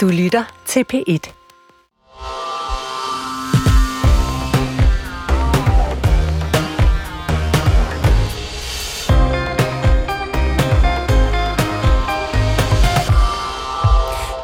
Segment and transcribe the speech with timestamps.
[0.00, 1.39] Du lytter til P1.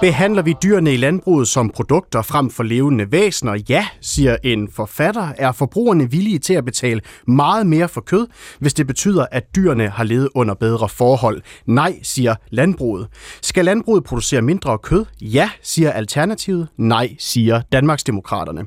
[0.07, 3.63] Behandler vi dyrene i landbruget som produkter frem for levende væsener?
[3.69, 5.33] Ja, siger en forfatter.
[5.39, 8.27] Er forbrugerne villige til at betale meget mere for kød,
[8.59, 11.43] hvis det betyder, at dyrene har levet under bedre forhold?
[11.67, 13.09] Nej, siger landbruget.
[13.43, 15.05] Skal landbruget producere mindre kød?
[15.21, 16.69] Ja, siger Alternativet.
[16.77, 18.65] Nej, siger Danmarksdemokraterne.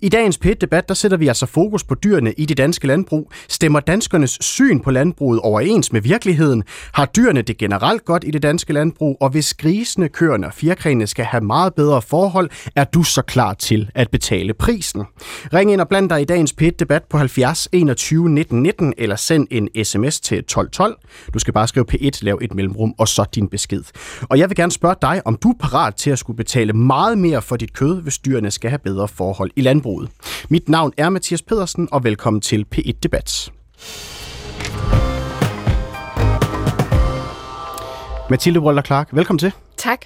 [0.00, 3.32] I dagens PET-debat, der sætter vi altså fokus på dyrene i det danske landbrug.
[3.48, 6.62] Stemmer danskernes syn på landbruget overens med virkeligheden?
[6.92, 9.16] Har dyrene det generelt godt i det danske landbrug?
[9.20, 13.54] Og hvis grisene, køerne og fjerkræne skal have meget bedre forhold, er du så klar
[13.54, 15.04] til at betale prisen.
[15.54, 19.16] Ring ind og bland dig i dagens p debat på 70 21 19 19, eller
[19.16, 20.96] send en sms til 1212.
[21.34, 23.82] Du skal bare skrive P1, lav et mellemrum, og så din besked.
[24.22, 27.18] Og jeg vil gerne spørge dig, om du er parat til at skulle betale meget
[27.18, 30.10] mere for dit kød, hvis dyrene skal have bedre forhold i landbruget.
[30.48, 33.52] Mit navn er Mathias Pedersen, og velkommen til P1-debat.
[38.30, 39.52] Mathilde Brøller Clark, velkommen til.
[39.80, 40.00] Tak.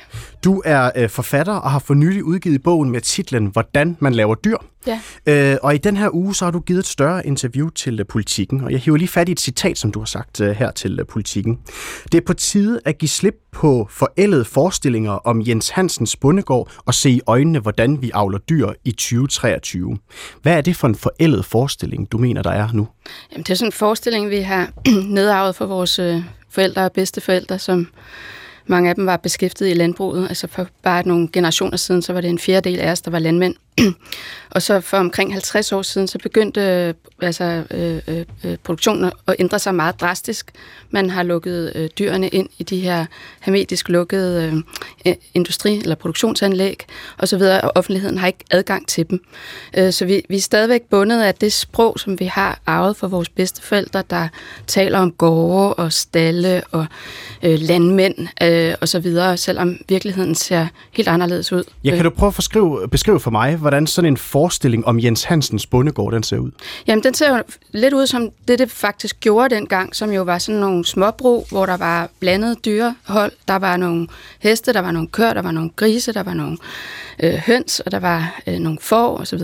[0.45, 4.35] Du er øh, forfatter og har for nylig udgivet bogen med titlen Hvordan man laver
[4.35, 4.57] dyr.
[4.87, 5.01] Ja.
[5.27, 8.07] Øh, og i den her uge, så har du givet et større interview til uh,
[8.07, 10.71] Politiken, og jeg hiver lige fat i et citat, som du har sagt uh, her
[10.71, 11.59] til uh, Politiken.
[12.13, 16.95] Det er på tide at give slip på forældede forestillinger om Jens Hansens bondegård og
[16.95, 19.99] se i øjnene, hvordan vi avler dyr i 2023.
[20.43, 22.89] Hvad er det for en forældet forestilling, du mener, der er nu?
[23.33, 24.73] Jamen, det er sådan en forestilling, vi har
[25.17, 27.89] nedarvet for vores øh, forældre og bedsteforældre, som
[28.67, 30.29] mange af dem var beskæftiget i landbruget.
[30.29, 33.19] Altså for bare nogle generationer siden, så var det en fjerdedel af os, der var
[33.19, 33.55] landmænd.
[34.55, 39.37] og så for omkring 50 år siden, så begyndte øh, altså, øh, øh, produktionen at
[39.39, 40.51] ændre sig meget drastisk.
[40.91, 43.07] Man har lukket øh, dyrene ind i de her
[43.41, 44.63] hermetisk lukkede
[45.07, 46.85] øh, industri- eller produktionsanlæg
[47.19, 49.21] osv., og offentligheden har ikke adgang til dem.
[49.77, 53.07] Øh, så vi, vi er stadigvæk bundet af det sprog, som vi har arvet fra
[53.07, 54.29] vores bedsteforældre, der
[54.67, 56.87] taler om gårde og stalle og
[57.43, 61.65] øh, landmænd øh, osv., selvom virkeligheden ser helt anderledes ud.
[61.85, 65.67] Ja, kan du prøve at beskrive for mig, hvordan sådan en forestilling om Jens Hansens
[65.67, 66.51] bondegård, den ser ud?
[66.87, 67.43] Jamen, den ser jo
[67.73, 71.67] lidt ud som det, det faktisk gjorde dengang, som jo var sådan nogle småbrug, hvor
[71.67, 73.33] der var blandet dyrehold.
[73.49, 74.09] Der var nogle
[74.39, 76.57] heste, der var nogle køer, der var nogle grise, der var nogle
[77.23, 79.41] øh, høns, og der var øh, nogle får osv.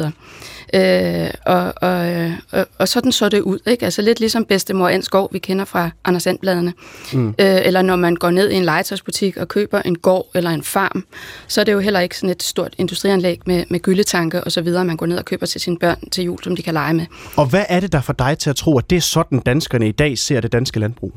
[0.75, 3.84] Øh, og, og, og, og sådan så det ud, ikke?
[3.84, 6.72] Altså lidt ligesom bedstemor Anskov, vi kender fra Anders Andbladene.
[7.12, 7.28] Mm.
[7.28, 10.62] Øh, eller når man går ned i en legetøjsbutik og køber en gård eller en
[10.62, 11.04] farm,
[11.48, 14.60] så er det jo heller ikke sådan et stort industrianlæg med, med gyldetanke og så
[14.60, 16.94] videre, man går ned og køber til sine børn til jul, som de kan lege
[16.94, 17.06] med.
[17.37, 19.88] Og hvad er det der for dig til at tro, at det er sådan, danskerne
[19.88, 21.12] i dag ser det danske landbrug?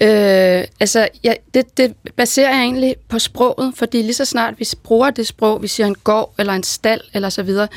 [0.00, 4.68] Øh, altså, ja, det, det baserer jeg egentlig på sproget, fordi lige så snart vi
[4.82, 7.68] bruger det sprog, vi siger en gård eller en stald eller så videre,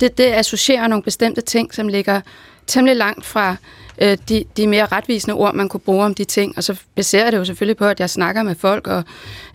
[0.00, 2.20] det, det associerer nogle bestemte ting, som ligger
[2.66, 3.56] temmelig langt fra
[4.02, 6.56] øh, de, de mere retvisende ord, man kunne bruge om de ting.
[6.56, 9.02] Og så baserer det jo selvfølgelig på, at jeg snakker med folk, og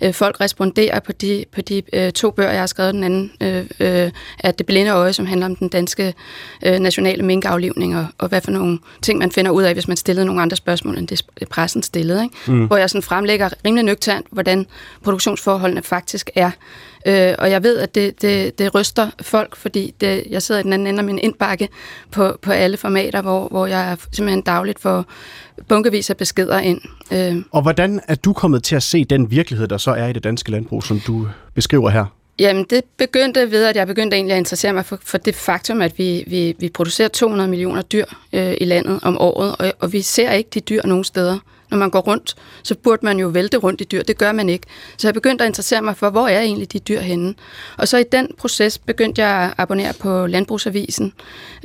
[0.01, 2.93] øh, folk responderer på de, på de øh, to bøger, jeg har skrevet.
[2.93, 6.13] Den anden øh, øh, er Det blinde øje, som handler om den danske
[6.65, 9.97] øh, nationale minkaflivning, og, og hvad for nogle ting, man finder ud af, hvis man
[9.97, 12.23] stillede nogle andre spørgsmål, end det pressen stillede.
[12.23, 12.35] Ikke?
[12.47, 12.65] Mm.
[12.65, 14.65] Hvor jeg sådan fremlægger rimelig nøgternt, hvordan
[15.03, 16.51] produktionsforholdene faktisk er.
[17.05, 20.63] Øh, og jeg ved, at det, det, det ryster folk, fordi det, jeg sidder i
[20.63, 21.69] den anden ende af min indbakke
[22.11, 25.05] på, på alle formater, hvor, hvor jeg simpelthen dagligt får
[25.67, 26.81] bunkevis af beskeder ind.
[27.11, 27.35] Øh.
[27.51, 30.23] Og hvordan er du kommet til at se den virkelighed, der så er i det
[30.23, 32.05] danske landbrug, som du beskriver her?
[32.39, 35.81] Jamen, det begyndte ved, at jeg begyndte egentlig at interessere mig for, for det faktum,
[35.81, 39.93] at vi, vi, vi producerer 200 millioner dyr øh, i landet om året, og, og
[39.93, 41.39] vi ser ikke de dyr nogen steder
[41.71, 44.03] når man går rundt, så burde man jo vælte rundt i dyr.
[44.03, 44.67] Det gør man ikke.
[44.97, 47.35] Så jeg begyndte at interessere mig for, hvor er egentlig de dyr henne?
[47.77, 51.13] Og så i den proces begyndte jeg at abonnere på Landbrugsavisen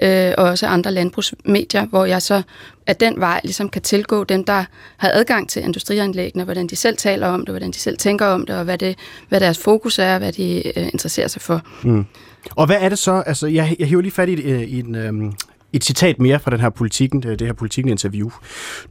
[0.02, 2.42] øh, og også andre landbrugsmedier, hvor jeg så
[2.86, 4.64] af den vej ligesom kan tilgå dem, der
[4.96, 8.46] har adgang til industrianlæggene, hvordan de selv taler om det, hvordan de selv tænker om
[8.46, 11.62] det, og hvad, det, hvad deres fokus er, hvad de øh, interesserer sig for.
[11.82, 12.06] Mm.
[12.50, 13.22] Og hvad er det så?
[13.26, 15.32] Altså, jeg, jeg hiver lige fat i, øh, i en, øh,
[15.76, 18.30] et citat mere fra den her politikken, øh, det, her politikken-interview.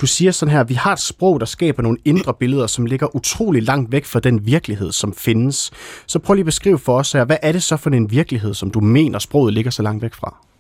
[0.02, 3.16] Du siger sådan her, vi har et sprog, der skaber nogle indre billeder, som ligger
[3.16, 5.72] utrolig langt væk fra den virkelighed, som findes.
[6.08, 8.54] Så prøv lige at beskrive for os her, hvad er det så for en virkelighed,
[8.54, 10.55] som du mener, sproget ligger så langt væk fra?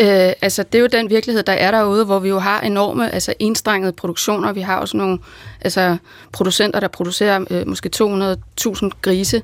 [0.00, 3.14] Øh, altså, det er jo den virkelighed, der er derude, hvor vi jo har enorme,
[3.14, 4.52] altså enstrengede produktioner.
[4.52, 5.18] Vi har også nogle
[5.60, 5.96] altså,
[6.32, 9.42] producenter, der producerer øh, måske 200.000 grise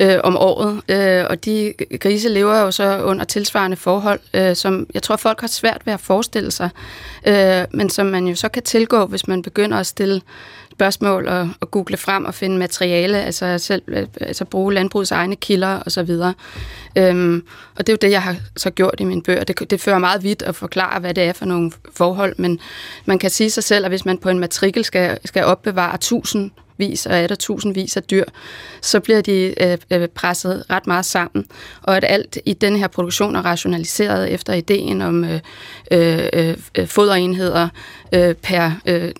[0.00, 4.86] øh, om året, øh, og de grise lever jo så under tilsvarende forhold, øh, som
[4.94, 6.70] jeg tror, folk har svært ved at forestille sig,
[7.26, 10.20] øh, men som man jo så kan tilgå, hvis man begynder at stille
[10.78, 15.36] spørgsmål og, og google frem og finde materiale, altså selv øh, altså bruge landbrugets egne
[15.36, 16.34] kilder og så videre.
[16.96, 17.42] Øhm,
[17.76, 19.44] og det er jo det, jeg har så gjort i mine bøger.
[19.44, 22.58] Det, det fører meget vidt at forklare, hvad det er for nogle forhold, men
[23.06, 26.50] man kan sige sig selv, at hvis man på en matrikel skal, skal opbevare tusind
[26.78, 28.24] vis og er der tusindvis af dyr,
[28.80, 31.46] så bliver de øh, øh, presset ret meget sammen.
[31.82, 35.40] Og at alt i den her produktion er rationaliseret efter ideen om øh,
[35.90, 37.68] øh, øh foderenheder
[38.14, 39.12] øh, per øh,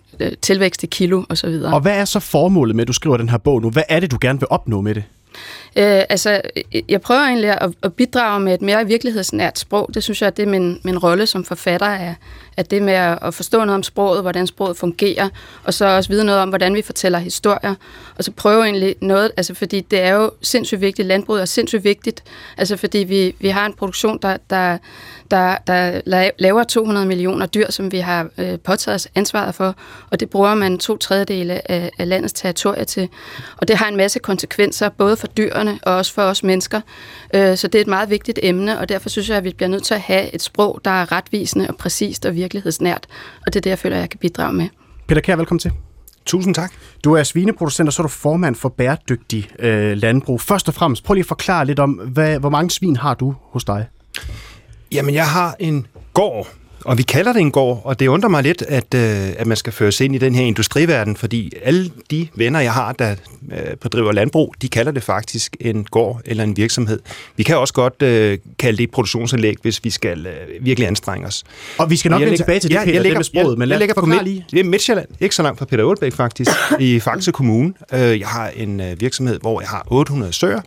[0.42, 1.60] tilvækst i kilo osv.
[1.64, 3.70] Og hvad er så formålet med, at du skriver den her bog nu?
[3.70, 5.04] Hvad er det, du gerne vil opnå med det?
[5.76, 6.40] Øh, altså,
[6.88, 9.90] jeg prøver egentlig at, at bidrage med et mere virkelighedsnært sprog.
[9.94, 12.14] Det synes jeg, at det er min, min rolle som forfatter, er,
[12.56, 15.28] at det med at forstå noget om sproget, hvordan sproget fungerer,
[15.64, 17.74] og så også vide noget om, hvordan vi fortæller historier,
[18.16, 21.84] og så prøve egentlig noget, altså fordi det er jo sindssygt vigtigt, landbruget er sindssygt
[21.84, 22.22] vigtigt,
[22.56, 24.78] altså fordi vi, vi har en produktion, der, der,
[25.30, 26.00] der, der
[26.38, 29.74] laver 200 millioner dyr, som vi har øh, påtaget os ansvaret for,
[30.10, 33.08] og det bruger man to tredjedele af, af landets territorier til.
[33.56, 36.80] Og det har en masse konsekvenser, både for dyrene og også for os mennesker.
[37.34, 39.68] Øh, så det er et meget vigtigt emne, og derfor synes jeg, at vi bliver
[39.68, 43.06] nødt til at have et sprog, der er retvisende og præcist og virkelighedsnært,
[43.46, 44.68] og det er det, jeg føler, jeg kan bidrage med.
[45.08, 45.72] Peter Kær, velkommen til.
[46.26, 46.72] Tusind tak.
[47.04, 50.40] Du er svineproducent, og så er du formand for bæredygtig øh, landbrug.
[50.40, 53.34] Først og fremmest, prøv lige at forklare lidt om, hvad, hvor mange svin har du
[53.42, 53.86] hos dig?
[54.92, 56.48] Jamen, jeg har en gård,
[56.84, 59.56] og vi kalder det en gård, og det undrer mig lidt, at, øh, at man
[59.56, 63.14] skal føres ind i den her industriverden, fordi alle de venner, jeg har, der
[63.52, 67.00] øh, bedriver landbrug, de kalder det faktisk en gård eller en virksomhed.
[67.36, 71.26] Vi kan også godt øh, kalde det et produktionsanlæg, hvis vi skal øh, virkelig anstrenge
[71.26, 71.44] os.
[71.78, 73.50] Og vi skal nok vende tilbage til det, ja, Peter, jeg lægger, det med sproget,
[73.50, 74.44] jeg, men lad jeg på midt, lige.
[74.50, 76.50] Det er Midtjylland, ikke så langt fra Peter Aalbæk faktisk,
[76.80, 77.72] i Faxe Kommune.
[77.92, 80.60] Øh, jeg har en øh, virksomhed, hvor jeg har 800 søer,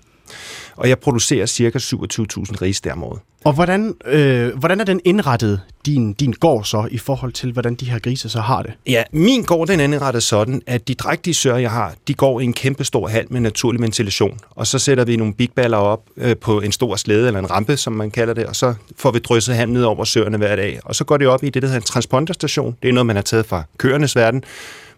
[0.81, 3.19] og jeg producerer cirka 27.000 ris der om året.
[3.43, 7.75] Og hvordan, øh, hvordan er den indrettet, din, din gård så, i forhold til, hvordan
[7.75, 8.73] de her grise så har det?
[8.87, 12.39] Ja, min gård den er indrettet sådan, at de drægtige søer, jeg har, de går
[12.39, 14.39] i en kæmpe stor hal med naturlig ventilation.
[14.49, 17.77] Og så sætter vi nogle bigballer op øh, på en stor slæde, eller en rampe,
[17.77, 20.79] som man kalder det, og så får vi drysset halm ned over søerne hver dag.
[20.85, 22.75] Og så går det op i det, der hedder en transponderstation.
[22.81, 24.43] Det er noget, man har taget fra køernes verden,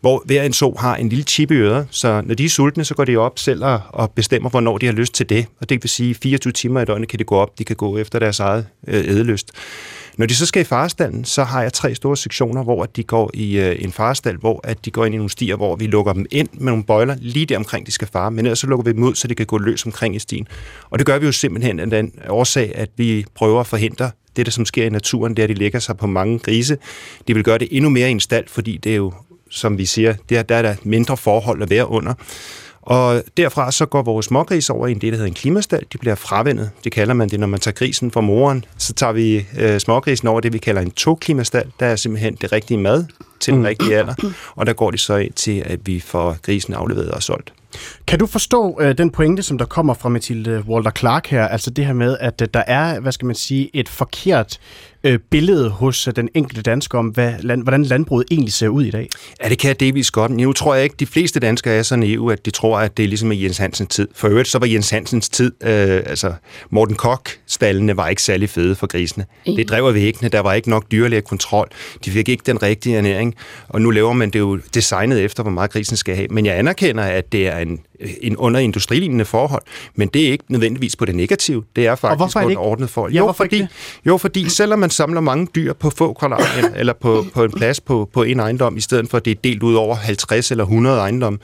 [0.03, 2.85] hvor hver en så har en lille chip i øret, så når de er sultne,
[2.85, 5.45] så går de op selv og, bestemmer, hvornår de har lyst til det.
[5.61, 7.97] Og det vil sige, 24 timer i døgnet kan de gå op, de kan gå
[7.97, 9.51] efter deres eget øh, ædelyst.
[10.17, 13.31] Når de så skal i farestallen, så har jeg tre store sektioner, hvor de går
[13.33, 16.13] i øh, en farestal, hvor at de går ind i nogle stier, hvor vi lukker
[16.13, 18.83] dem ind med nogle bøjler lige der omkring, de skal fare, men ellers så lukker
[18.83, 20.47] vi dem ud, så de kan gå løs omkring i stien.
[20.89, 24.45] Og det gør vi jo simpelthen af den årsag, at vi prøver at forhindre det,
[24.45, 26.77] der som sker i naturen, det er, at de lægger sig på mange grise.
[27.27, 29.13] De vil gøre det endnu mere i en stald, fordi det er jo
[29.53, 32.13] som vi siger, der, der er der mindre forhold at være under.
[32.81, 35.85] Og derfra så går vores smågris over i en det, der hedder en klimastal.
[35.93, 36.69] De bliver fravendet.
[36.83, 38.65] Det kalder man det, når man tager grisen fra moren.
[38.77, 41.71] Så tager vi øh, smågrisen over det, vi kalder en to-klimastal.
[41.79, 43.05] Der er simpelthen det rigtige mad
[43.39, 43.65] til den mm.
[43.65, 44.13] rigtige alder.
[44.55, 47.53] Og der går de så ind til, at vi får grisen afleveret og solgt.
[48.07, 51.69] Kan du forstå øh, den pointe, som der kommer fra Mathilde Walter Clark her, altså
[51.69, 54.59] det her med, at øh, der er, hvad skal man sige, et forkert
[55.03, 58.83] øh, billede hos øh, den enkelte dansker om, hvad, land, hvordan landbruget egentlig ser ud
[58.83, 59.09] i dag?
[59.43, 60.31] Ja, det kan jeg delvis godt.
[60.31, 63.03] Nu tror jeg ikke, de fleste danskere er så naive, at de tror, at det
[63.03, 64.07] er ligesom i Jens Hansens tid.
[64.15, 66.33] For øvrigt, så var Jens Hansens tid, øh, altså
[66.69, 69.25] Morten Koch-stallene var ikke særlig fede for grisene.
[69.47, 69.55] Mm.
[69.55, 71.69] Det drev væggene, der var ikke nok dyrlæge kontrol.
[72.05, 73.35] De fik ikke den rigtige ernæring,
[73.69, 76.27] og nu laver man det jo designet efter, hvor meget grisen skal have.
[76.31, 77.79] Men jeg anerkender, at det er en,
[78.21, 79.61] en under industrilignende forhold,
[79.95, 81.63] men det er ikke nødvendigvis på det negative.
[81.75, 83.13] Det er faktisk på et ordnet forhold.
[83.13, 83.65] Ja, jo, fordi,
[84.05, 87.79] jo, fordi selvom man samler mange dyr på få kvadratmeter, eller på, på en plads
[87.79, 90.63] på, på en ejendom, i stedet for at det er delt ud over 50 eller
[90.63, 91.39] 100 ejendomme,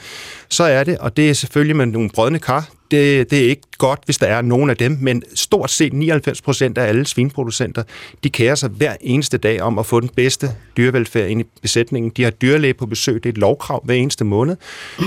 [0.50, 3.62] så er det, og det er selvfølgelig med nogle brødne kar, det, det er ikke
[3.77, 7.84] godt, hvis der er nogen af dem, men stort set 99 procent af alle svinproducenter,
[8.24, 12.12] de kærer sig hver eneste dag om at få den bedste dyrevelfærd ind i besætningen.
[12.17, 14.55] De har dyrlæge på besøg, det er et lovkrav hver eneste måned.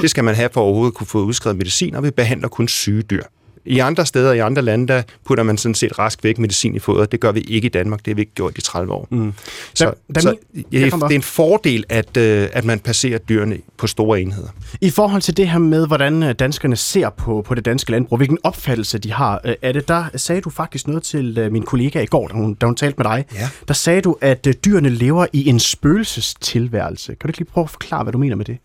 [0.03, 2.69] Det skal man have for at overhovedet kunne få udskrevet medicin, og vi behandler kun
[2.69, 3.23] syge dyr.
[3.65, 6.79] I andre steder, i andre lande, der putter man sådan set rask væk medicin i
[6.79, 7.13] fodret.
[7.13, 7.99] Det gør vi ikke i Danmark.
[7.99, 9.09] Det har vi ikke gjort i 30 år.
[9.11, 9.33] Mm.
[9.75, 10.37] Så, da, da så
[10.73, 14.49] ja, det er en fordel, at, øh, at man passerer dyrene på store enheder.
[14.81, 18.17] I forhold til det her med, hvordan øh, danskerne ser på, på det danske landbrug,
[18.17, 22.01] hvilken opfattelse de har øh, af det, der sagde du faktisk noget til min kollega
[22.01, 23.25] i går, da hun, da hun talte med dig.
[23.35, 23.49] Ja.
[23.69, 27.07] Der sagde du, at dyrene lever i en spøgelsestilværelse.
[27.07, 28.59] Kan du ikke lige prøve at forklare, hvad du mener med det?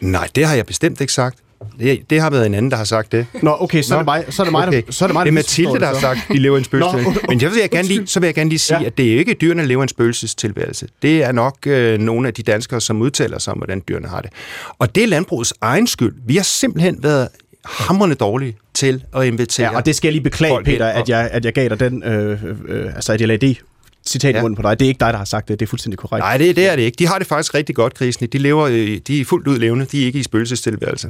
[0.00, 1.38] Nej, det har jeg bestemt ikke sagt.
[1.80, 3.26] Det, det har været en anden, der har sagt det.
[3.42, 4.82] Nå, okay, så Nå, er det mig, så er det mig, okay.
[4.86, 6.56] der, så er det mig, der det er Mathilde, der har sagt, at de lever
[6.56, 7.26] i en spøgelsestilværelse.
[7.28, 8.86] Men jeg vil, jeg gerne lige, så vil jeg gerne lige sige, ja.
[8.86, 10.86] at det er ikke dyrene, der lever i en spøgelsestilværelse.
[11.02, 14.20] Det er nok øh, nogle af de danskere, som udtaler sig om, hvordan dyrene har
[14.20, 14.30] det.
[14.78, 16.14] Og det er landbrugets egen skyld.
[16.26, 17.28] Vi har simpelthen været
[17.64, 21.28] hammerende dårlige til at invitere Ja, og det skal jeg lige beklage, Peter, at jeg,
[21.32, 23.58] at jeg gav dig den, øh, øh, altså at jeg lagde det
[24.06, 24.80] citat i munden på dig.
[24.80, 25.60] Det er ikke dig, der har sagt det.
[25.60, 26.22] Det er fuldstændig korrekt.
[26.22, 26.96] Nej, det, det er det ikke.
[26.96, 28.28] De har det faktisk rigtig godt, grisene.
[28.28, 29.84] De, lever, øh, de er fuldt ud levende.
[29.84, 31.08] De er ikke i spøgelsestilværelse.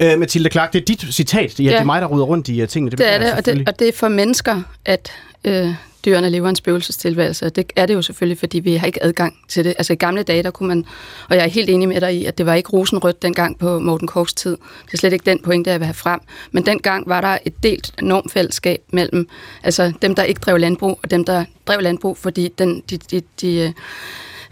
[0.00, 1.60] Øh, Mathilde Clark, det er dit citat.
[1.60, 1.70] Ja, ja.
[1.70, 2.90] Det er mig, der ruder rundt i uh, tingene.
[2.90, 5.12] Det, det er det og, det, og det er for mennesker, at
[5.44, 5.74] øh,
[6.04, 7.48] dyrene lever en spøgelsestilværelse.
[7.48, 9.74] Det er det jo selvfølgelig, fordi vi har ikke adgang til det.
[9.78, 10.84] Altså i gamle dage, der kunne man,
[11.28, 13.78] og jeg er helt enig med dig i, at det var ikke rosenrødt dengang på
[13.78, 14.56] Morten Korks tid.
[14.86, 16.20] Det er slet ikke den pointe, jeg vil have frem.
[16.52, 19.28] Men dengang var der et delt normfællesskab mellem
[19.62, 23.22] altså dem, der ikke drev landbrug, og dem, der drev landbrug, fordi den, de, de,
[23.40, 23.74] de,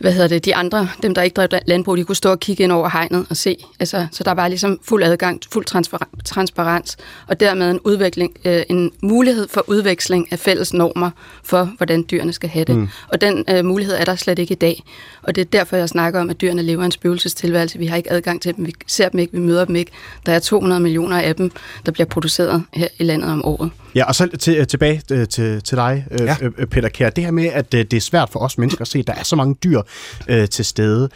[0.00, 2.62] hvad hedder det, de andre, dem der ikke drev landbrug, de kunne stå og kigge
[2.64, 3.56] ind over hegnet og se.
[3.80, 5.64] Altså, så der var ligesom fuld adgang, fuld
[6.24, 11.10] transparens, og dermed en udvikling, øh, en mulighed for udveksling af fælles normer
[11.44, 12.76] for, hvordan dyrene skal have det.
[12.76, 12.88] Mm.
[13.08, 14.82] Og den øh, mulighed er der slet ikke i dag.
[15.22, 17.78] Og det er derfor, jeg snakker om, at dyrene lever en spøgelsestilværelse.
[17.78, 19.90] Vi har ikke adgang til dem, vi ser dem ikke, vi møder dem ikke.
[20.26, 21.50] Der er 200 millioner af dem,
[21.86, 23.70] der bliver produceret her i landet om året.
[23.94, 26.36] Ja, og så til, tilbage øh, til, til dig, øh, ja.
[26.40, 27.10] Øh, Peter Kjær.
[27.10, 29.22] Det her med, at det er svært for os mennesker at se, at der er
[29.22, 29.82] så mange dyr
[30.28, 31.08] øh, til stede.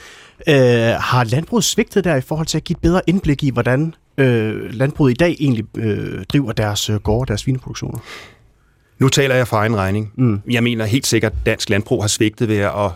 [0.48, 0.54] Øh,
[1.00, 4.74] har landbruget svigtet der i forhold til at give et bedre indblik i, hvordan øh,
[4.74, 7.98] landbruget i dag egentlig øh, driver deres øh, gårde, deres svineproduktioner?
[8.98, 10.12] Nu taler jeg for egen regning.
[10.16, 10.40] Mm.
[10.50, 12.90] Jeg mener helt sikkert, at dansk landbrug har svigtet ved at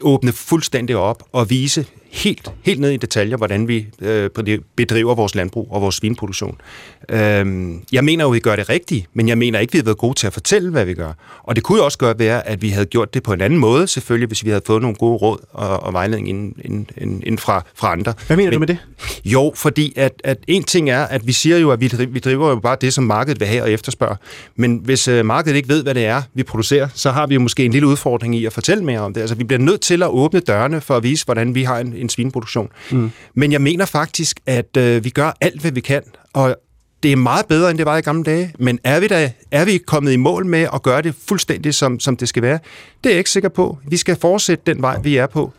[0.00, 4.30] åbne fuldstændig op og vise helt, helt ned i detaljer, hvordan vi øh,
[4.76, 6.60] bedriver vores landbrug og vores svinproduktion.
[7.08, 9.78] Øh, jeg mener jo, at vi gør det rigtigt, men jeg mener ikke, at vi
[9.78, 11.12] har været gode til at fortælle, hvad vi gør.
[11.42, 13.58] Og det kunne jo også gøre være, at vi havde gjort det på en anden
[13.58, 17.22] måde, selvfølgelig, hvis vi havde fået nogle gode råd og, og vejledning inden, inden, inden,
[17.22, 18.14] inden fra, fra andre.
[18.26, 18.78] Hvad mener men, du med det?
[19.24, 22.48] Jo, fordi at, at en ting er, at vi siger jo, at vi, vi driver
[22.48, 24.16] jo bare det, som markedet vil have og efterspørge.
[24.56, 27.40] Men hvis øh, markedet ikke ved, hvad det er, vi producerer, så har vi jo
[27.40, 29.20] måske en lille udfordring i at fortælle mere om det.
[29.20, 31.92] Altså, vi bliver nødt til at åbne dørene for at vise, hvordan vi har en,
[32.04, 32.68] en svineproduktion.
[32.90, 33.10] Mm.
[33.34, 36.56] Men jeg mener faktisk, at øh, vi gør alt, hvad vi kan, og
[37.02, 39.64] det er meget bedre, end det var i gamle dage, men er vi, da, er
[39.64, 42.58] vi kommet i mål med at gøre det fuldstændig, som, som det skal være?
[43.04, 43.78] Det er jeg ikke sikker på.
[43.88, 45.52] Vi skal fortsætte den vej, vi er på.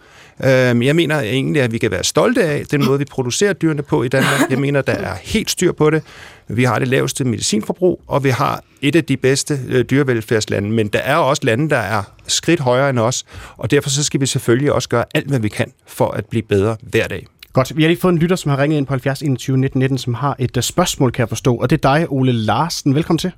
[0.44, 3.82] Øhm, jeg mener egentlig, at vi kan være stolte af den måde, vi producerer dyrene
[3.82, 4.50] på i Danmark.
[4.50, 6.04] Jeg mener, der er helt styr på det.
[6.48, 10.70] Vi har det laveste medicinforbrug, og vi har et af de bedste øh, dyrevelfærdslande.
[10.70, 13.26] Men der er også lande, der er skridt højere end os,
[13.58, 16.44] og derfor så skal vi selvfølgelig også gøre alt, hvad vi kan for at blive
[16.44, 17.28] bedre hver dag.
[17.54, 17.78] Godt.
[17.78, 19.98] Vi har lige fået en lytter, som har ringet ind på 70 21 19 19,
[19.98, 21.56] som har et uh, spørgsmål, kan jeg forstå.
[21.56, 22.96] Og det er dig, Ole Larsen.
[22.96, 23.32] Velkommen til.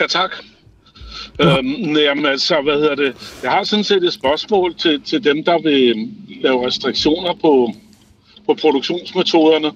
[0.00, 0.30] Ja, tak.
[1.40, 3.38] Øhm, jamen altså, hvad hedder det?
[3.42, 7.74] Jeg har sådan set et spørgsmål til, til dem, der vil øhm, lave restriktioner på,
[8.46, 9.72] på produktionsmetoderne.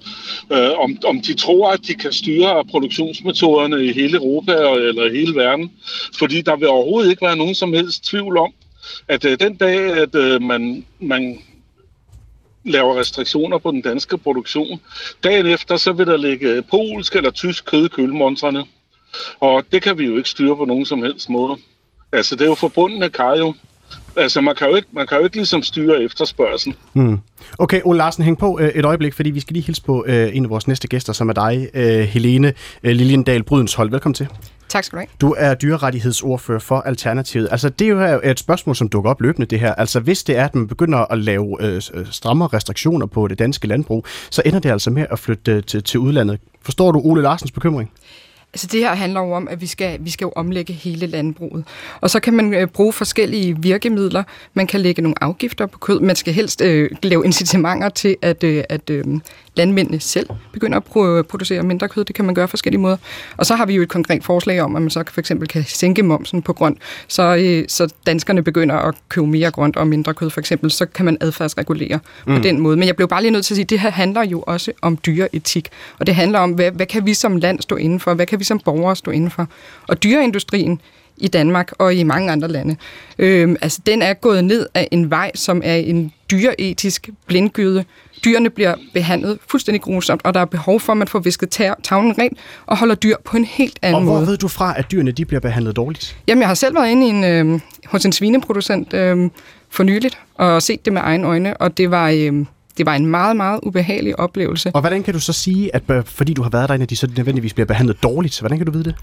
[0.51, 5.17] Øh, om, om de tror, at de kan styre produktionsmetoderne i hele Europa eller i
[5.17, 5.71] hele verden.
[6.19, 8.53] Fordi der vil overhovedet ikke være nogen som helst tvivl om,
[9.07, 11.39] at øh, den dag, at øh, man, man
[12.65, 14.81] laver restriktioner på den danske produktion.
[15.23, 18.65] Dagen efter, så vil der ligge polsk eller tysk kød i kølemontrene.
[19.39, 21.57] Og det kan vi jo ikke styre på nogen som helst måde.
[22.11, 23.53] Altså, det er jo forbundne kar jo.
[24.15, 26.75] Altså, man kan jo ikke, man kan jo ikke ligesom styre efterspørgselen.
[26.93, 27.19] Mm.
[27.57, 30.35] Okay, Ole Larsen, hæng på øh, et øjeblik, fordi vi skal lige hilse på øh,
[30.35, 33.91] en af vores næste gæster, som er dig, øh, Helene øh, Liljendal Brydenshold.
[33.91, 34.27] Velkommen til.
[34.69, 35.07] Tak skal du have.
[35.21, 37.47] Du er dyrerettighedsordfører for Alternativet.
[37.51, 39.75] Altså, det er jo et spørgsmål, som dukker op løbende, det her.
[39.75, 43.67] Altså, hvis det er, at man begynder at lave øh, stramme restriktioner på det danske
[43.67, 46.39] landbrug, så ender det altså med at flytte til, til udlandet.
[46.61, 47.91] Forstår du Ole Larsens bekymring?
[48.53, 51.63] Altså det her handler jo om, at vi skal, vi skal jo omlægge hele landbruget.
[52.01, 54.23] Og så kan man øh, bruge forskellige virkemidler.
[54.53, 55.99] Man kan lægge nogle afgifter på kød.
[55.99, 59.05] Man skal helst øh, lave incitamenter til, at, øh, at øh,
[59.59, 62.05] landmændene selv begynder at producere mindre kød.
[62.05, 62.97] Det kan man gøre på forskellige måder.
[63.37, 65.63] Og så har vi jo et konkret forslag om, at man så for eksempel kan
[65.67, 70.13] sænke momsen på grønt, så, øh, så danskerne begynder at købe mere grønt og mindre
[70.13, 70.71] kød for eksempel.
[70.71, 72.35] Så kan man adfærdsregulere mm.
[72.35, 72.77] på den måde.
[72.77, 74.71] Men jeg blev bare lige nødt til at sige, at det her handler jo også
[74.81, 75.67] om dyreetik.
[75.99, 78.13] Og det handler om, hvad, hvad kan vi som land stå indenfor?
[78.13, 79.47] Hvad kan vi som borgere stå indenfor?
[79.87, 80.81] Og dyreindustrien,
[81.21, 82.75] i Danmark og i mange andre lande.
[83.19, 87.85] Øhm, altså, den er gået ned af en vej, som er en dyreetisk blindgyde.
[88.25, 91.49] Dyrene bliver behandlet fuldstændig grusomt, og der er behov for, at man får visket
[91.83, 94.15] tavlen rent og holder dyr på en helt anden måde.
[94.15, 96.17] Og hvor ved du fra, at dyrene de bliver behandlet dårligt?
[96.27, 99.29] Jamen, jeg har selv været inde i en, øh, hos en svineproducent øh,
[99.69, 102.09] for nyligt og set det med egne øjne, og det var...
[102.09, 102.45] Øh,
[102.77, 104.71] det var en meget, meget ubehagelig oplevelse.
[104.73, 107.07] Og hvordan kan du så sige, at fordi du har været derinde, at de så
[107.17, 108.39] nødvendigvis bliver behandlet dårligt?
[108.39, 108.95] Hvordan kan du vide det?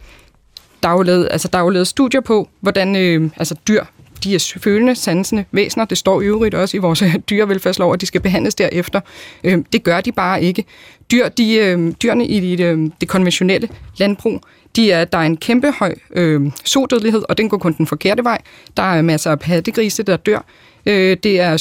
[0.82, 3.84] Der er jo lavet, altså, der er jo lavet studier på, hvordan øh, altså, dyr
[4.26, 5.84] de er følende, sansende væsener.
[5.84, 9.00] Det står i øvrigt også i vores dyrevelfærdslov, at de skal behandles derefter.
[9.44, 10.64] Øh, det gør de bare ikke.
[11.10, 14.40] Dyr, de, øh, dyrene i det, øh, det konventionelle landbrug,
[14.76, 18.24] de er, der er en kæmpe høj øh, sodødelighed, og den går kun den forkerte
[18.24, 18.38] vej.
[18.76, 20.44] Der er masser af pattegrise, der dør.
[20.86, 21.56] Øh, det er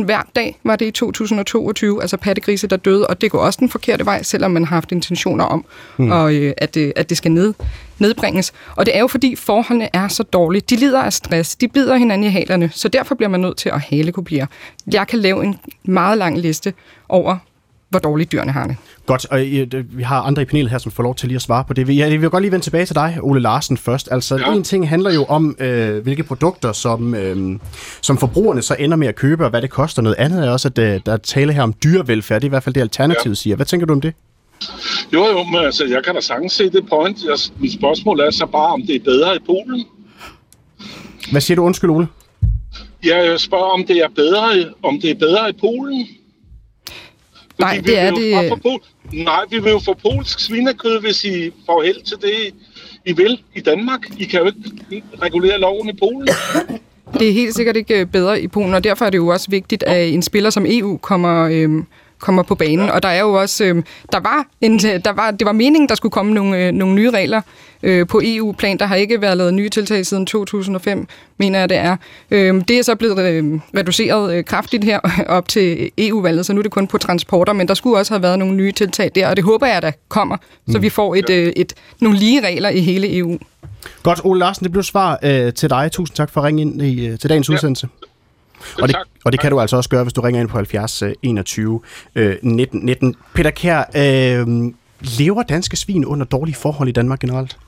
[0.00, 3.56] 27.000 hver dag, var det i 2022, altså pattegrise, der døde, og det går også
[3.60, 5.64] den forkerte vej, selvom man har haft intentioner om,
[5.96, 6.10] mm.
[6.10, 7.54] og, øh, at, det, at det skal ned,
[7.98, 8.52] nedbringes.
[8.76, 10.62] Og det er jo fordi forholdene er så dårlige.
[10.70, 13.68] De lider af stress, de bider hinanden i halerne, så derfor bliver man nødt til
[13.68, 14.46] at halekopiere.
[14.92, 16.72] Jeg kan lave en meget lang liste
[17.08, 17.36] over,
[17.90, 18.76] hvor dårligt dyrene har det.
[19.06, 21.42] Godt, og øh, vi har andre i panelet her, som får lov til lige at
[21.42, 21.96] svare på det.
[21.96, 24.08] Jeg vil godt lige vende tilbage til dig, Ole Larsen, først.
[24.10, 24.52] Altså, ja.
[24.52, 27.58] en ting handler jo om, øh, hvilke produkter, som, øh,
[28.00, 30.02] som forbrugerne så ender med at købe, og hvad det koster.
[30.02, 32.40] Noget andet er også, at øh, der er tale her om dyrevelfærd.
[32.40, 33.40] Det er i hvert fald det, Alternativet ja.
[33.42, 33.56] siger.
[33.56, 34.14] Hvad tænker du om det?
[35.12, 37.24] Jo, jo, men altså, jeg kan da sagtens se det point.
[37.24, 39.84] Jeg, mit spørgsmål er så bare, om det er bedre i Polen.
[41.30, 41.62] Hvad siger du?
[41.62, 42.08] Undskyld, Ole.
[43.06, 46.06] Ja, jeg spørger, om det er bedre, om det er bedre i Polen.
[47.60, 48.52] Nej, det er det...
[48.66, 52.54] Pol- Nej, vi vil jo få polsk svinekød, hvis I får held til det,
[53.06, 54.00] I vil i Danmark.
[54.18, 56.28] I kan jo ikke regulere loven i Polen.
[57.18, 59.50] Det er helt sikkert ikke øh, bedre i Polen, og derfor er det jo også
[59.50, 61.86] vigtigt, at en spiller som EU kommer, øhm,
[62.20, 62.86] kommer på banen.
[62.86, 62.92] Ja.
[62.92, 65.94] Og der er jo også, øh, der var en, der var, det var meningen, der
[65.94, 67.40] skulle komme nogle, øh, nogle nye regler
[67.82, 68.78] øh, på EU-plan.
[68.78, 71.06] Der har ikke været lavet nye tiltag siden 2005,
[71.38, 71.96] mener jeg det er.
[72.30, 75.00] Øh, det er så blevet øh, reduceret øh, kraftigt her
[75.36, 78.22] op til EU-valget, så nu er det kun på transporter, men der skulle også have
[78.22, 80.36] været nogle nye tiltag der, og det håber jeg, der kommer,
[80.68, 80.82] så mm.
[80.82, 83.38] vi får et, øh, et, nogle lige regler i hele EU.
[84.02, 85.92] Godt, Ole Larsen, det blev svar øh, til dig.
[85.92, 87.54] Tusind tak for at ringe ind i, øh, til dagens ja.
[87.54, 87.88] udsendelse.
[88.82, 91.02] Og det, og det kan du altså også gøre, hvis du ringer ind på 70
[91.22, 91.80] 21
[92.42, 93.14] 19 19.
[93.34, 94.72] Peter Kær, øh,
[95.18, 97.58] lever danske svin under dårlige forhold i Danmark generelt?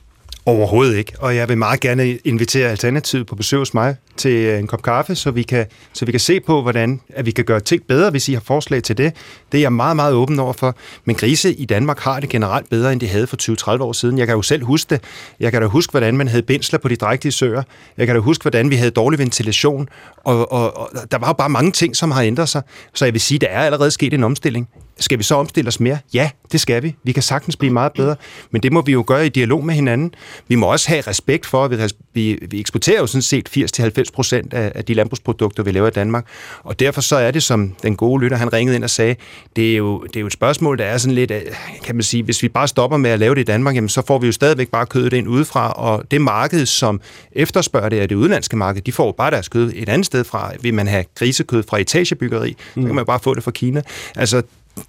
[0.45, 4.59] Overhovedet ikke, og jeg vil meget gerne invitere Alternativet på besøg hos mig til øh,
[4.59, 7.45] en kop kaffe, så vi kan, så vi kan se på, hvordan at vi kan
[7.45, 9.13] gøre ting bedre, hvis I har forslag til det.
[9.51, 10.75] Det er jeg meget, meget åben over for.
[11.05, 14.17] Men grise i Danmark har det generelt bedre, end de havde for 20-30 år siden.
[14.17, 15.03] Jeg kan jo selv huske det.
[15.39, 17.63] Jeg kan da huske, hvordan man havde bensler på de drægtige søer.
[17.97, 19.89] Jeg kan da huske, hvordan vi havde dårlig ventilation.
[20.17, 22.61] Og, og, og der var jo bare mange ting, som har ændret sig.
[22.93, 24.69] Så jeg vil sige, der er allerede sket en omstilling.
[24.99, 25.97] Skal vi så omstille os mere?
[26.13, 26.95] Ja, det skal vi.
[27.03, 28.15] Vi kan sagtens blive meget bedre,
[28.51, 30.13] men det må vi jo gøre i dialog med hinanden.
[30.47, 34.53] Vi må også have respekt for, at vi, vi eksporterer jo sådan set 80-90 procent
[34.53, 36.25] af, af de landbrugsprodukter, vi laver i Danmark.
[36.63, 39.15] Og derfor så er det, som den gode lytter, han ringede ind og sagde,
[39.55, 41.31] det er jo, det er jo et spørgsmål, der er sådan lidt,
[41.83, 44.01] kan man sige, hvis vi bare stopper med at lave det i Danmark, jamen, så
[44.07, 47.01] får vi jo stadigvæk bare kødet ind udefra, og det marked, som
[47.31, 50.51] efterspørger det, er det udenlandske marked, de får bare deres kød et andet sted fra.
[50.61, 52.81] Vil man have grisekød fra etagebyggeri, mm.
[52.81, 53.81] så kan man bare få det fra Kina.
[54.15, 54.41] Altså,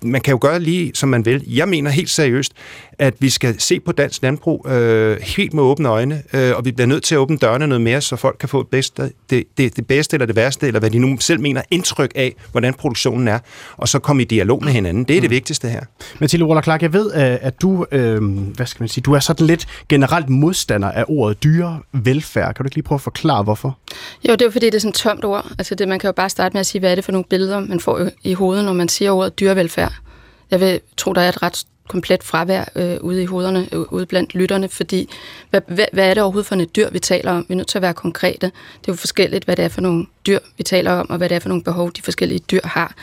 [0.03, 1.45] man kan jo gøre lige, som man vil.
[1.47, 2.53] Jeg mener helt seriøst,
[2.99, 6.73] at vi skal se på dansk landbrug øh, helt med åbne øjne, øh, og vi
[6.73, 9.45] bliver nødt til at åbne dørene noget mere, så folk kan få det bedste, det,
[9.59, 12.75] det, det bedste eller det værste, eller hvad de nu selv mener, indtryk af, hvordan
[12.75, 13.39] produktionen er,
[13.77, 15.05] og så komme i dialog med hinanden.
[15.05, 15.35] Det er det mm.
[15.35, 15.81] vigtigste her.
[16.19, 19.13] Men til Roller Clark, jeg ved, øh, at du, øh, hvad skal man sige, du
[19.13, 22.55] er sådan lidt generelt modstander af ordet dyrevelfærd.
[22.55, 23.79] Kan du ikke lige prøve at forklare, hvorfor?
[24.29, 25.47] Jo, det er jo fordi, det er sådan et tomt ord.
[25.59, 27.25] Altså det, man kan jo bare starte med at sige, hvad er det for nogle
[27.31, 29.93] billeder, man får i hovedet, når man siger ordet dyrevelfærd.
[30.51, 34.07] Jeg vil tro, der er et ret komplet fravær øh, ude i hovederne, øh, ude
[34.07, 35.09] blandt lytterne, fordi
[35.51, 37.45] hvad, hvad, hvad er det overhovedet for et dyr, vi taler om?
[37.49, 38.47] Vi er nødt til at være konkrete.
[38.81, 41.29] Det er jo forskelligt, hvad det er for nogle dyr, vi taler om, og hvad
[41.29, 42.95] det er for nogle behov, de forskellige dyr har.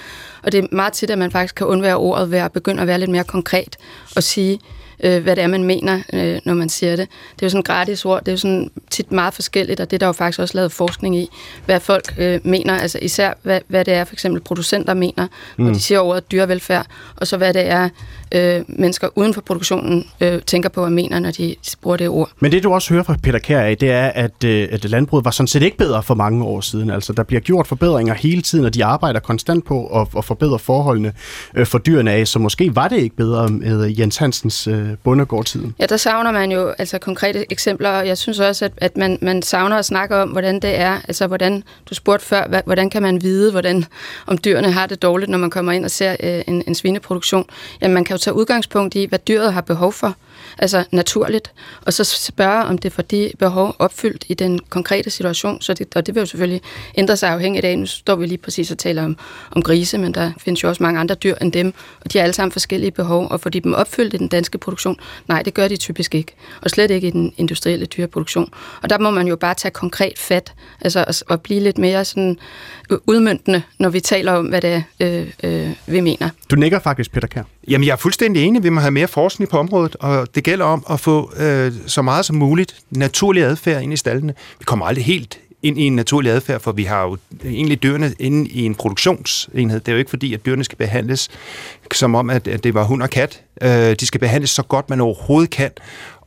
[0.43, 2.87] Og det er meget tit, at man faktisk kan undvære ordet ved at begynde at
[2.87, 3.77] være lidt mere konkret
[4.15, 4.59] og sige,
[5.03, 7.07] øh, hvad det er, man mener, øh, når man siger det.
[7.35, 9.97] Det er jo sådan gratis ord, det er jo sådan tit meget forskelligt, og det
[9.97, 11.29] er der jo faktisk også lavet forskning i,
[11.65, 15.65] hvad folk øh, mener, altså især hvad, hvad det er, for eksempel producenter mener, mm.
[15.65, 17.89] når de siger ordet dyrevelfærd, og så hvad det er,
[18.31, 22.29] øh, mennesker uden for produktionen øh, tænker på og mener, når de bruger det ord.
[22.39, 25.25] Men det du også hører fra Peter Kær af, det er, at, øh, at landbruget
[25.25, 26.89] var sådan set ikke bedre for mange år siden.
[26.89, 30.59] Altså der bliver gjort forbedringer hele tiden, og de arbejder konstant på at, at forbedre
[30.59, 31.13] forholdene
[31.55, 35.75] øh, for dyrene af, så måske var det ikke bedre med Jens Hansens øh, bundegårdtiden.
[35.79, 39.17] Ja, der savner man jo altså konkrete eksempler, og jeg synes også, at, at man,
[39.21, 43.01] man savner at snakke om, hvordan det er, altså hvordan, du spurgte før, hvordan kan
[43.01, 43.85] man vide, hvordan,
[44.27, 47.45] om dyrene har det dårligt, når man kommer ind og ser øh, en, en svineproduktion.
[47.81, 50.15] Jamen man kan jo tager udgangspunkt i, hvad dyret har behov for
[50.57, 55.61] altså naturligt, og så spørge, om det får de behov opfyldt i den konkrete situation,
[55.61, 56.61] så det, og det vil jo selvfølgelig
[56.97, 59.17] ændre sig afhængigt af, nu står vi lige præcis og taler om,
[59.51, 62.23] om grise, men der findes jo også mange andre dyr end dem, og de har
[62.23, 64.99] alle sammen forskellige behov, og får de dem opfyldt i den danske produktion?
[65.27, 68.53] Nej, det gør de typisk ikke, og slet ikke i den industrielle dyreproduktion.
[68.81, 72.37] Og der må man jo bare tage konkret fat, altså at blive lidt mere sådan
[73.07, 76.29] udmyndende, når vi taler om, hvad det er, øh, øh, vi mener.
[76.51, 77.43] Du nikker faktisk, Peter Kær.
[77.67, 78.63] Jamen, jeg er fuldstændig enig.
[78.63, 82.01] Vi må have mere forskning på området, og det gælder om at få øh, så
[82.01, 84.34] meget som muligt naturlig adfærd ind i stallene.
[84.60, 88.13] Vi kommer aldrig helt ind i en naturlig adfærd, for vi har jo egentlig dyrene
[88.19, 89.80] inde i en produktionsenhed.
[89.80, 91.30] Det er jo ikke fordi, at dyrene skal behandles
[91.93, 93.41] som om, at, at det var hund og kat.
[93.62, 95.71] Øh, de skal behandles så godt, man overhovedet kan,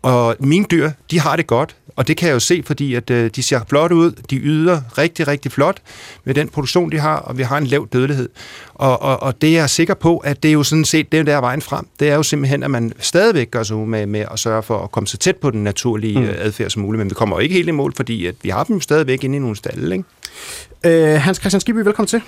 [0.04, 3.10] og mine dyr, de har det godt, og det kan jeg jo se, fordi at
[3.10, 5.82] øh, de ser flot ud, de yder rigtig, rigtig flot
[6.24, 8.28] med den produktion, de har, og vi har en lav dødelighed.
[8.74, 11.20] Og, og, og det er jeg sikker på, at det er jo sådan set, det
[11.20, 11.86] er der vejen frem.
[12.00, 14.90] Det er jo simpelthen, at man stadigvæk gør sig umage med at sørge for at
[14.90, 16.28] komme så tæt på den naturlige mm.
[16.38, 18.64] adfærd som muligt, men vi kommer jo ikke helt i mål, fordi at vi har
[18.64, 21.14] dem stadigvæk inde i nogle stalle, ikke?
[21.14, 22.22] Øh, Hans Christian Skibby, velkommen til.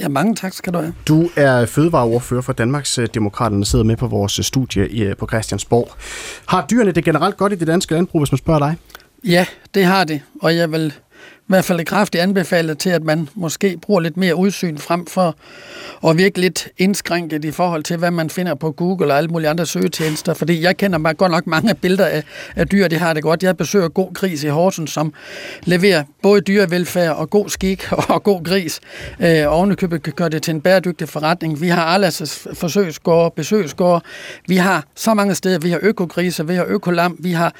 [0.00, 0.94] Ja, mange tak skal du have.
[1.08, 5.26] Du er fødevareordfører for Danmarks øh, Demokraterne, sidder med på vores studie i, øh, på
[5.26, 5.90] Christiansborg.
[6.46, 8.76] Har dyrene det generelt godt i det danske landbrug, hvis man spørger dig?
[9.24, 10.92] Ja, det har det, og jeg vil
[11.38, 15.36] i hvert fald kraftigt anbefalet til, at man måske bruger lidt mere udsyn frem for
[16.08, 19.48] at virke lidt indskrænket i forhold til, hvad man finder på Google og alle mulige
[19.48, 20.34] andre søgetjenester.
[20.34, 22.24] Fordi jeg kender mig godt nok mange billeder af,
[22.56, 23.42] af dyr, de har det godt.
[23.42, 25.12] Jeg besøger God Gris i Horsens, som
[25.64, 28.80] leverer både dyrevelfærd og god skik og god gris.
[29.20, 31.60] Øh, ovenikøbet kan gøre det til en bæredygtig forretning.
[31.60, 34.02] Vi har Arlas forsøgsgård, besøgsgård.
[34.48, 35.58] Vi har så mange steder.
[35.58, 37.54] Vi har økogriser, vi har økolam, vi har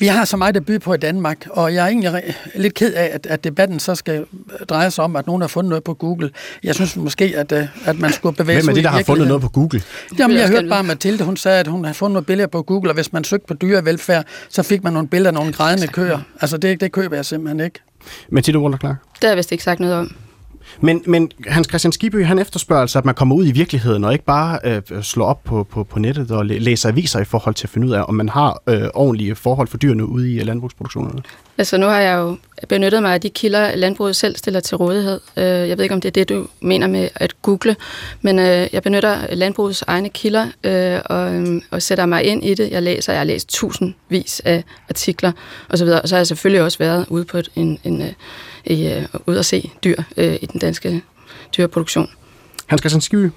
[0.00, 2.92] vi har så meget at byde på i Danmark, og jeg er egentlig lidt ked
[2.92, 4.26] af, at, at debatten så skal
[4.68, 6.30] dreje sig om, at nogen har fundet noget på Google.
[6.64, 9.02] Jeg synes måske, at, øh, at man skulle bevæge sig Hvem er det, der har
[9.02, 9.82] fundet noget på Google?
[10.18, 12.90] Jamen, jeg hørte bare Mathilde, hun sagde, at hun har fundet nogle billeder på Google,
[12.90, 16.18] og hvis man søgte på dyrevelfærd, så fik man nogle billeder af nogle grædende køer.
[16.40, 17.80] Altså, det, det køber jeg simpelthen ikke.
[18.28, 18.96] Mathilde Wunderklar?
[19.14, 20.14] Det har jeg vist ikke sagt noget om.
[20.80, 24.12] Men, men Hans Christian Skibby, han efterspørger altså, at man kommer ud i virkeligheden, og
[24.12, 27.66] ikke bare øh, slår op på, på, på nettet og læser aviser i forhold til
[27.66, 30.46] at finde ud af, om man har øh, ordentlige forhold for dyrene ude i øh,
[30.46, 31.22] landbrugsproduktionerne.
[31.58, 32.36] Altså nu har jeg jo
[32.68, 35.20] benyttet mig af de kilder, landbruget selv stiller til rådighed.
[35.36, 37.76] Øh, jeg ved ikke, om det er det, du mener med at google,
[38.22, 42.54] men øh, jeg benytter landbrugets egne kilder øh, og, øhm, og sætter mig ind i
[42.54, 42.70] det.
[42.70, 45.32] Jeg læser, jeg har læst tusindvis af artikler
[45.68, 48.12] osv., og så har jeg selvfølgelig også været ude på en, en, øh,
[48.64, 51.02] en, ude at se dyr i den danske
[51.56, 52.08] dyreproduktion.
[52.66, 53.30] Hans Christian Skyby?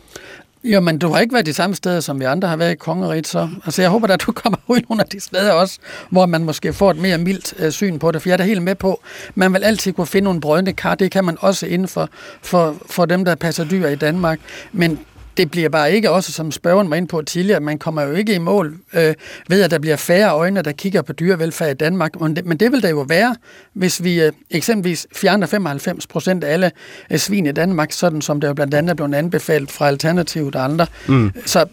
[0.63, 2.75] Jo, men du har ikke været de samme steder, som vi andre har været i
[2.75, 6.25] kongeriget, så altså, jeg håber, at du kommer ud nogle af de steder også, hvor
[6.25, 8.61] man måske får et mere mildt øh, syn på det, for jeg er da helt
[8.61, 9.01] med på,
[9.35, 12.09] man vil altid kunne finde nogle brødende kar, det kan man også inden for,
[12.41, 14.39] for, for dem, der passer dyr i Danmark,
[14.71, 14.99] men
[15.37, 18.35] det bliver bare ikke også, som spørgeren var ind på tidligere, man kommer jo ikke
[18.35, 19.13] i mål øh,
[19.49, 22.21] ved, at der bliver færre øjne, der kigger på dyrevelfærd i Danmark.
[22.21, 23.35] Men det, men det vil der jo være,
[23.73, 26.71] hvis vi øh, eksempelvis fjerner 95 procent af alle
[27.11, 30.55] øh, svin i Danmark, sådan som det jo blandt andet er blevet anbefalet fra Alternativet
[30.55, 30.87] og andre.
[31.07, 31.31] Mm.
[31.45, 31.65] Så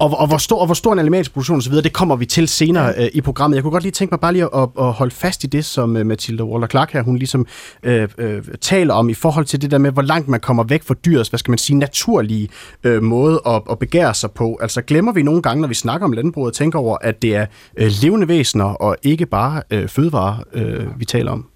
[0.00, 2.48] og, og, hvor stor, og hvor stor en animalsk produktion osv., det kommer vi til
[2.48, 3.56] senere øh, i programmet.
[3.56, 5.96] Jeg kunne godt lige tænke mig bare lige at, at holde fast i det, som
[5.96, 7.46] uh, Mathilde Waller Clark her, hun ligesom
[7.82, 10.82] øh, øh, taler om i forhold til det der med, hvor langt man kommer væk
[10.82, 12.48] fra dyrets, hvad skal man sige, naturlige
[12.84, 14.58] øh, måde at, at begære sig på.
[14.60, 17.36] Altså glemmer vi nogle gange, når vi snakker om landbruget, og tænker over, at det
[17.36, 21.49] er øh, levende væsener og ikke bare øh, fødevarer, øh, vi taler om?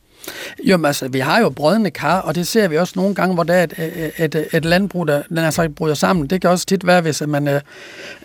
[0.64, 3.34] Jo, men altså, vi har jo brødende kar, og det ser vi også nogle gange,
[3.34, 6.26] hvor der er et, et, et landbrug, der den altså bryder sammen.
[6.26, 7.60] Det kan også tit være, hvis man øh,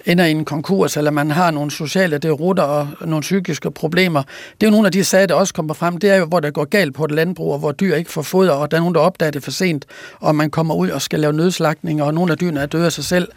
[0.05, 4.23] ender i en konkurs, eller man har nogle sociale derutter og nogle psykiske problemer.
[4.61, 5.97] Det er jo nogle af de sager, der også kommer frem.
[5.97, 8.21] Det er jo, hvor det går galt på et landbrug, og hvor dyr ikke får
[8.21, 9.85] foder, og der er nogen, der opdager det for sent,
[10.19, 12.91] og man kommer ud og skal lave nødslagning, og nogle af dyrene er døde af
[12.91, 13.27] sig selv.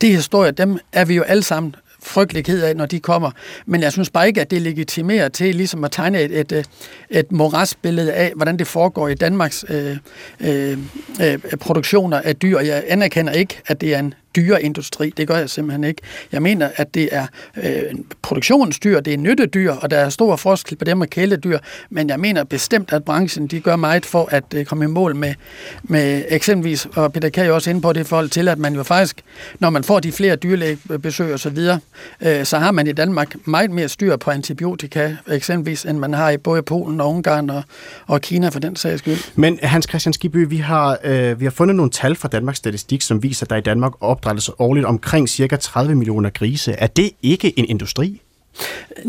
[0.00, 1.74] De historier, dem er vi jo alle sammen
[2.06, 3.30] frygtelig ked af, når de kommer.
[3.66, 6.64] Men jeg synes bare ikke, at det legitimerer til ligesom at tegne et, et, øh,
[7.10, 9.96] et morasbillede af, hvordan det foregår i Danmarks øh,
[10.40, 10.78] øh,
[11.20, 12.58] øh produktioner af dyr.
[12.58, 15.10] Jeg anerkender ikke, at det er en dyre industri.
[15.16, 16.02] Det gør jeg simpelthen ikke.
[16.32, 17.82] Jeg mener, at det er øh,
[18.22, 21.58] produktionsdyr, det er nyttedyr, og der er stor forskel på dem og kæledyr,
[21.90, 25.16] men jeg mener bestemt, at branchen de gør meget for at øh, komme i mål
[25.16, 25.34] med,
[25.82, 28.74] med eksempelvis, og Peter kan jo også ind på det i forhold til, at man
[28.74, 29.22] jo faktisk,
[29.58, 31.80] når man får de flere dyrlægebesøg og så videre,
[32.20, 36.30] øh, så har man i Danmark meget mere styr på antibiotika, eksempelvis, end man har
[36.30, 37.62] i både Polen og Ungarn og,
[38.06, 39.16] og Kina for den sags skyld.
[39.34, 43.02] Men Hans Christian Skibby, vi har, øh, vi har fundet nogle tal fra Danmarks Statistik,
[43.02, 46.72] som viser, at der i Danmark op opdrættes årligt omkring cirka 30 millioner grise.
[46.72, 48.22] Er det ikke en industri?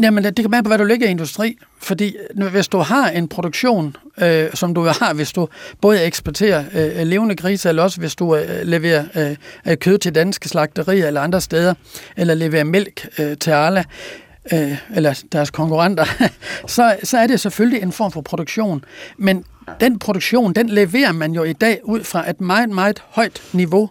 [0.01, 1.57] Jamen, det kan være på, hvad du lægger i industri.
[1.81, 2.15] Fordi
[2.51, 5.47] hvis du har en produktion, øh, som du har, hvis du
[5.81, 9.35] både eksporterer øh, levende grise, eller også hvis du øh, leverer øh,
[9.67, 11.73] øh kød til danske slagterier eller andre steder,
[12.17, 13.83] eller leverer mælk øh, til Arla,
[14.53, 16.05] øh, eller deres konkurrenter,
[16.75, 18.85] så, så er det selvfølgelig en form for produktion.
[19.17, 19.43] Men
[19.79, 23.89] den produktion, den leverer man jo i dag ud fra et meget, meget højt niveau.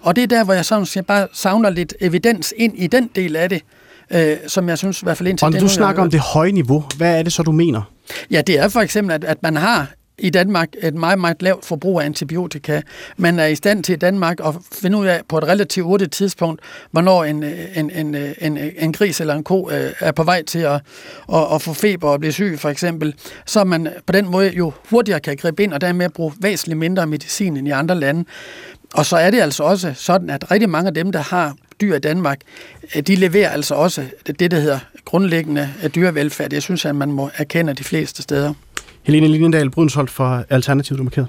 [0.00, 3.10] Og det er der, hvor jeg sådan set bare savner lidt evidens ind i den
[3.14, 3.62] del af det,
[4.10, 6.52] øh, som jeg synes i hvert fald indtil Og når du snakker om det høje
[6.52, 7.82] niveau, hvad er det så, du mener?
[8.30, 11.64] Ja, det er for eksempel, at, at man har i Danmark et meget, meget lavt
[11.64, 12.82] forbrug af antibiotika.
[13.16, 16.12] Man er i stand til i Danmark at finde ud af på et relativt hurtigt
[16.12, 20.12] tidspunkt, hvornår en, øh, en, en, øh, en, øh, en gris eller en ko er
[20.12, 20.80] på vej til at,
[21.32, 23.14] at, at få feber og blive syg, for eksempel.
[23.46, 27.06] Så man på den måde jo hurtigere kan gribe ind og dermed bruge væsentligt mindre
[27.06, 28.24] medicin end i andre lande.
[28.94, 31.94] Og så er det altså også sådan, at rigtig mange af dem, der har dyr
[31.94, 32.40] i Danmark,
[33.06, 36.52] de leverer altså også det, der hedder grundlæggende dyrevelfærd.
[36.52, 38.54] Jeg synes at man må erkende de fleste steder.
[39.04, 41.26] Helene Lindendal Brunsholt fra Alternativet, du markeret.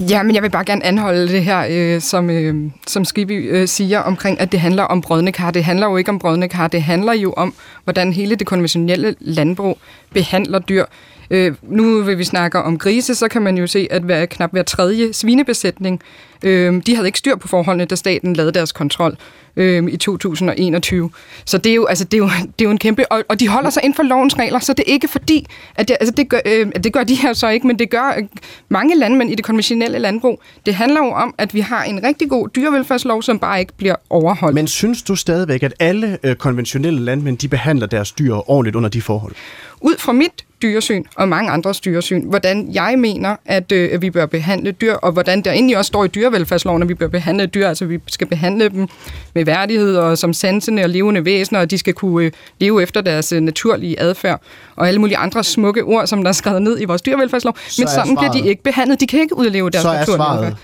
[0.00, 3.68] Ja, men jeg vil bare gerne anholde det her, øh, som, øh, som Skiby øh,
[3.68, 5.50] siger omkring, at det handler om brødne kar.
[5.50, 6.68] Det handler jo ikke om brødne kar.
[6.68, 9.78] Det handler jo om, hvordan hele det konventionelle landbrug
[10.14, 10.84] behandler dyr.
[11.32, 14.52] Øh, nu vil vi snakke om grise, så kan man jo se, at hver, knap
[14.52, 16.00] hver tredje svinebesætning,
[16.42, 19.16] øh, de havde ikke styr på forholdene, da staten lavede deres kontrol
[19.56, 21.10] øh, i 2021.
[21.44, 22.24] Så det er jo, altså, det er jo,
[22.58, 23.12] det er jo en kæmpe...
[23.12, 25.46] Og, og de holder sig inden for lovens regler, så det er ikke fordi...
[25.74, 28.14] At det, altså, det, gør, øh, det gør de her så ikke, men det gør
[28.18, 28.24] øh,
[28.68, 30.42] mange landmænd i det konventionelle landbrug.
[30.66, 33.94] Det handler jo om, at vi har en rigtig god dyrevelfærdslov, som bare ikke bliver
[34.10, 34.54] overholdt.
[34.54, 38.88] Men synes du stadigvæk, at alle øh, konventionelle landmænd, de behandler deres dyr ordentligt under
[38.88, 39.34] de forhold?
[39.80, 44.10] Ud fra mit dyresyn og mange andres dyresyn, hvordan jeg mener, at, øh, at vi
[44.10, 47.46] bør behandle dyr, og hvordan der egentlig også står i dyrevelfærdsloven, at vi bør behandle
[47.46, 48.88] dyr, altså vi skal behandle dem
[49.34, 53.00] med værdighed og som sansende og levende væsener, og de skal kunne øh, leve efter
[53.00, 54.40] deres øh, naturlige adfærd,
[54.76, 57.54] og alle mulige andre smukke ord, som der er skrevet ned i vores dyrevelfærdslov.
[57.56, 59.00] Men sådan svaret, bliver de ikke behandlet.
[59.00, 60.56] De kan ikke udleve deres naturlige adfærd.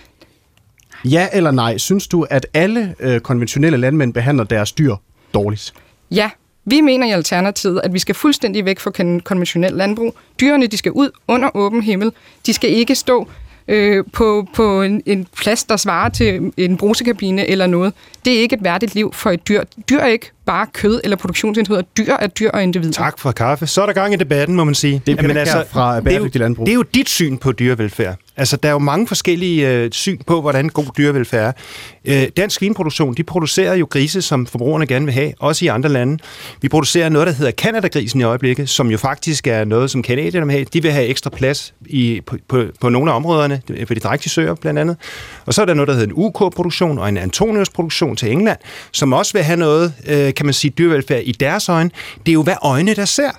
[1.05, 4.97] Ja eller nej, synes du, at alle øh, konventionelle landmænd behandler deres dyr
[5.35, 5.75] dårligt?
[6.11, 6.31] Ja,
[6.71, 8.91] vi mener i Alternativet, at vi skal fuldstændig væk fra
[9.25, 10.15] konventionel landbrug.
[10.41, 12.13] Dyrene de skal ud under åben himmel.
[12.47, 13.29] De skal ikke stå
[13.69, 17.93] øh, på, på en, en plads, der svarer til en brusekabine eller noget.
[18.29, 19.63] Det er ikke et værdigt liv for et dyr.
[19.91, 21.83] Dyr er ikke bare kød eller produktionsenheder.
[21.83, 22.93] Dyr er dyr og individer.
[22.93, 23.67] Tak for kaffe.
[23.67, 25.03] Så er der gang i debatten, må man sige.
[25.07, 26.67] Det er Jamen, altså, fra bæredygtig landbrug.
[26.67, 28.17] Det er jo dit syn på dyrevelfærd.
[28.37, 31.55] Altså, der er jo mange forskellige øh, syn på, hvordan god dyrevelfærd
[32.05, 32.23] er.
[32.23, 35.89] Øh, dansk svinproduktion, de producerer jo grise, som forbrugerne gerne vil have, også i andre
[35.89, 36.19] lande.
[36.63, 40.47] Vi producerer noget, der hedder Canada-grisen i øjeblikket, som jo faktisk er noget, som kanadierne
[40.47, 40.65] vil have.
[40.65, 44.31] De vil have ekstra plads i, på, på, på nogle af områderne, på de drægtige
[44.31, 44.97] søer blandt andet.
[45.47, 48.59] Og så er der noget, der hedder en UK-produktion og en Antonius-produktion til England,
[48.93, 51.91] som også vil have noget, øh, kan man sige, dyrevelfærd i deres øjne.
[52.27, 53.31] Det er jo, hvad øjne der ser.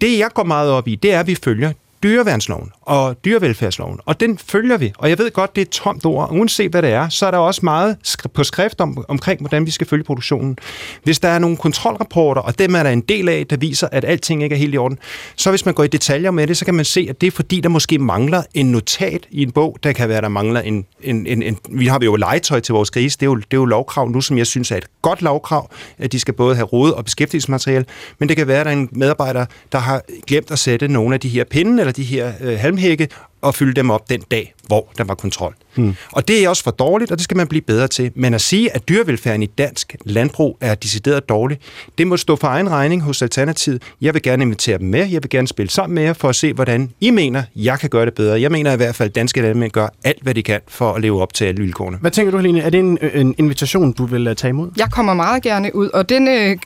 [0.00, 4.20] Det, jeg går meget op i, det er, at vi følger dyreværnsloven og dyrevelfærdsloven, og
[4.20, 4.92] den følger vi.
[4.98, 7.30] Og jeg ved godt, det er et tomt ord, uanset hvad det er, så er
[7.30, 7.96] der også meget
[8.34, 10.58] på skrift om, omkring, hvordan vi skal følge produktionen.
[11.02, 14.04] Hvis der er nogle kontrolrapporter, og dem er der en del af, der viser, at
[14.04, 14.98] alting ikke er helt i orden,
[15.36, 17.30] så hvis man går i detaljer med det, så kan man se, at det er
[17.30, 19.78] fordi, der måske mangler en notat i en bog.
[19.82, 20.86] Der kan være, der mangler en...
[21.02, 23.56] en, en, en vi har jo legetøj til vores grise, det er, jo, det er
[23.56, 26.66] jo lovkrav nu, som jeg synes er et godt lovkrav, at de skal både have
[26.66, 27.84] råd og beskæftigelsesmateriale,
[28.18, 31.14] men det kan være, at der er en medarbejder, der har glemt at sætte nogle
[31.14, 33.08] af de her pinde eller de her øh, halmhække
[33.40, 35.54] og fylde dem op den dag, hvor der var kontrol.
[35.74, 35.94] Hmm.
[36.12, 38.10] Og det er også for dårligt, og det skal man blive bedre til.
[38.14, 41.58] Men at sige, at dyrevelfærden i dansk landbrug er decideret dårlig,
[41.98, 43.82] det må stå for egen regning hos Alternativet.
[44.00, 46.36] Jeg vil gerne invitere dem med, jeg vil gerne spille sammen med jer for at
[46.36, 48.40] se, hvordan I mener, jeg kan gøre det bedre.
[48.40, 51.02] Jeg mener i hvert fald, at danske landmænd gør alt, hvad de kan for at
[51.02, 51.98] leve op til alle vilkårene.
[52.00, 52.60] Hvad tænker du, Helene?
[52.60, 54.70] Er det en, en invitation, du vil øh, tage imod?
[54.76, 56.56] Jeg kommer meget gerne ud, og den øh,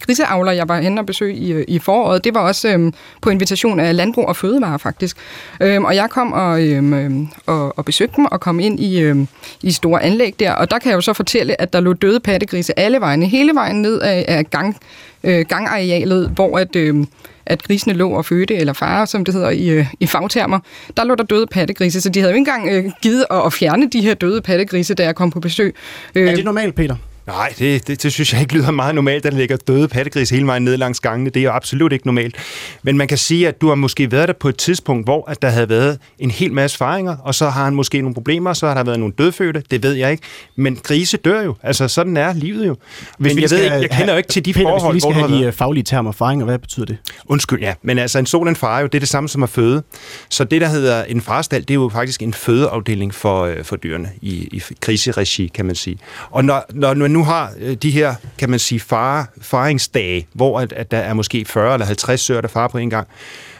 [0.00, 3.30] griseavler, jeg var henne og besøge i, øh, i foråret, det var også øh, på
[3.30, 5.16] invitation af Landbrug og Fødevare faktisk.
[5.60, 7.12] Øh, og jeg kom og, øh,
[7.46, 9.16] og, og besøgte dem og kom ind i, øh,
[9.62, 12.20] i store anlæg der, og der kan jeg jo så fortælle, at der lå døde
[12.20, 14.76] pattegrise alle vegne, hele vejen ned af, af gang,
[15.24, 16.76] øh, gangarealet, hvor at...
[16.76, 17.06] Øh,
[17.46, 20.58] at grisene lå og fødte, eller fare, som det hedder i, øh, i fagtermer,
[20.96, 23.52] der lå der døde pattegrise, så de havde jo ikke engang øh, givet at, at
[23.52, 25.74] fjerne de her døde pattegrise, da jeg kom på besøg.
[26.14, 26.96] Øh, er det normalt, Peter?
[27.26, 30.30] Nej, det, det, det synes jeg ikke lyder meget normalt, at der ligger døde pattegris
[30.30, 31.30] hele vejen ned langs gangene.
[31.30, 32.36] Det er jo absolut ikke normalt.
[32.82, 35.42] Men man kan sige, at du har måske været der på et tidspunkt, hvor at
[35.42, 38.66] der havde været en hel masse faringer, og så har han måske nogle problemer, så
[38.66, 40.22] har der været nogle dødfødte, det ved jeg ikke.
[40.56, 41.56] Men grise dør jo.
[41.62, 42.76] Altså, sådan er livet jo.
[43.18, 45.12] Hvis Men jeg, ved ikke, jeg kender jo ikke til de Peter, forhold, hvis vi
[45.12, 46.96] skal have de øh, faglige termer faringer, hvad betyder det?
[47.26, 47.74] Undskyld, ja.
[47.82, 49.82] Men altså, en sol en far jo, det er det samme som at føde.
[50.28, 53.76] Så det, der hedder en farstal, det er jo faktisk en fødeafdeling for, øh, for
[53.76, 55.98] dyrene i, i kriseregi, kan man sige.
[56.30, 60.60] Og når, når man nu har øh, de her, kan man sige, far, faringsdage, hvor
[60.60, 63.08] at, at der er måske 40 eller 50 søer, der far på en gang,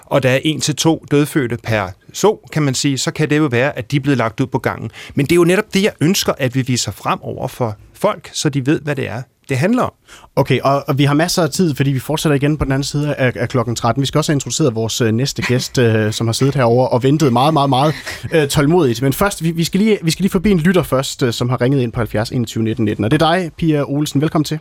[0.04, 3.38] og der er en til to dødfødte per så, kan man sige, så kan det
[3.38, 4.90] jo være, at de er blevet lagt ud på gangen.
[5.14, 8.30] Men det er jo netop det, jeg ønsker, at vi viser frem over for folk,
[8.32, 9.92] så de ved, hvad det er, det handler om.
[10.36, 12.84] Okay, og, og vi har masser af tid, fordi vi fortsætter igen på den anden
[12.84, 14.00] side af, af klokken 13.
[14.00, 17.02] Vi skal også have introduceret vores øh, næste gæst, øh, som har siddet herover og
[17.02, 17.94] ventet meget, meget, meget
[18.34, 19.02] øh, tålmodigt.
[19.02, 21.48] Men først, vi, vi, skal lige, vi skal lige forbi en lytter først, øh, som
[21.48, 23.04] har ringet ind på 70 21 19 19.
[23.04, 24.20] Og det er dig, Pia Olsen.
[24.20, 24.58] Velkommen til.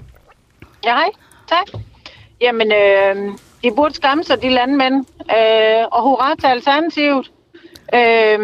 [0.86, 1.10] Ja, hej.
[1.50, 1.82] Tak.
[2.41, 3.15] Jamen, øh,
[3.63, 5.06] de burde skamme sig, de landmænd.
[5.19, 7.32] Øh, og hurra til Alternativet.
[7.93, 8.39] Øh,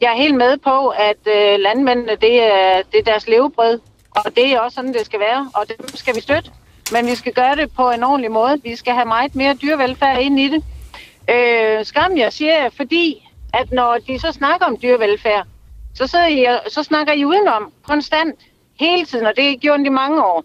[0.00, 3.80] jeg er helt med på, at øh, landmændene, det er, det er deres levebrød.
[4.24, 6.50] Og det er også sådan, det skal være, og det skal vi støtte.
[6.92, 8.60] Men vi skal gøre det på en ordentlig måde.
[8.62, 10.64] Vi skal have meget mere dyrevelfærd ind i det.
[11.30, 15.46] Øh, skam jeg siger fordi at når de så snakker om dyrevelfærd,
[15.94, 18.40] så, sidder I, så snakker I udenom konstant,
[18.80, 20.44] hele tiden, og det er gjort i mange år.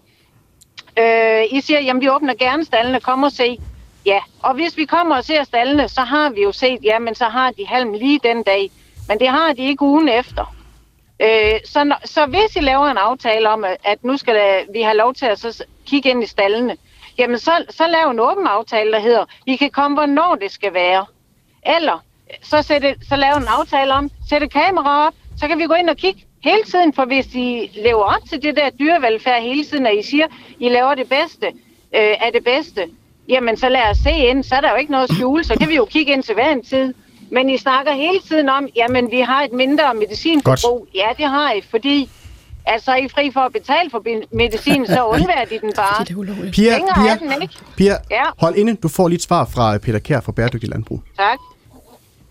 [0.98, 3.58] Øh, I siger, jamen vi åbner gerne stallene, kom og se.
[4.06, 7.14] Ja, og hvis vi kommer og ser stallene, så har vi jo set, ja, men
[7.14, 8.70] så har de halm lige den dag.
[9.08, 10.54] Men det har de ikke ugen efter.
[11.22, 14.80] Øh, så, når, så hvis I laver en aftale om, at nu skal der, vi
[14.80, 16.76] have lov til at så kigge ind i stallene,
[17.18, 20.74] jamen så, så lav en åben aftale, der hedder, vi kan komme, hvornår det skal
[20.74, 21.06] være.
[21.76, 22.04] Eller
[22.42, 25.90] så, sætte, så lave en aftale om, sætte kamera op, så kan vi gå ind
[25.90, 29.86] og kigge hele tiden, for hvis I lever op til det der dyrevelfærd hele tiden,
[29.86, 30.26] og I siger,
[30.58, 31.46] I laver det bedste
[31.94, 32.88] øh, af det bedste,
[33.28, 35.68] jamen så lad os se ind, så er der jo ikke noget skjule, så kan
[35.68, 36.94] vi jo kigge ind til hver en tid.
[37.32, 40.78] Men I snakker hele tiden om, jamen vi har et mindre medicinforbrug.
[40.78, 40.94] Godt.
[40.94, 42.08] Ja, det har I, fordi
[42.66, 44.02] Altså, I er fri for at betale for
[44.36, 46.04] medicin, så undværer de den bare.
[46.04, 46.50] det er.
[46.52, 47.54] Pia, Pia, den ikke.
[47.76, 48.22] Pia ja.
[48.38, 48.74] hold inde.
[48.74, 51.02] Du får lige et svar fra Peter Kær fra Bæredygtig Landbrug.
[51.18, 51.38] Tak.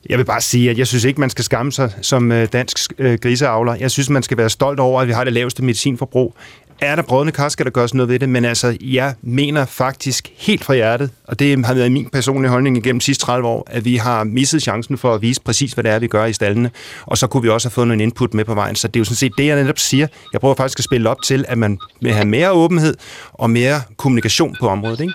[0.09, 2.93] Jeg vil bare sige, at jeg synes ikke, man skal skamme sig som øh, dansk
[2.97, 3.75] øh, griseavler.
[3.75, 6.35] Jeg synes, man skal være stolt over, at vi har det laveste medicinforbrug.
[6.82, 10.32] Er der brødende kar, skal der gøres noget ved det, men altså, jeg mener faktisk
[10.38, 13.67] helt fra hjertet, og det har været min personlige holdning igennem de sidste 30 år,
[13.67, 16.34] at vi har misset chancen for at vise præcis, hvad det er, vi gør i
[16.34, 18.76] stallene, og så kunne vi også have fået noget input med på vejen.
[18.76, 20.08] Så det er jo sådan set det, jeg netop siger.
[20.34, 22.96] Jeg prøver faktisk at spille op til, at man vil have mere åbenhed
[23.34, 25.13] og mere kommunikation på området, ikke?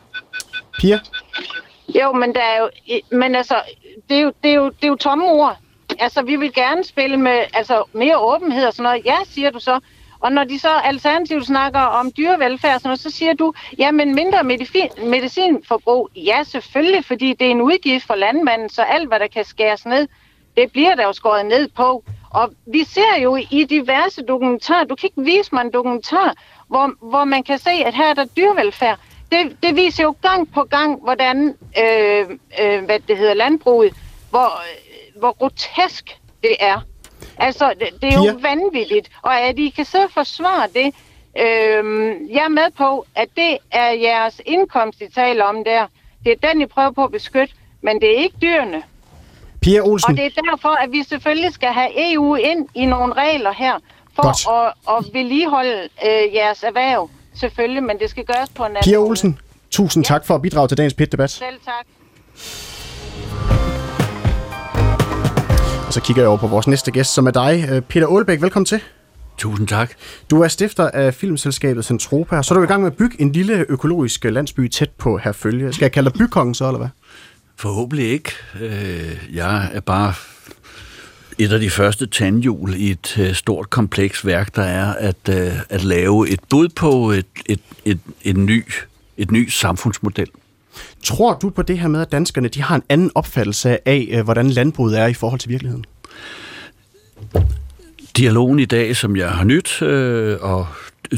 [0.78, 0.98] Pia?
[2.00, 2.70] Jo, men, der er jo,
[3.18, 3.54] men altså,
[4.08, 5.56] det er jo, det er jo, det er jo tomme ord.
[5.98, 9.06] Altså, vi vil gerne spille med altså, mere åbenhed og sådan noget.
[9.06, 9.80] Ja, siger du så.
[10.20, 14.14] Og når de så alternativt snakker om dyrevelfærd sådan noget, så siger du, ja, men
[14.14, 16.08] mindre medicin, medicinforbrug.
[16.16, 19.86] Ja, selvfølgelig, fordi det er en udgift for landmanden, så alt, hvad der kan skæres
[19.86, 20.08] ned,
[20.56, 22.04] det bliver der jo skåret ned på.
[22.30, 26.34] Og vi ser jo i diverse dokumentarer, du kan ikke vise mig en dokumentar,
[26.68, 28.98] hvor, hvor man kan se, at her er der dyrevelfærd
[29.32, 32.26] det, det viser jo gang på gang, hvordan øh,
[32.60, 33.94] øh, hvad det hedder, landbruget,
[34.30, 34.62] hvor,
[35.18, 36.80] hvor grotesk det er.
[37.38, 39.10] Altså, det, det er jo vanvittigt.
[39.22, 40.86] Og at I kan så forsvare det,
[41.38, 41.84] øh,
[42.30, 45.86] jeg er med på, at det er jeres indkomst, I taler om der.
[46.24, 48.82] Det er den, I prøver på at beskytte, men det er ikke dyrene.
[49.62, 50.10] Pia Olsen.
[50.10, 53.78] Og det er derfor, at vi selvfølgelig skal have EU ind i nogle regler her,
[54.14, 54.74] for Godt.
[54.88, 57.10] at, at vedligeholde øh, jeres erhverv.
[57.34, 59.38] Selvfølgelig, men det skal gøres på en anden Pia Olsen,
[59.70, 60.14] tusind ja.
[60.14, 61.30] tak for at bidrage til dagens PIT-debat.
[61.30, 61.86] Selv tak.
[65.96, 67.68] Så kigger jeg over på vores næste gæst, som er dig.
[67.70, 68.80] Øh, Peter Aalbæk, velkommen til.
[69.38, 69.92] Tusind tak.
[70.30, 73.32] Du er stifter af filmselskabet Centropa, så er du i gang med at bygge en
[73.32, 75.72] lille økologisk landsby tæt på Herfølge.
[75.72, 76.88] Skal jeg kalde dig bykongen så, eller hvad?
[77.56, 78.32] Forhåbentlig ikke.
[78.60, 80.14] Øh, jeg er bare
[81.38, 85.28] et af de første tandhjul i et stort kompleks værk, der er at,
[85.70, 88.64] at lave et bud på et, et, et, et, ny,
[89.16, 90.28] et ny samfundsmodel.
[91.04, 94.24] Tror du på det her med, at danskerne de har en anden opfattelse af, øh,
[94.24, 95.84] hvordan landbruget er i forhold til virkeligheden?
[98.16, 100.66] Dialogen i dag, som jeg har nyt, øh, og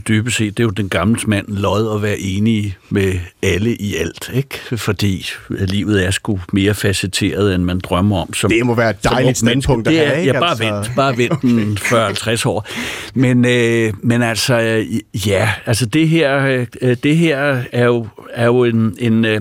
[0.08, 3.94] dybest set, det er jo den gamle mand lod at være enige med alle i
[3.96, 4.76] alt, ikke?
[4.76, 8.34] Fordi livet er sgu mere facetteret, end man drømmer om.
[8.34, 10.32] Som, det må være et dejligt standpunkt at have, ikke?
[10.32, 10.64] Ja, bare altså...
[10.64, 12.66] vent, bare vent den 40-50 år.
[13.14, 14.84] Men, øh, men altså,
[15.26, 19.40] ja, altså det her, øh, det her er jo, er jo en, en, øh,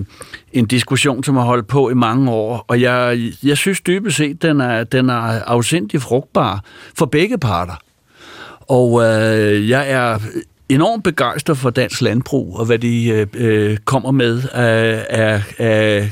[0.52, 4.42] en diskussion, som har holdt på i mange år, og jeg, jeg synes dybest set,
[4.42, 6.64] den er, den er afsindig frugtbar
[6.98, 7.74] for begge parter.
[8.68, 10.18] Og øh, jeg er
[10.68, 16.10] enormt begejstret for dansk landbrug og hvad de øh, øh kommer med af, af, af,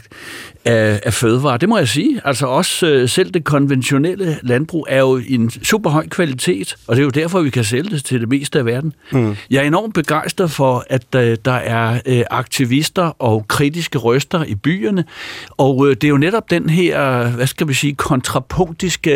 [0.67, 1.57] af, af fødevarer.
[1.57, 2.21] Det må jeg sige.
[2.25, 7.03] Altså også øh, selv det konventionelle landbrug er jo en super høj kvalitet, og det
[7.03, 8.93] er jo derfor, vi kan sælge det til det meste af verden.
[9.13, 9.37] Mm.
[9.51, 14.55] Jeg er enormt begejstret for, at øh, der er øh, aktivister og kritiske røster i
[14.55, 15.05] byerne,
[15.51, 19.11] og øh, det er jo netop den her, hvad skal vi sige, kontrapunktiske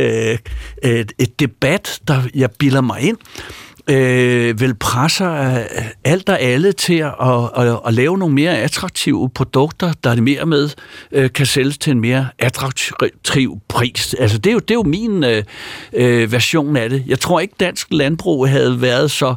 [0.83, 3.17] øh, et debat, der jeg bilder mig ind,
[3.91, 5.57] øh, vil presse øh,
[6.05, 10.21] alt og alle til at, at, at, at lave nogle mere attraktive produkter, der er
[10.21, 10.71] mere med
[11.13, 14.15] øh, kan sælges til en mere attraktiv pris.
[14.15, 15.43] Altså, det er jo, det er jo min øh,
[15.93, 17.05] øh, version af det.
[17.07, 19.35] Jeg tror ikke, dansk landbrug havde været så,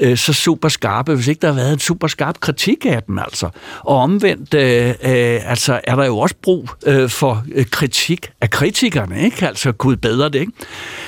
[0.00, 3.18] øh, så super skarpe, hvis ikke der havde været en super skarp kritik af dem,
[3.18, 3.48] altså.
[3.80, 8.50] Og omvendt, øh, øh, altså, er der jo også brug øh, for øh, kritik af
[8.50, 9.46] kritikerne, ikke?
[9.46, 10.52] Altså, gud bedre det, ikke?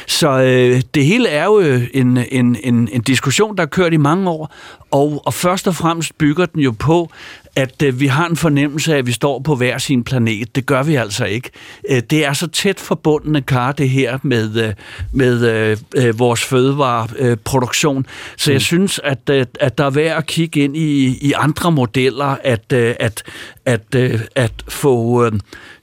[0.07, 1.61] Så øh, det hele er jo
[1.95, 4.55] en, en, en en, en diskussion, der har kørt i mange år,
[4.91, 7.11] og, og først og fremmest bygger den jo på,
[7.57, 10.57] at øh, vi har en fornemmelse af, at vi står på hver sin planet.
[10.57, 11.51] Det gør vi altså ikke.
[11.91, 14.73] Øh, det er så tæt forbundne kar, det her med, øh,
[15.13, 18.07] med øh, øh, vores fødevareproduktion.
[18.37, 18.61] Så jeg mm.
[18.61, 22.73] synes, at, øh, at der er værd at kigge ind i, i andre modeller, at,
[22.73, 23.23] øh, at,
[23.67, 25.25] at, øh, at få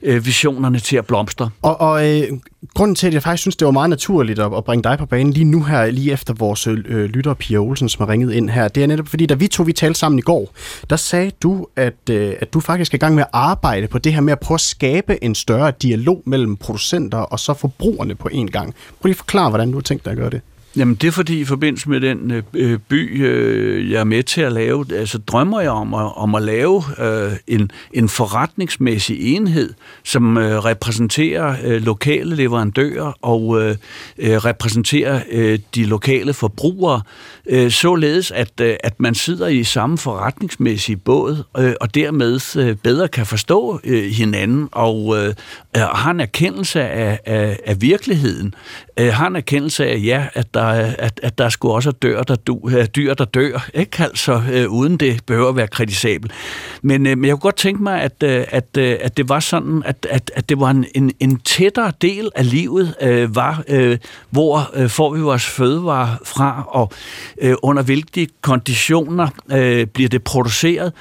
[0.02, 1.50] øh, visionerne til at blomstre.
[1.62, 2.28] Og, og øh,
[2.74, 5.06] grunden til, at jeg faktisk synes, det var meget naturligt at, at bringe dig på
[5.06, 8.50] banen lige nu her, lige efter vores øh, lytter Pia Olsen, som har ringet ind
[8.50, 10.54] her, det er netop fordi, da vi to vi talte sammen i går,
[10.90, 13.98] der sagde du, at, øh, at du faktisk er i gang med at arbejde på
[13.98, 18.14] det her med at prøve at skabe en større dialog mellem producenter og så forbrugerne
[18.14, 18.74] på en gang.
[18.74, 20.40] Prøv lige at forklare, hvordan du har tænkt dig at gøre det.
[20.76, 24.22] Jamen det er fordi i forbindelse med den øh, øh, by, øh, jeg er med
[24.22, 29.34] til at lave, altså drømmer jeg om at, om at lave øh, en, en forretningsmæssig
[29.36, 33.76] enhed, som øh, repræsenterer øh, lokale leverandører og øh,
[34.18, 37.00] øh, repræsenterer øh, de lokale forbrugere,
[37.46, 42.76] øh, således at, øh, at man sidder i samme forretningsmæssige båd øh, og dermed øh,
[42.76, 45.34] bedre kan forstå øh, hinanden og øh,
[45.76, 48.54] Øh, har en erkendelse af, af, af virkeligheden,
[48.96, 50.64] øh, har en erkendelse af, ja, at der
[50.98, 54.02] at, at der skulle også dør, der du, øh, dyr, der dør, ikke?
[54.02, 56.32] Altså, øh, uden det behøver at være kritisabelt.
[56.82, 59.40] Men, øh, men jeg kunne godt tænke mig, at, øh, at, øh, at det var
[59.40, 63.62] sådan, at, at, at det var en, en, en tættere del af livet, øh, var,
[63.68, 63.98] øh,
[64.30, 66.92] hvor øh, får vi vores fødevare fra, og
[67.40, 70.92] øh, under hvilke konditioner øh, bliver det produceret,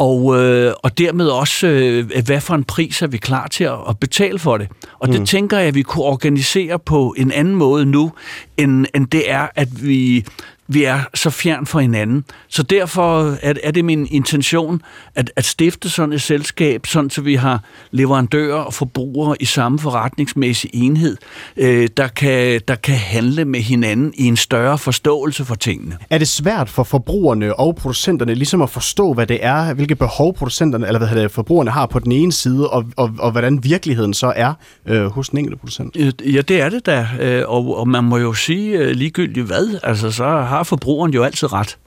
[0.00, 3.78] og, øh, og dermed også, øh, hvad for en pris er vi klar til at,
[3.88, 4.68] at betale for det.
[4.98, 5.14] Og mm.
[5.14, 8.12] det tænker jeg, at vi kunne organisere på en anden måde nu,
[8.56, 10.24] end, end det er, at vi
[10.72, 12.24] vi er så fjern fra hinanden.
[12.48, 14.82] Så derfor er, er det min intention
[15.14, 19.78] at, at stifte sådan et selskab, sådan så vi har leverandører og forbrugere i samme
[19.78, 21.16] forretningsmæssige enhed,
[21.56, 25.96] øh, der, kan, der kan handle med hinanden i en større forståelse for tingene.
[26.10, 30.34] Er det svært for forbrugerne og producenterne ligesom at forstå, hvad det er, hvilke behov
[30.34, 34.14] producenterne eller hvad det, forbrugerne har på den ene side, og, og, og hvordan virkeligheden
[34.14, 34.54] så er
[34.86, 35.96] øh, hos den enkelte producent?
[35.96, 39.80] Ja, det er det da, øh, og, og man må jo sige øh, ligegyldigt hvad,
[39.82, 41.78] altså så har har forbrugeren jo altid ret.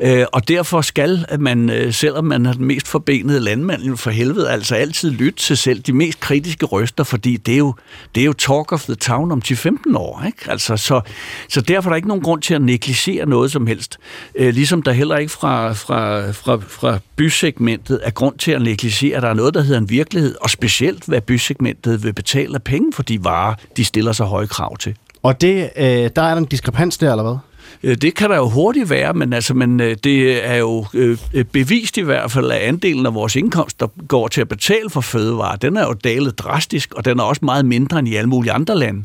[0.00, 4.50] Øh, og derfor skal man, øh, selvom man er den mest forbenede landmand for helvede,
[4.50, 7.74] altså altid lytte til selv de mest kritiske røster, fordi det er jo,
[8.14, 10.22] det er jo talk of the town om 10-15 år.
[10.26, 10.50] Ikke?
[10.50, 11.00] Altså, så,
[11.48, 13.98] så derfor er der ikke nogen grund til at negligere noget som helst.
[14.34, 19.16] Øh, ligesom der heller ikke fra, fra, fra, fra bysegmentet er grund til at negligere,
[19.16, 22.62] at der er noget, der hedder en virkelighed, og specielt hvad bysegmentet vil betale af
[22.62, 24.96] penge for de varer, de stiller sig høje krav til.
[25.22, 27.36] Og det, øh, der er der en diskrepans der, eller hvad?
[27.82, 31.18] Øh, det kan der jo hurtigt være, men, altså, men øh, det er jo øh,
[31.52, 35.00] bevist i hvert fald, at andelen af vores indkomst, der går til at betale for
[35.00, 38.28] fødevarer, den er jo dalet drastisk, og den er også meget mindre end i alle
[38.28, 39.04] mulige andre lande.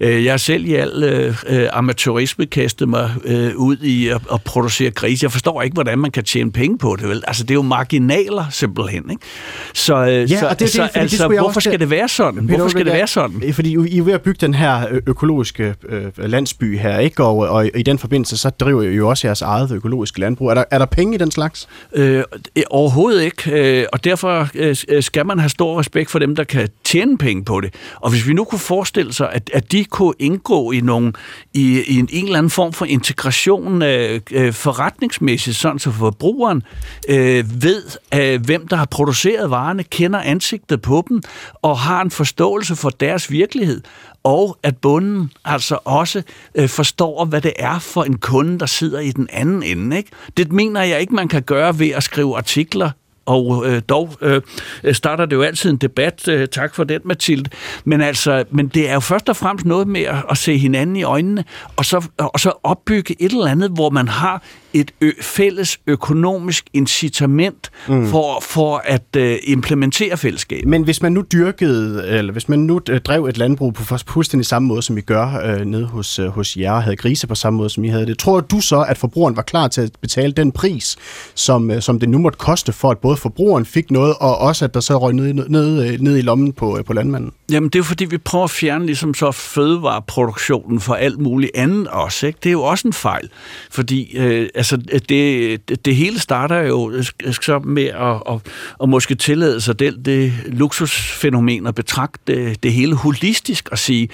[0.00, 1.02] Jeg selv i al
[1.48, 5.22] øh, amatørisme kastet mig øh, ud i at, at producere gris.
[5.22, 7.08] Jeg forstår ikke, hvordan man kan tjene penge på det.
[7.08, 7.22] Vel?
[7.26, 9.10] Altså, det er jo marginaler simpelthen.
[9.10, 9.22] Ikke?
[9.74, 12.44] Så, ja, så, og det, så det, altså, det hvorfor skal det være sådan?
[12.44, 13.42] Hvorfor skal det være sådan?
[13.52, 17.24] Fordi I er ved at bygge den her økologiske øh, landsby her, ikke?
[17.24, 20.50] Og, og i den forbindelse, så driver I jo også jeres eget økologiske landbrug.
[20.50, 21.68] Er der, er der penge i den slags?
[21.92, 22.24] Øh,
[22.70, 26.44] overhovedet ikke, øh, og derfor øh, øh, skal man have stor respekt for dem, der
[26.44, 27.74] kan tjene penge på det.
[27.96, 31.12] Og hvis vi nu kunne forestille sig, at, at de kunne indgå i, nogle,
[31.54, 36.62] i, i en, en eller anden form for integration øh, øh, forretningsmæssigt, sådan så forbrugeren
[37.08, 37.82] øh, ved,
[38.14, 41.22] øh, hvem der har produceret varerne, kender ansigtet på dem,
[41.62, 43.80] og har en forståelse for deres virkelighed,
[44.22, 46.22] og at bunden altså også
[46.54, 49.96] øh, forstår, hvad det er for en kunde, der sidder i den anden ende.
[49.96, 50.10] Ikke?
[50.36, 52.90] Det mener jeg ikke, man kan gøre ved at skrive artikler
[53.30, 54.42] og øh, dog øh,
[54.92, 56.28] starter det jo altid en debat.
[56.28, 57.50] Øh, tak for den, Mathilde.
[57.84, 60.96] Men, altså, men det er jo først og fremmest noget med at, at se hinanden
[60.96, 61.44] i øjnene,
[61.76, 66.66] og så, og så opbygge et eller andet, hvor man har et ø- fælles økonomisk
[66.72, 68.06] incitament mm.
[68.06, 70.68] for, for at øh, implementere fællesskabet.
[70.68, 74.46] Men hvis man nu dyrkede, eller hvis man nu øh, drev et landbrug på fuldstændig
[74.46, 77.34] samme måde, som vi gør øh, nede hos, øh, hos jer, og havde grise på
[77.34, 79.90] samme måde, som I havde det, tror du så, at forbrugeren var klar til at
[80.00, 80.96] betale den pris,
[81.34, 84.64] som, øh, som det nu måtte koste for, at både forbrugeren fik noget, og også
[84.64, 87.32] at der så røg ned, ned, øh, ned i lommen på, øh, på landmanden?
[87.50, 91.52] Jamen det er jo fordi, vi prøver at fjerne ligesom så fødevareproduktionen for alt muligt
[91.54, 92.26] andet også.
[92.26, 92.38] Ikke?
[92.42, 93.28] Det er jo også en fejl,
[93.70, 94.76] fordi øh, altså,
[95.08, 97.02] det, det, hele starter jo
[97.42, 98.40] så med at, at,
[98.82, 104.08] at måske tillade sig det, det luksusfænomen at betragte det, hele holistisk og sige,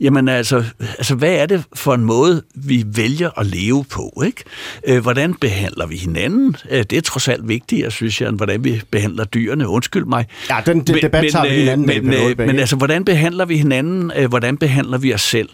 [0.00, 4.22] jamen altså, altså, hvad er det for en måde, vi vælger at leve på?
[4.26, 4.44] Ikke?
[4.88, 6.56] Øh, hvordan behandler vi hinanden?
[6.70, 9.68] Øh, det er trods alt vigtigt, jeg synes jeg, hvordan vi behandler dyrene.
[9.68, 10.26] Undskyld mig.
[10.50, 14.12] Ja, den de, debat tager vi hinanden men, men, men altså, hvordan behandler vi hinanden?
[14.16, 15.48] Øh, hvordan behandler vi os selv?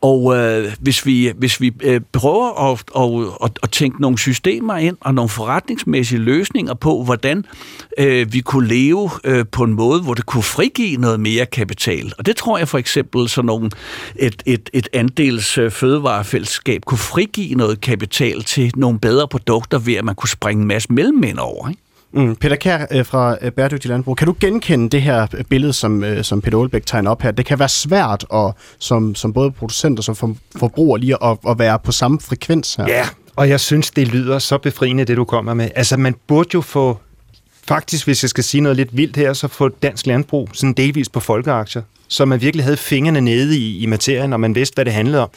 [0.00, 4.76] Og øh, hvis vi, hvis vi øh, prøver at, at, at, at tænke nogle systemer
[4.76, 7.44] ind og nogle forretningsmæssige løsninger på, hvordan
[7.98, 12.12] øh, vi kunne leve øh, på en måde, hvor det kunne frigive noget mere kapital.
[12.18, 13.70] Og det tror jeg for eksempel sådan nogle,
[14.16, 19.94] et, et, et andels øh, fødevarefællesskab kunne frigive noget kapital til nogle bedre produkter ved,
[19.94, 21.68] at man kunne springe en masse mellemmænd over.
[21.68, 21.82] Ikke?
[22.12, 22.36] Mm.
[22.36, 26.04] Peter Kær øh, fra øh, Bæredygtig Landbrug, kan du genkende det her øh, billede, som,
[26.22, 27.30] som Peter Olbæk tegner op her?
[27.30, 31.58] Det kan være svært at, som, som både producent og som forbruger lige at, at
[31.58, 32.86] være på samme frekvens her.
[32.88, 33.06] Ja,
[33.36, 35.68] og jeg synes, det lyder så befriende, det du kommer med.
[35.74, 36.98] Altså, man burde jo få
[37.66, 41.08] faktisk, hvis jeg skal sige noget lidt vildt her, så få dansk landbrug sådan delvis
[41.08, 44.84] på folkeaktier, så man virkelig havde fingrene nede i, i materien, og man vidste, hvad
[44.84, 45.28] det handlede om.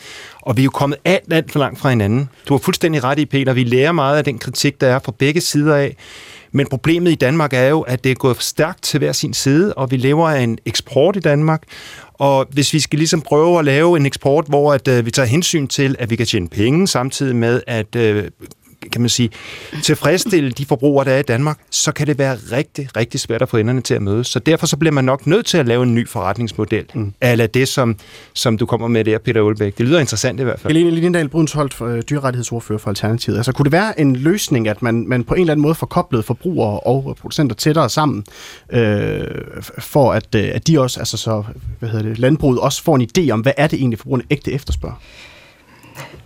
[0.42, 2.30] Og vi er jo kommet alt, alt for langt fra hinanden.
[2.48, 3.54] Du har fuldstændig ret i, Peter.
[3.54, 5.96] Vi lærer meget af den kritik, der er fra begge sider af.
[6.52, 9.74] Men problemet i Danmark er jo, at det er gået stærkt til hver sin side,
[9.74, 11.64] og vi lever af en eksport i Danmark.
[12.14, 15.28] Og hvis vi skal ligesom prøve at lave en eksport, hvor at, øh, vi tager
[15.28, 18.24] hensyn til, at vi kan tjene penge, samtidig med at øh,
[18.92, 19.30] kan man sige,
[19.84, 23.50] tilfredsstille de forbrugere, der er i Danmark, så kan det være rigtig, rigtig svært at
[23.50, 24.28] få enderne til at mødes.
[24.28, 27.14] Så derfor så bliver man nok nødt til at lave en ny forretningsmodel, mm.
[27.22, 27.96] eller det, som,
[28.34, 29.78] som du kommer med der, Peter Ulbæk.
[29.78, 30.74] Det lyder interessant i hvert fald.
[30.74, 33.38] Helene Lindendal Brunsholt, øh, dyrerettighedsordfører for Alternativet.
[33.38, 35.88] Altså, kunne det være en løsning, at man, man på en eller anden måde får
[35.88, 38.26] koblet forbrugere og producenter tættere sammen,
[38.70, 39.22] øh,
[39.80, 41.44] for at, øh, at de også, altså så,
[41.80, 44.52] hvad hedder det, landbruget også får en idé om, hvad er det egentlig, forbrugerne ægte
[44.52, 44.96] efterspørger?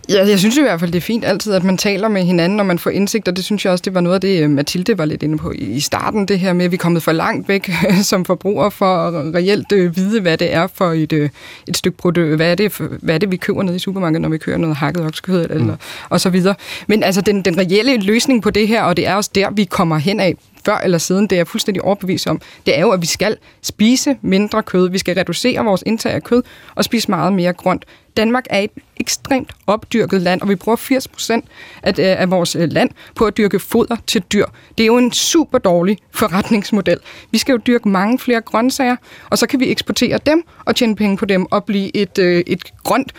[0.08, 2.56] Ja, jeg synes i hvert fald, det er fint altid, at man taler med hinanden,
[2.56, 4.50] når man får indsigt, og det synes jeg også, det var noget af det, øh,
[4.50, 7.12] Mathilde var lidt inde på i starten, det her med, at vi er kommet for
[7.12, 7.70] langt væk
[8.02, 11.30] som forbrugere for at reelt øh, vide, hvad det er for et, øh,
[11.68, 14.28] et stykke produkt, hvad er, det, hvad er det, vi køber ned i supermarkedet, når
[14.28, 15.78] vi kører noget hakket oksekød, eller, mm.
[16.08, 16.54] og så videre.
[16.86, 19.64] Men altså, den, den reelle løsning på det her, og det er også der, vi
[19.64, 22.90] kommer hen af, før eller siden, det er jeg fuldstændig overbevist om, det er jo,
[22.90, 24.90] at vi skal spise mindre kød.
[24.90, 26.42] Vi skal reducere vores indtag af kød
[26.74, 27.84] og spise meget mere grønt.
[28.16, 31.44] Danmark er et ekstremt opdyrket land, og vi bruger 80 procent
[31.82, 34.46] af, øh, af vores øh, land på at dyrke foder til dyr.
[34.78, 36.98] Det er jo en super dårlig forretningsmodel.
[37.30, 38.96] Vi skal jo dyrke mange flere grøntsager,
[39.30, 42.42] og så kan vi eksportere dem og tjene penge på dem og blive et, øh,
[42.46, 43.12] et grønt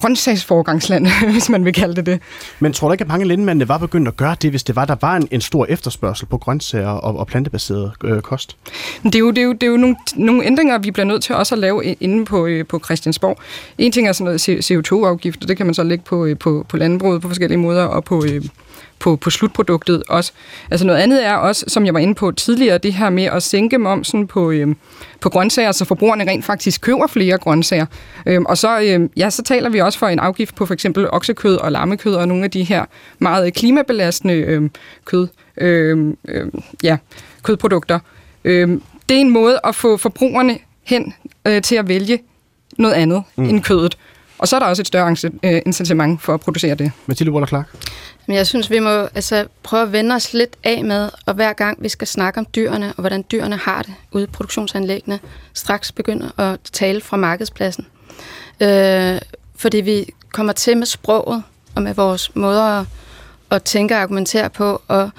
[0.00, 2.20] grøntsagsforgangsland, hvis man vil kalde det det.
[2.60, 4.84] Men tror du ikke, at mange landmændene var begyndt at gøre det, hvis det var,
[4.84, 8.56] der var en, en stor efterspørgsel på grøntsager og, og plantebaseret øh, kost?
[9.02, 11.22] Det er jo, det er jo, det er jo nogle, nogle ændringer, vi bliver nødt
[11.22, 13.38] til også at lave inde på, øh, på Christiansborg.
[13.78, 16.66] En ting er sådan noget CO2-afgift, og det kan man så lægge på, øh, på,
[16.68, 18.44] på landbruget på forskellige måder, og på, øh,
[19.00, 20.32] på, på slutproduktet også.
[20.70, 23.42] Altså noget andet er også, som jeg var inde på tidligere, det her med at
[23.42, 24.74] sænke momsen på, øh,
[25.20, 27.86] på grøntsager, så forbrugerne rent faktisk køber flere grøntsager.
[28.26, 31.10] Øh, og så, øh, ja, så taler vi også for en afgift på for eksempel
[31.10, 32.84] oksekød og lammekød og nogle af de her
[33.18, 34.70] meget klimabelastende øh,
[35.04, 36.46] kød, øh, øh,
[36.82, 36.96] ja,
[37.42, 37.98] kødprodukter.
[38.44, 38.68] Øh,
[39.08, 41.14] det er en måde at få forbrugerne hen
[41.46, 42.18] øh, til at vælge
[42.78, 43.44] noget andet mm.
[43.44, 43.98] end kødet.
[44.38, 46.92] Og så er der også et større øh, incitament for at producere det.
[47.06, 47.68] Mathilde Waller Clark.
[48.30, 51.52] Men jeg synes, vi må altså, prøve at vende os lidt af med, og hver
[51.52, 55.20] gang vi skal snakke om dyrene, og hvordan dyrene har det ude i produktionsanlæggene,
[55.54, 57.86] straks begynde at tale fra markedspladsen.
[58.60, 59.20] Øh,
[59.56, 61.42] fordi vi kommer til med sproget,
[61.74, 62.86] og med vores måder at,
[63.50, 65.10] at tænke og argumentere på, og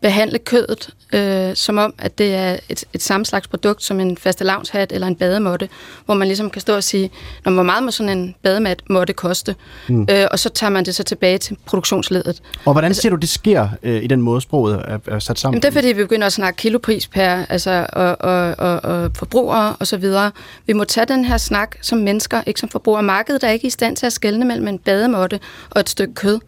[0.00, 4.16] behandle kødet øh, som om, at det er et, et samme slags produkt som en
[4.16, 5.68] fastelavnshat eller en bademåtte,
[6.04, 7.10] hvor man ligesom kan stå og sige,
[7.44, 9.54] Nå, hvor meget må sådan en bademat måtte koste?
[9.88, 10.06] Mm.
[10.10, 12.42] Øh, og så tager man det så tilbage til produktionsledet.
[12.64, 15.38] Og hvordan altså- ser du, det sker øh, i den måde, sproget er, er sat
[15.38, 15.54] sammen?
[15.54, 19.10] Jamen, det er fordi, vi begynder at snakke kilopris per altså, og, og, og, og
[19.16, 20.30] forbrugere og så videre.
[20.66, 23.02] Vi må tage den her snak som mennesker, ikke som forbrugere.
[23.02, 25.40] Markedet er ikke i stand til at skelne mellem en bademåtte
[25.70, 26.40] og et stykke kød.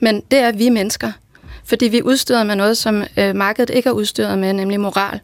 [0.00, 1.12] Men det er vi mennesker
[1.68, 5.20] fordi vi er udstyret med noget, som øh, markedet ikke er udstyret med, nemlig moral.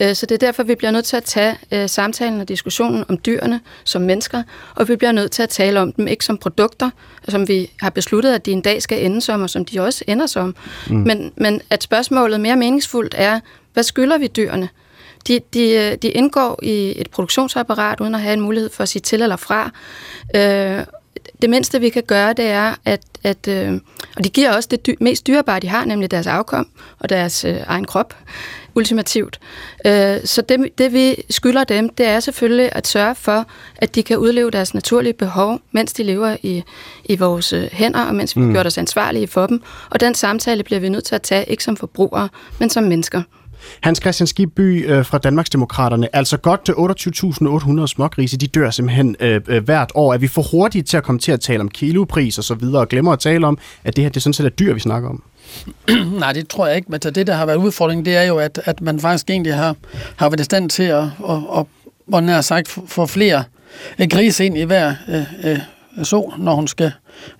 [0.00, 3.04] Øh, så det er derfor, vi bliver nødt til at tage øh, samtalen og diskussionen
[3.08, 4.42] om dyrene som mennesker,
[4.74, 6.90] og vi bliver nødt til at tale om dem ikke som produkter,
[7.28, 10.04] som vi har besluttet, at de en dag skal ende som, og som de også
[10.08, 10.56] ender som.
[10.90, 10.96] Mm.
[10.96, 13.40] Men, men at spørgsmålet mere meningsfuldt er,
[13.72, 14.68] hvad skylder vi dyrene?
[15.28, 18.88] De, de, øh, de indgår i et produktionsapparat, uden at have en mulighed for at
[18.88, 19.70] sige til eller fra.
[20.36, 20.84] Øh,
[21.42, 23.80] det mindste, vi kan gøre, det er, at, at øh,
[24.16, 27.44] og de giver også det dy- mest dyrebare, de har, nemlig deres afkom og deres
[27.44, 28.16] øh, egen krop,
[28.74, 29.40] ultimativt.
[29.86, 33.46] Øh, så det, det, vi skylder dem, det er selvfølgelig at sørge for,
[33.76, 36.62] at de kan udleve deres naturlige behov, mens de lever i,
[37.04, 38.52] i vores øh, hænder, og mens vi mm.
[38.54, 39.62] gør os ansvarlige for dem.
[39.90, 43.22] Og den samtale bliver vi nødt til at tage, ikke som forbrugere, men som mennesker.
[43.80, 49.40] Hans Christian Skibby øh, fra Danmarksdemokraterne, altså godt til 28.800 smågrise, de dør simpelthen øh,
[49.48, 50.14] øh, hvert år.
[50.14, 52.80] Er vi for hurtige til at komme til at tale om kilopris og så videre,
[52.80, 54.80] og glemmer at tale om, at det her det er sådan set er dyr, vi
[54.80, 55.22] snakker om?
[56.20, 56.90] Nej, det tror jeg ikke.
[56.90, 59.76] Men det, der har været udfordringen, det er jo, at, at man faktisk egentlig har,
[60.16, 61.66] har været i stand til at, at, at,
[62.14, 63.44] at, at, sagt, få flere
[64.10, 65.58] grise ind i hver øh, øh,
[66.02, 66.92] så, når hun skal,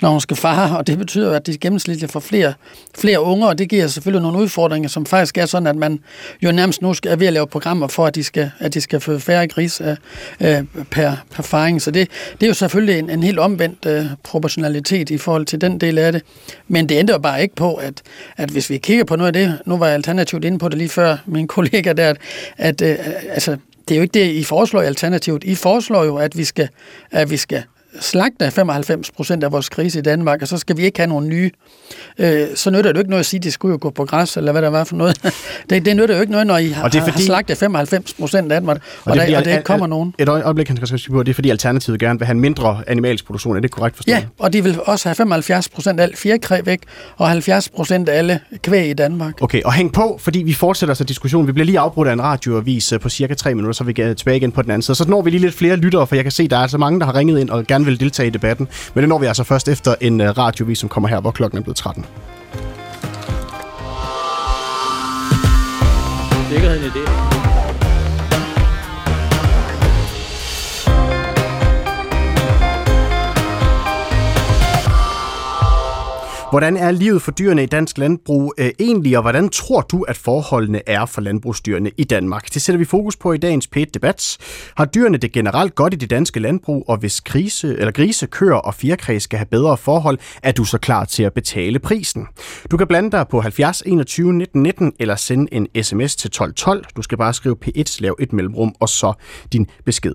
[0.02, 2.54] når hun skal fare, og det betyder at de gennemsnitligt får flere,
[2.98, 6.00] flere unger, og det giver selvfølgelig nogle udfordringer, som faktisk er sådan, at man
[6.42, 8.80] jo nærmest nu skal, er ved at lave programmer for, at de skal, at de
[8.80, 9.96] skal få færre gris øh,
[10.40, 11.82] øh, per, per faring.
[11.82, 15.60] Så det, det er jo selvfølgelig en, en helt omvendt øh, proportionalitet i forhold til
[15.60, 16.22] den del af det.
[16.68, 18.02] Men det ændrer bare ikke på, at,
[18.36, 20.78] at hvis vi kigger på noget af det, nu var jeg alternativt inde på det
[20.78, 22.18] lige før, min kollega der, at,
[22.58, 22.98] at øh,
[23.30, 23.56] altså,
[23.88, 25.44] det er jo ikke det, I foreslår i Alternativet.
[25.44, 26.68] I foreslår jo, at vi skal,
[27.10, 27.62] at vi skal
[28.00, 31.28] slagte 95 procent af vores grise i Danmark, og så skal vi ikke have nogen
[31.28, 31.50] nye.
[32.18, 34.04] Øh, så nytter det jo ikke noget at sige, at de skulle jo gå på
[34.04, 35.22] græs, eller hvad der var for noget.
[35.70, 37.56] det, det nytter jo ikke noget, når I har, og det er fordi, har slagtet
[37.56, 40.14] 95 procent af dem, og, og, det, der, og det ikke kommer nogen.
[40.18, 43.26] Et øjeblik, han skal på, det er fordi Alternativet gerne vil have en mindre animalsk
[43.26, 43.56] produktion.
[43.56, 44.14] Er det korrekt forstået?
[44.14, 46.80] Ja, og de vil også have 75 procent af alt fjerkræ væk,
[47.16, 49.42] og 70 procent af alle kvæg i Danmark.
[49.42, 51.46] Okay, og hæng på, fordi vi fortsætter så diskussionen.
[51.46, 54.14] Vi bliver lige afbrudt af en radioavis øh, på cirka 3 minutter, så vi vi
[54.14, 54.94] tilbage igen på den anden side.
[54.94, 57.00] Så når vi lige lidt flere lyttere, for jeg kan se, der er så mange,
[57.00, 58.68] der har ringet ind og gerne vil deltage i debatten.
[58.94, 61.58] Men det når vi altså først efter en øh, radiovis, som kommer her, hvor klokken
[61.58, 62.06] er blevet 13.
[66.50, 67.23] Sikkerheden i det.
[76.54, 80.16] Hvordan er livet for dyrene i dansk landbrug øh, egentlig, og hvordan tror du, at
[80.16, 82.54] forholdene er for landbrugsdyrene i Danmark?
[82.54, 84.38] Det sætter vi fokus på i dagens p debat
[84.76, 88.54] Har dyrene det generelt godt i det danske landbrug, og hvis grise, eller grise, køer
[88.54, 92.26] og fjerkræ skal have bedre forhold, er du så klar til at betale prisen?
[92.70, 96.84] Du kan blande dig på 70 21 19 19 eller sende en sms til 1212.
[96.96, 99.12] Du skal bare skrive P1, lav et mellemrum og så
[99.52, 100.14] din besked.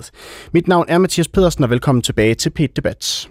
[0.52, 3.30] Mit navn er Mathias Pedersen, og velkommen tilbage til p debat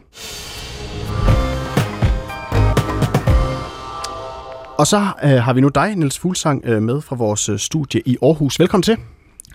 [4.79, 8.03] Og så øh, har vi nu dig, Niels Fuglsang, øh, med fra vores øh, studie
[8.05, 8.61] i Aarhus.
[8.61, 8.97] Velkommen til.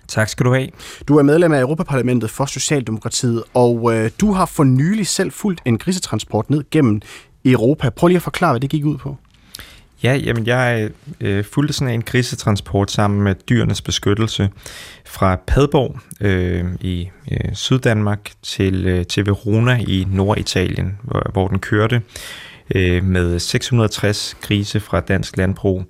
[0.08, 0.68] Tak skal du have.
[1.08, 5.62] Du er medlem af Europaparlamentet for Socialdemokratiet, og øh, du har for nylig selv fulgt
[5.66, 7.02] en grisetransport ned gennem
[7.46, 7.90] Europa.
[7.90, 9.18] Prøv lige at forklare, hvad det gik ud på.
[10.04, 10.90] Ja, jamen jeg
[11.22, 14.50] øh, fulgte sådan en grisetransport sammen med Dyrenes Beskyttelse
[15.06, 21.60] fra Padborg øh, i øh, Syddanmark til, øh, til Verona i Norditalien, hvor, hvor den
[21.60, 22.02] kørte
[22.76, 25.84] øh, med 660 grise fra dansk landbrug,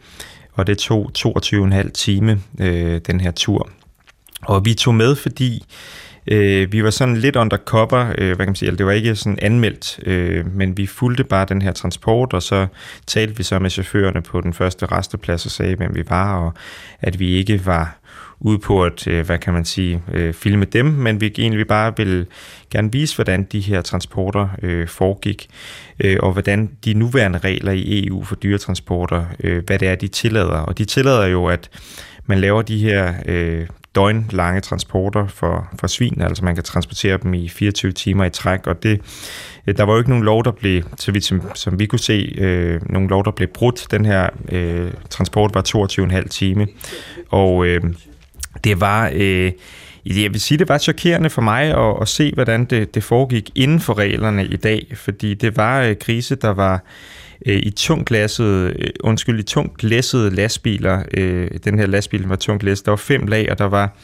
[0.53, 3.69] og det tog 22,5 time, øh, den her tur.
[4.41, 5.65] Og vi tog med, fordi
[6.27, 9.15] øh, vi var sådan lidt undercover, øh, hvad kan man sige, altså, det var ikke
[9.15, 12.67] sådan anmeldt, øh, men vi fulgte bare den her transport, og så
[13.07, 16.53] talte vi så med chaufførerne på den første resteplads og sagde, hvem vi var, og
[17.01, 17.97] at vi ikke var
[18.43, 21.93] ude på at, øh, hvad kan man sige, øh, filme dem, men vi egentlig bare
[21.97, 22.25] vil
[22.71, 25.47] gerne vise, hvordan de her transporter øh, foregik,
[25.99, 30.07] øh, og hvordan de nuværende regler i EU for dyretransporter, øh, hvad det er, de
[30.07, 30.59] tillader.
[30.59, 31.69] Og de tillader jo, at
[32.25, 37.33] man laver de her øh, døgnlange transporter for, for svin, altså man kan transportere dem
[37.33, 39.01] i 24 timer i træk, og det,
[39.67, 41.99] øh, der var jo ikke nogen lov, der blev, så vidt som, som vi kunne
[41.99, 43.87] se, øh, nogen lov, der blev brudt.
[43.91, 45.61] Den her øh, transport var
[46.21, 46.67] 22,5 time,
[47.29, 47.81] og øh,
[48.63, 49.11] det var...
[49.13, 49.51] Øh,
[50.05, 53.49] jeg vil sige, det var chokerende for mig at, at se, hvordan det, det foregik
[53.55, 56.83] inden for reglerne i dag, fordi det var øh, grise, der var
[57.45, 61.03] øh, i tungt glasset, øh, undskyld, i tungt glæssede lastbiler.
[61.13, 62.85] Øh, den her lastbil var tungt glæsset.
[62.85, 63.97] Der var fem lag, og der var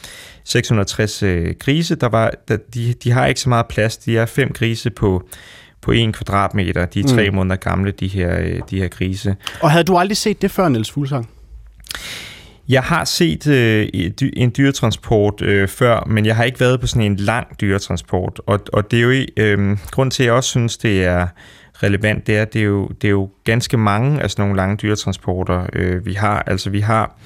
[0.44, 1.94] 660 øh, grise.
[1.94, 3.96] Der var, der, de, de har ikke så meget plads.
[3.96, 5.28] De er fem grise på
[5.82, 6.86] på en kvadratmeter.
[6.86, 7.36] De er tre mm.
[7.36, 9.36] måneder gamle, de her, øh, de her grise.
[9.60, 11.30] Og havde du aldrig set det før, Niels Fuglsang?
[12.70, 13.88] Jeg har set øh,
[14.36, 18.40] en dyretransport øh, før, men jeg har ikke været på sådan en lang dyretransport.
[18.46, 21.26] Og, og det er jo øh, grund til, at jeg også synes, det er
[21.74, 24.76] relevant, det er, det er jo, det er jo ganske mange af sådan nogle lange
[24.76, 26.42] dyretransporter, øh, vi har.
[26.46, 27.16] Altså vi har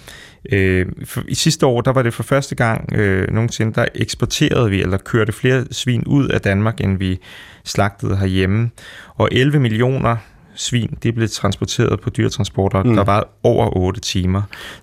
[0.52, 4.70] Øh, for, I sidste år, der var det for første gang øh, nogensinde, der eksporterede
[4.70, 7.18] vi, eller kørte flere svin ud af Danmark, end vi
[7.64, 8.70] slagtede herhjemme.
[9.14, 10.16] Og 11 millioner
[10.54, 12.94] svin, de blev transporteret på dyretransporter, mm.
[12.96, 14.42] der var over 8 timer.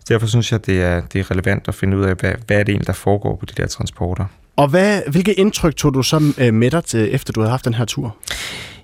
[0.10, 2.64] Derfor synes jeg, det er, det er relevant at finde ud af, hvad, hvad er
[2.64, 4.26] det egentlig, der foregår på de der transporter.
[4.56, 7.66] Og hvad, hvilke indtryk tog du så øh, med dig, til, efter du havde haft
[7.66, 8.16] den her tur?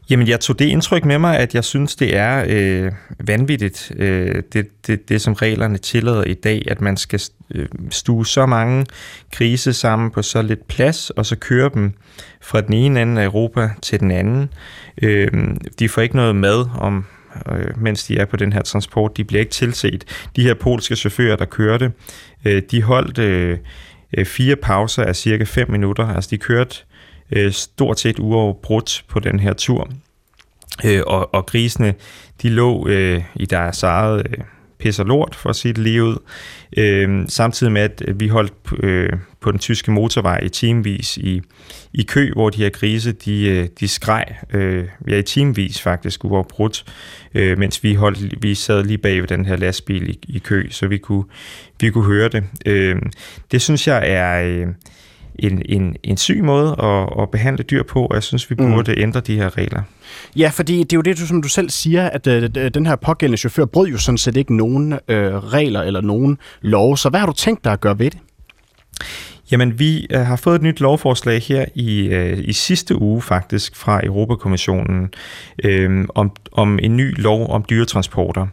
[0.10, 4.44] Jamen, jeg tog det indtryk med mig, at jeg synes, det er øh, vanvittigt, øh,
[4.54, 7.22] det, det, det som reglerne tillader i dag, at man skal
[7.56, 8.86] øh, stue så mange
[9.32, 11.94] krise sammen på så lidt plads, og så køre dem
[12.42, 14.50] fra den ene ende af Europa til den anden.
[15.02, 15.28] Øh,
[15.80, 17.06] de får ikke noget mad om
[17.52, 19.18] øh, mens de er på den her transport.
[19.18, 20.04] De bliver ikke tilset.
[20.36, 21.92] De her polske chauffører, der kørte,
[22.46, 23.58] øh, de holdt øh,
[24.18, 26.08] øh fire pauser af cirka 5 minutter.
[26.08, 26.97] Altså de kørte øh,
[27.32, 29.90] Øh, stort set uafbrudt på den her tur.
[30.86, 31.94] øh, og, og grisene,
[32.42, 34.44] de lå øh, i deres eget øh,
[34.80, 36.18] pisser lort, for at sige det lige ud.
[36.78, 38.54] Øh, samtidig med, at vi holdt
[38.84, 39.10] øh,
[39.42, 41.42] på den tyske motorvej i timevis i,
[41.94, 46.26] i kø, hvor de her grise, de, øh, de skreg, øh, ja i timevis faktisk,
[46.26, 46.86] uafbrudt,
[47.34, 50.68] øh, mens vi, holdt, vi sad lige bag ved den her lastbil i, i kø,
[50.70, 51.24] så vi kunne,
[51.82, 52.44] vi kunne høre det.
[52.66, 52.96] Øh,
[53.52, 54.44] det synes jeg er...
[54.44, 54.68] Øh,
[55.40, 58.72] en, en, en syg måde at, at behandle dyr på, og jeg synes, vi mm.
[58.72, 59.02] burde mm.
[59.02, 59.82] ændre de her regler.
[60.36, 63.38] Ja, fordi det er jo det, som du selv siger, at øh, den her pågældende
[63.38, 66.98] chauffør brød jo sådan set ikke nogen øh, regler eller nogen lov.
[66.98, 68.20] Så hvad har du tænkt dig at gøre ved det?
[69.52, 73.76] Jamen, vi øh, har fået et nyt lovforslag her i, øh, i sidste uge faktisk
[73.76, 75.14] fra Europakommissionen
[75.64, 78.48] øh, om, om en ny lov om dyretransporter.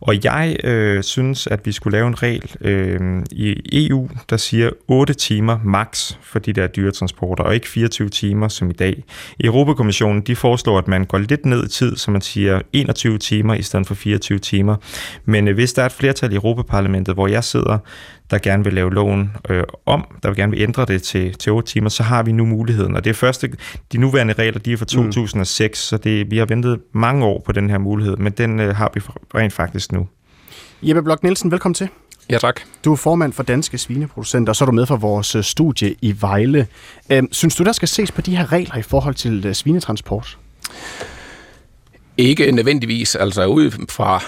[0.00, 4.70] Og jeg øh, synes, at vi skulle lave en regel øh, i EU, der siger
[4.88, 9.04] 8 timer max for de der dyretransporter, og ikke 24 timer som i dag.
[9.44, 13.54] Europakommissionen de foreslår, at man går lidt ned i tid, så man siger 21 timer
[13.54, 14.76] i stedet for 24 timer.
[15.24, 17.78] Men øh, hvis der er et flertal i Europaparlamentet, hvor jeg sidder,
[18.34, 21.52] der gerne vil lave loven øh, om, der vil gerne vil ændre det til, til
[21.52, 22.96] 8 timer, så har vi nu muligheden.
[22.96, 23.50] Og det er første,
[23.92, 25.74] de nuværende regler, de er fra 2006, mm.
[25.74, 28.90] så det, vi har ventet mange år på den her mulighed, men den øh, har
[28.94, 29.00] vi
[29.34, 30.08] rent faktisk nu.
[30.82, 31.88] Jeppe Blok Nielsen, velkommen til.
[32.30, 32.60] Ja, tak.
[32.84, 35.94] Du er formand for Danske Svineproducenter, og så er du med for vores øh, studie
[36.02, 36.66] i Vejle.
[37.10, 40.38] Øhm, synes du, der skal ses på de her regler i forhold til øh, svinetransport?
[42.16, 43.14] Ikke nødvendigvis.
[43.14, 44.22] Altså ud fra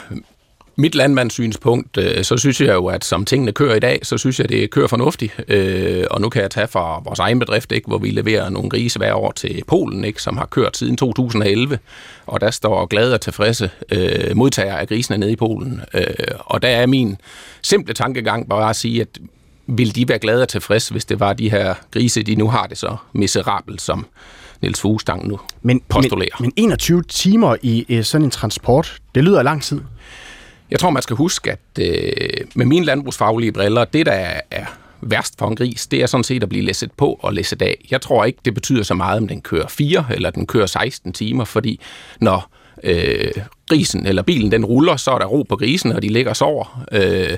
[0.79, 4.41] mit landmandssynspunkt, øh, så synes jeg jo, at som tingene kører i dag, så synes
[4.41, 5.41] jeg, det kører fornuftigt.
[5.49, 8.70] Øh, og nu kan jeg tage fra vores egen bedrift, ikke, hvor vi leverer nogle
[8.70, 11.79] grise hver år til Polen, ikke, som har kørt siden 2011.
[12.27, 15.81] Og der står glade og tilfredse øh, modtagere af grisene nede i Polen.
[15.95, 16.05] Øh,
[16.41, 17.16] og der er min
[17.62, 19.18] simple tankegang bare at sige, at
[19.66, 22.66] vil de være glade og tilfredse, hvis det var de her grise, de nu har
[22.66, 24.07] det så miserabelt, som
[24.62, 26.37] Niels Fuglstang nu men, postulerer.
[26.41, 29.81] Men, men 21 timer i sådan en transport, det lyder lang tid.
[30.70, 34.64] Jeg tror, man skal huske, at øh, med mine landbrugsfaglige briller, det der er, er
[35.00, 37.86] værst for en gris, det er sådan set at blive læsset på og læsset af.
[37.90, 41.12] Jeg tror ikke, det betyder så meget, om den kører 4 eller den kører 16
[41.12, 41.80] timer, fordi
[42.20, 42.50] når
[42.82, 43.32] øh,
[43.68, 46.36] grisen eller bilen den ruller, så er der ro på grisen, og de ligger og
[46.36, 46.84] sover.
[46.92, 47.36] Øh,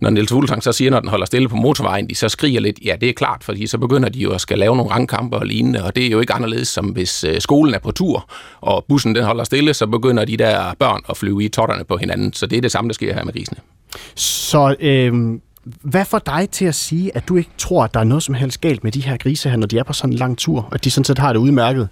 [0.00, 2.78] når Niels Fuglsang så siger, når den holder stille på motorvejen, de så skriger lidt,
[2.84, 5.46] ja, det er klart, fordi så begynder de jo at skal lave nogle rangkampe og
[5.46, 8.30] lignende, og det er jo ikke anderledes som hvis øh, skolen er på tur,
[8.60, 11.96] og bussen den holder stille, så begynder de der børn at flyve i totterne på
[11.96, 12.32] hinanden.
[12.32, 13.58] Så det er det samme, der sker her med grisene.
[14.14, 15.12] Så øh,
[15.82, 18.34] hvad får dig til at sige, at du ikke tror, at der er noget som
[18.34, 20.68] helst galt med de her grise her, når de er på sådan en lang tur,
[20.70, 21.88] og de sådan set har det udmærket?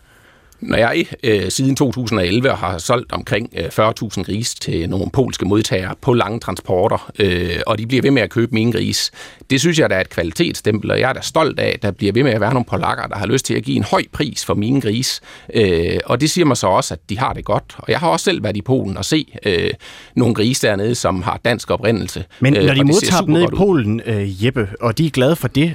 [0.61, 5.95] Når jeg øh, siden 2011 har solgt omkring øh, 40.000 gris til nogle polske modtagere
[6.01, 9.11] på lange transporter, øh, og de bliver ved med at købe mine gris,
[9.51, 11.91] det synes jeg, der er et kvalitetsstempel, og jeg er da stolt af, at der
[11.91, 14.03] bliver ved med at være nogle polakker, der har lyst til at give en høj
[14.13, 15.21] pris for mine gris.
[15.55, 17.75] Øh, og det siger mig så også, at de har det godt.
[17.79, 19.71] Og jeg har også selv været i Polen og se øh,
[20.17, 22.25] nogle grise dernede, som har dansk oprindelse.
[22.41, 25.49] Men når de modtager dem nede i Polen, øh, Jeppe, og de er glade for
[25.49, 25.75] det,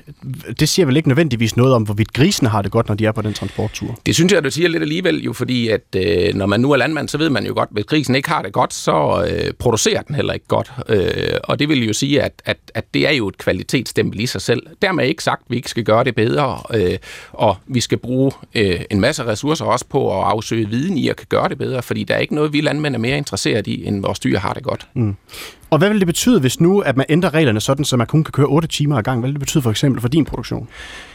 [0.59, 3.11] det siger vel ikke nødvendigvis noget om, hvorvidt grisene har det godt, når de er
[3.11, 3.99] på den transporttur?
[4.05, 6.77] Det synes jeg, du siger lidt alligevel, jo fordi at øh, når man nu er
[6.77, 9.53] landmand, så ved man jo godt, at hvis krisen ikke har det godt, så øh,
[9.53, 10.71] producerer den heller ikke godt.
[10.89, 14.25] Øh, og det vil jo sige, at, at, at det er jo et kvalitetsstempel i
[14.25, 14.63] sig selv.
[14.81, 16.97] Dermed ikke sagt, at vi ikke skal gøre det bedre, øh,
[17.31, 21.15] og vi skal bruge øh, en masse ressourcer også på at afsøge viden i at
[21.15, 23.85] kan gøre det bedre, fordi der er ikke noget, vi landmænd er mere interesseret i,
[23.85, 24.87] end vores dyr har det godt.
[24.93, 25.15] Mm.
[25.73, 28.23] Og hvad vil det betyde, hvis nu at man ændrer reglerne sådan, så man kun
[28.23, 29.19] kan køre 8 timer ad gang?
[29.19, 30.69] Hvad vil det betyde for eksempel for din produktion?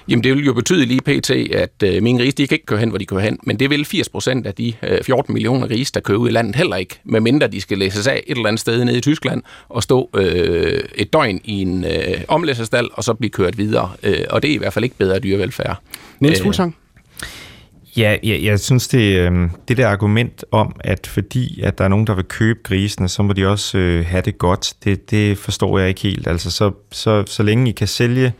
[0.08, 2.78] Jamen det vil jo betyde lige pt, at øh, mine grise, de kan ikke køre
[2.78, 3.38] hen, hvor de kører hen.
[3.42, 6.32] Men det vil 80 procent af de øh, 14 millioner grise, der kører ud i
[6.32, 7.00] landet, heller ikke.
[7.04, 10.80] Medmindre de skal læses af et eller andet sted nede i Tyskland og stå øh,
[10.94, 13.90] et døgn i en øh, omlæsserstal og så blive kørt videre.
[14.02, 15.82] Øh, og det er i hvert fald ikke bedre dyrevelfærd.
[16.20, 16.76] Niels Fuglsang?
[16.78, 16.87] Øh,
[17.98, 21.88] Ja, jeg, jeg synes, det, øh, det der argument om, at fordi at der er
[21.88, 25.38] nogen, der vil købe grisene, så må de også øh, have det godt, det, det
[25.38, 26.26] forstår jeg ikke helt.
[26.26, 28.32] Altså, så, så, så længe I kan sælge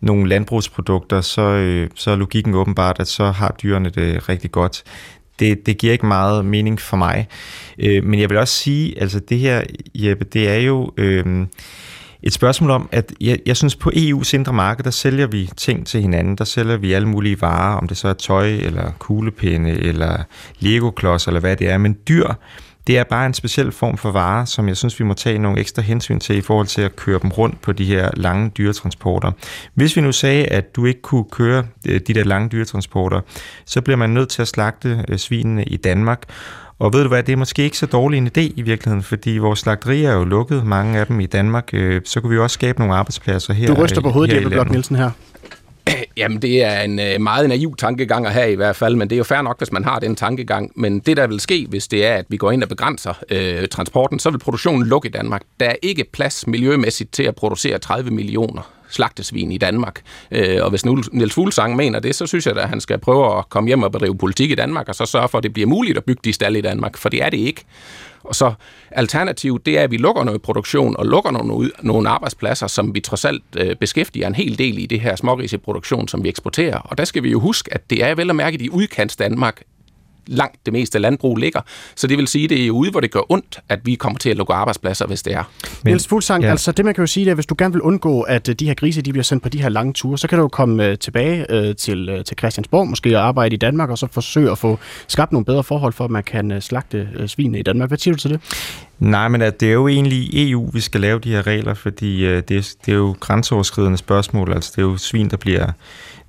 [0.00, 4.82] nogle landbrugsprodukter, så, øh, så er logikken åbenbart, at så har dyrene det rigtig godt.
[5.38, 7.28] Det, det giver ikke meget mening for mig.
[7.78, 9.62] Øh, men jeg vil også sige, altså det her,
[9.94, 10.92] Jeppe, det er jo...
[10.96, 11.46] Øh,
[12.22, 15.86] et spørgsmål om, at jeg, jeg synes på EU's indre marked, der sælger vi ting
[15.86, 16.36] til hinanden.
[16.36, 20.22] Der sælger vi alle mulige varer, om det så er tøj, eller kuglepinde, eller
[20.58, 21.78] legoklods, eller hvad det er.
[21.78, 22.26] Men dyr,
[22.86, 25.60] det er bare en speciel form for varer, som jeg synes, vi må tage nogle
[25.60, 29.32] ekstra hensyn til i forhold til at køre dem rundt på de her lange dyretransporter.
[29.74, 33.20] Hvis vi nu sagde, at du ikke kunne køre øh, de der lange dyretransporter,
[33.64, 36.22] så bliver man nødt til at slagte øh, svinene i Danmark.
[36.82, 39.38] Og ved du hvad, det er måske ikke så dårlig en idé i virkeligheden, fordi
[39.38, 41.68] vores slagterier er jo lukket, mange af dem i Danmark.
[41.72, 43.66] Øh, så kunne vi også skabe nogle arbejdspladser her.
[43.66, 45.10] Du ryster på hovedet, Jeppe Blok Nielsen her.
[46.16, 49.16] Jamen, det er en øh, meget naiv tankegang at have i hvert fald, men det
[49.16, 50.72] er jo fair nok, hvis man har den tankegang.
[50.76, 53.68] Men det, der vil ske, hvis det er, at vi går ind og begrænser øh,
[53.68, 55.42] transporten, så vil produktionen lukke i Danmark.
[55.60, 60.00] Der er ikke plads miljømæssigt til at producere 30 millioner slagtesvin i Danmark.
[60.30, 63.48] Øh, og hvis Niels Fuglsang mener det, så synes jeg at han skal prøve at
[63.48, 65.98] komme hjem og bedrive politik i Danmark, og så sørge for, at det bliver muligt
[65.98, 67.64] at bygge de stalle i Danmark, for det er det ikke.
[68.24, 68.52] Og så
[68.90, 73.00] alternativet, det er, at vi lukker noget produktion og lukker nogle, nogle arbejdspladser, som vi
[73.00, 76.78] trods alt øh, beskæftiger en hel del i det her smågriseproduktion, som vi eksporterer.
[76.78, 79.62] Og der skal vi jo huske, at det er vel at mærke i udkants Danmark,
[80.26, 81.60] langt det meste landbrug ligger.
[81.96, 84.18] Så det vil sige, at det er ude, hvor det gør ondt, at vi kommer
[84.18, 85.42] til at lukke arbejdspladser, hvis det er.
[85.62, 86.50] Men, Niels Fuglsang, ja.
[86.50, 88.48] altså det man kan jo sige, det er, at hvis du gerne vil undgå, at
[88.48, 90.44] øh, de her grise de bliver sendt på de her lange ture, så kan du
[90.44, 94.08] jo komme uh, tilbage uh, til, til Christiansborg, måske og arbejde i Danmark, og så
[94.10, 97.62] forsøge at få skabt nogle bedre forhold for, at man kan slagte uh, svinene i
[97.62, 97.90] Danmark.
[97.90, 98.40] Hvad siger du til det?
[98.98, 102.22] Nej, men at det er jo egentlig EU, vi skal lave de her regler, fordi
[102.22, 104.52] det, er, det er jo grænseoverskridende spørgsmål.
[104.52, 105.72] Altså det er jo svin, der bliver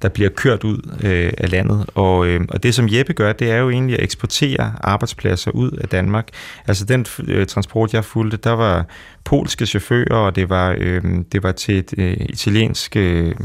[0.03, 1.85] der bliver kørt ud øh, af landet.
[1.95, 5.71] Og, øh, og det, som Jeppe gør, det er jo egentlig at eksportere arbejdspladser ud
[5.71, 6.27] af Danmark.
[6.67, 8.85] Altså den øh, transport, jeg fulgte, der var
[9.23, 11.01] polske chauffører, og det var, øh,
[11.31, 13.35] det var til et øh, italiensk øh,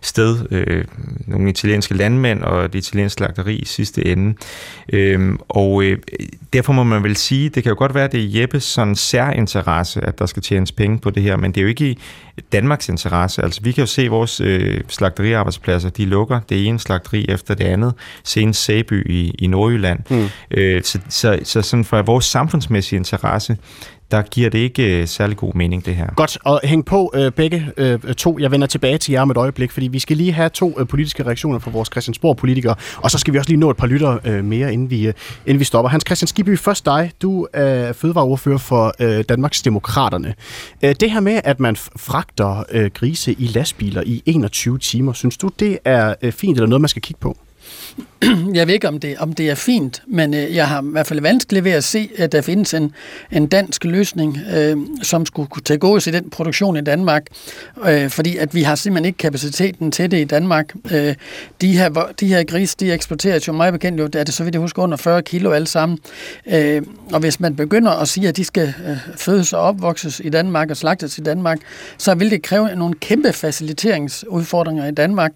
[0.00, 0.84] sted, øh,
[1.26, 4.34] nogle italienske landmænd og et italiensk slagteri i sidste ende.
[4.92, 5.98] Øh, og øh,
[6.52, 8.94] derfor må man vel sige, det kan jo godt være, at det er Jeppes sådan
[8.94, 11.98] særinteresse, at der skal tjenes penge på det her, men det er jo ikke i
[12.52, 13.42] Danmarks interesse.
[13.42, 17.54] Altså vi kan jo se, at vores øh, slagteriarbejdspladser, de lukker det ene slagteri efter
[17.54, 17.94] det andet,
[18.24, 20.00] senest Sæby i, i Nordjylland.
[20.10, 20.28] Mm.
[20.50, 23.56] Øh, så, så, så sådan for vores samfundsmæssige interesse,
[24.10, 26.14] der giver det ikke øh, særlig god mening, det her.
[26.16, 28.38] Godt, og hæng på øh, begge øh, to.
[28.38, 30.86] Jeg vender tilbage til jer om et øjeblik, fordi vi skal lige have to øh,
[30.86, 34.18] politiske reaktioner fra vores Christiansborg-politikere, og så skal vi også lige nå et par lytter
[34.24, 35.14] øh, mere, inden vi, øh,
[35.46, 35.88] inden vi stopper.
[35.88, 37.12] Hans Christian Skibby, først dig.
[37.22, 40.34] Du er fødevareordfører for øh, Danmarks Demokraterne.
[40.82, 45.36] Øh, det her med, at man fragter øh, grise i lastbiler i 21 timer, synes
[45.36, 47.36] du, det er øh, fint eller noget, man skal kigge på?
[48.54, 51.06] jeg ved ikke, om det, om det er fint, men øh, jeg har i hvert
[51.06, 52.92] fald vanskeligt ved at se, at der findes en,
[53.32, 57.26] en dansk løsning, øh, som skulle kunne tage gås i den produktion i Danmark,
[57.88, 60.74] øh, fordi at vi har simpelthen ikke kapaciteten til det i Danmark.
[60.92, 61.14] Øh,
[61.60, 64.54] de, her, de her gris, de eksporteres jo meget bekendt, jo, er det så vidt
[64.54, 65.98] jeg husker under 40 kilo alle sammen.
[66.46, 66.82] Øh,
[67.12, 70.70] og hvis man begynder at sige, at de skal øh, fødes og opvokses i Danmark
[70.70, 71.58] og slagtes i Danmark,
[71.98, 75.32] så vil det kræve nogle kæmpe faciliteringsudfordringer i Danmark.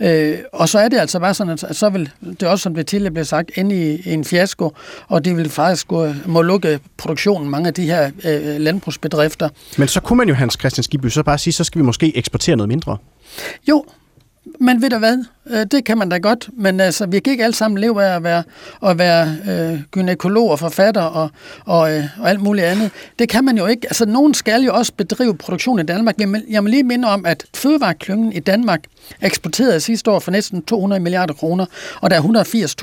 [0.00, 2.74] Øh, og så er det altså bare sådan, at så vil det er også, som
[2.74, 4.72] det tidligere blev sagt, inde i, en fiasko,
[5.08, 9.48] og det vil faktisk gå, må lukke produktionen mange af de her øh, landbrugsbedrifter.
[9.78, 12.16] Men så kunne man jo, Hans Christian Skibby, så bare sige, så skal vi måske
[12.16, 12.96] eksportere noget mindre.
[13.68, 13.84] Jo,
[14.60, 15.24] men ved du hvad?
[15.50, 18.16] Øh, det kan man da godt, men altså, vi kan ikke alle sammen leve af
[18.16, 18.42] at være,
[18.86, 21.30] at være øh, gynækolog og forfatter og,
[21.64, 22.90] og, øh, og alt muligt andet.
[23.18, 23.86] Det kan man jo ikke.
[23.86, 26.14] Altså, nogen skal jo også bedrive produktion i Danmark.
[26.50, 28.80] Jeg må lige minde om, at fødevareklyngen i Danmark
[29.22, 31.66] eksporterede sidste år for næsten 200 milliarder kroner,
[32.00, 32.22] og der er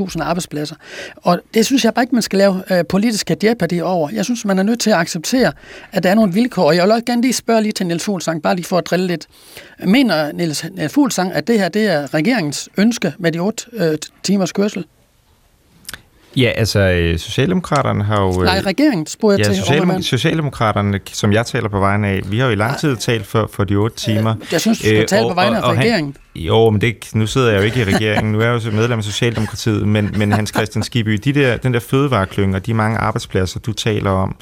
[0.10, 0.76] 180.000 arbejdspladser.
[1.16, 4.10] Og det synes jeg bare ikke, man skal lave øh, politiske jeopardy over.
[4.10, 5.52] Jeg synes, man er nødt til at acceptere,
[5.92, 6.64] at der er nogle vilkår.
[6.64, 8.86] Og jeg vil også gerne lige spørge lige til Niels Fuglsang, bare lige for at
[8.86, 9.28] drille lidt.
[9.86, 14.52] Mener Niels Fuglsang, at det her det er regeringens ønske med de otte øh, timers
[14.52, 14.86] kørsel?
[16.38, 18.30] Ja, altså øh, Socialdemokraterne har jo...
[18.42, 19.62] Øh, Nej, regeringen spurgte ja, til.
[19.62, 23.26] Socialdem- Socialdemokraterne, som jeg taler på vegne af, vi har jo i lang tid talt
[23.26, 24.36] for, for de otte timer.
[24.52, 26.16] Jeg synes, du skal øh, tale på vegne af regeringen.
[26.36, 28.32] Jo, men det, nu sidder jeg jo ikke i regeringen.
[28.34, 31.74] Nu er jeg jo medlem af Socialdemokratiet, men, men Hans Christian Skibby, de der, den
[31.74, 34.36] der fødevareklynge og de mange arbejdspladser, du taler om,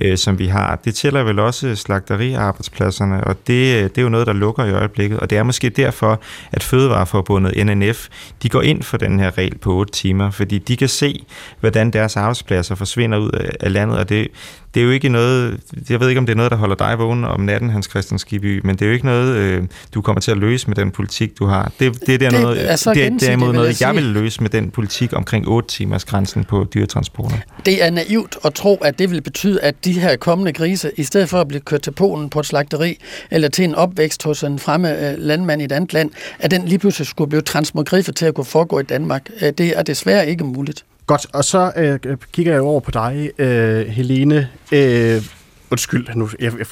[0.00, 4.26] øh, som vi har, det tæller vel også slagteriarbejdspladserne, og det, det er jo noget,
[4.26, 5.20] der lukker i øjeblikket.
[5.20, 6.20] Og det er måske derfor,
[6.52, 8.08] at Fødevareforbundet NNF,
[8.42, 11.24] de går ind for den her regel på 8 timer, fordi de kan se,
[11.60, 13.30] hvordan deres arbejdspladser forsvinder ud
[13.60, 14.28] af landet, og det,
[14.74, 15.60] det er jo ikke noget,
[15.90, 18.18] jeg ved ikke, om det er noget, der holder dig vågen om natten, Hans Christian
[18.18, 19.62] Skibby, men det er jo ikke noget, øh,
[19.94, 21.72] du kommer til at løse med den politik, du har.
[21.80, 24.40] Det, det, det er, noget, det er, det er derimod noget, jeg, jeg vil løse
[24.40, 27.36] med den politik omkring 8 timers grænsen på dyretransporter.
[27.66, 31.02] Det er naivt at tro, at det vil betyde, at de her kommende grise, i
[31.02, 32.98] stedet for at blive kørt til Polen på et slagteri,
[33.30, 36.64] eller til en opvækst hos en fremme øh, landmand i et andet land, at den
[36.68, 39.30] lige pludselig skulle blive transmogriffet til at kunne foregå i Danmark.
[39.42, 40.84] Øh, det er desværre ikke muligt.
[41.06, 44.48] Godt, og så øh, kigger jeg over på dig, øh, Helene.
[44.72, 45.22] Øh,
[45.70, 46.66] undskyld, nu, jeg, jeg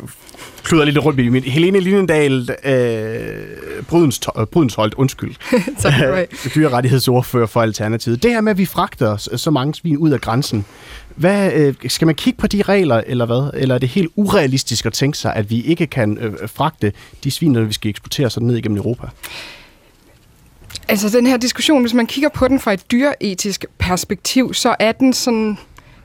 [0.62, 1.42] kluder lidt rundt i min.
[1.42, 4.20] Helene Linendal, øh, Brydens,
[4.52, 5.34] Brydensholdt, undskyld.
[5.78, 5.92] tak
[6.54, 8.22] Dyrerettighedsordfører for Alternativet.
[8.22, 10.64] Det her med, at vi fragter så mange svin ud af grænsen,
[11.16, 13.50] hvad, øh, skal man kigge på de regler, eller hvad?
[13.54, 16.92] Eller er det helt urealistisk at tænke sig, at vi ikke kan øh, fragte
[17.24, 19.06] de svin, når vi skal eksportere sådan ned igennem Europa?
[20.90, 24.92] Altså den her diskussion, hvis man kigger på den fra et dyreetisk perspektiv, så er
[24.92, 25.58] den sådan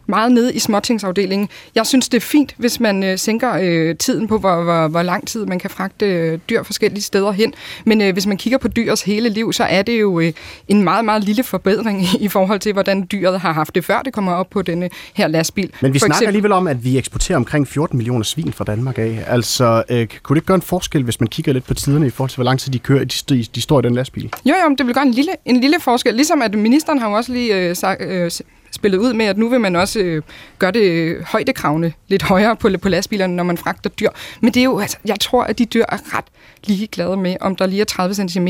[0.08, 1.50] meget nede i småtingsafdelingen.
[1.76, 5.02] Jeg synes, det er fint, hvis man øh, sænker øh, tiden på, hvor, hvor, hvor
[5.02, 7.54] lang tid man kan fragte øh, dyr forskellige steder hen.
[7.86, 10.34] Men øh, hvis man kigger på dyrs hele liv, så er det jo øh,
[10.68, 14.14] en meget, meget lille forbedring i forhold til, hvordan dyret har haft det, før det
[14.14, 15.72] kommer op på denne her lastbil.
[15.82, 18.64] Men vi For snakker eksempel- alligevel om, at vi eksporterer omkring 14 millioner svin fra
[18.64, 19.24] Danmark af.
[19.28, 22.10] Altså, øh, kunne det ikke gøre en forskel, hvis man kigger lidt på tiderne i
[22.10, 24.34] forhold til, hvor lang tid de kører, de, de, står i den lastbil?
[24.46, 26.14] Jo, jo, det vil gøre en lille, en lille forskel.
[26.16, 28.32] Ligesom at ministeren har jo også lige øh, sagt, øh,
[28.76, 30.22] spillet ud med, at nu vil man også øh,
[30.60, 34.10] gøre det øh, højdekravene lidt højere på, på lastbilerne, når man fragter dyr.
[34.42, 36.26] Men det er jo, altså, jeg tror, at de dyr er ret
[36.64, 38.48] ligeglade med, om der lige er 30 cm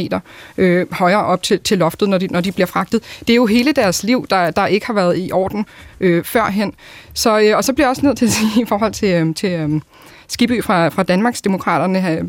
[0.58, 3.04] øh, højere op til, til loftet, når de, når de bliver fragtet.
[3.20, 5.66] Det er jo hele deres liv, der, der ikke har været i orden
[6.00, 6.74] øh, førhen.
[7.14, 9.36] Så, øh, og så bliver jeg også nødt til at sige i forhold til, øh,
[9.36, 9.82] til øh,
[10.28, 12.24] Skibby fra, fra Danmarksdemokraterne, øh,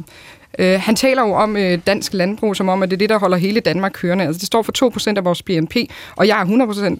[0.59, 3.19] Øh, han taler jo om øh, dansk landbrug, som om, at det er det, der
[3.19, 4.25] holder hele Danmark kørende.
[4.25, 5.77] Altså, det står for 2% af vores BNP,
[6.17, 6.45] og jeg er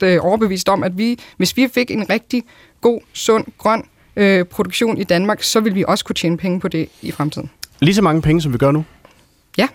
[0.01, 2.43] 100% øh, overbevist om, at vi, hvis vi fik en rigtig
[2.81, 3.83] god, sund, grøn
[4.17, 7.51] øh, produktion i Danmark, så vil vi også kunne tjene penge på det i fremtiden.
[7.81, 8.85] Lige så mange penge, som vi gør nu.
[9.59, 9.69] Ja.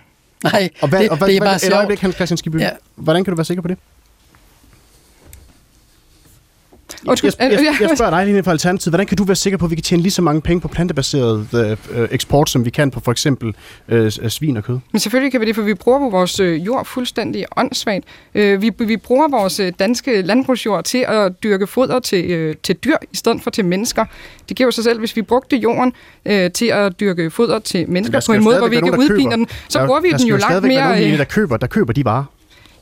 [0.44, 1.74] Nej, Og hvad, det, og hvad, det er hvad, bare et sjovt.
[1.74, 2.60] øjeblik, Hans Christian Skibby.
[2.60, 2.70] Ja.
[2.96, 3.78] Hvordan kan du være sikker på det?
[7.08, 8.92] Undskyld, Jeg, jeg, øh, jeg, jeg spørger dig lige fra Alternativet.
[8.92, 10.68] Hvordan kan du være sikker på, at vi kan tjene lige så mange penge på
[10.68, 13.56] plantebaseret øh, øh, eksport, som vi kan på for eksempel
[13.90, 14.80] øh, svin og kød?
[14.92, 18.06] Men selvfølgelig kan vi det, for vi bruger jo vores jord fuldstændig åndssvagt.
[18.36, 22.96] Øh, vi, vi bruger vores danske landbrugsjord til at dyrke foder til, øh, til dyr,
[23.12, 24.06] i stedet for til mennesker.
[24.50, 25.94] Det giver jo sig selv, hvis vi brugte jorden
[26.26, 28.92] øh, til at dyrke foder til mennesker på skal en jo måde, hvor vi ikke
[28.92, 31.02] der udpiner den, så Der- bruger vi der den skal jo langt stadigvæk være mere...
[31.02, 32.24] nogen, der køber, der køber de varer.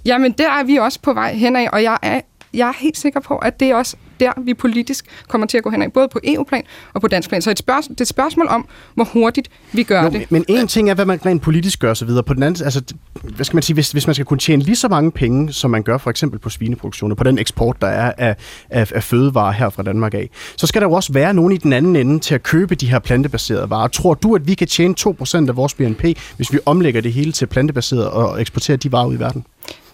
[0.05, 2.21] Jamen, der er vi også på vej henad, og jeg er,
[2.53, 5.63] jeg er helt sikker på, at det er også der, vi politisk kommer til at
[5.63, 7.41] gå henad, både på EU-plan og på dansk plan.
[7.41, 10.31] Så et spørgsmål, det er et spørgsmål om, hvor hurtigt vi gør Jo, det.
[10.31, 12.23] men en ting er, hvad man rent politisk gør videre.
[12.23, 12.83] På den anden, altså,
[13.23, 15.71] hvad skal man sige, hvis, hvis man skal kunne tjene lige så mange penge, som
[15.71, 18.35] man gør for eksempel på svineproduktionen, på den eksport, der er af,
[18.69, 21.57] af, af fødevarer her fra Danmark af, så skal der jo også være nogen i
[21.57, 23.87] den anden ende til at købe de her plantebaserede varer.
[23.87, 26.03] Tror du, at vi kan tjene 2% af vores BNP,
[26.35, 29.45] hvis vi omlægger det hele til plantebaseret og eksporterer de varer ud i verden?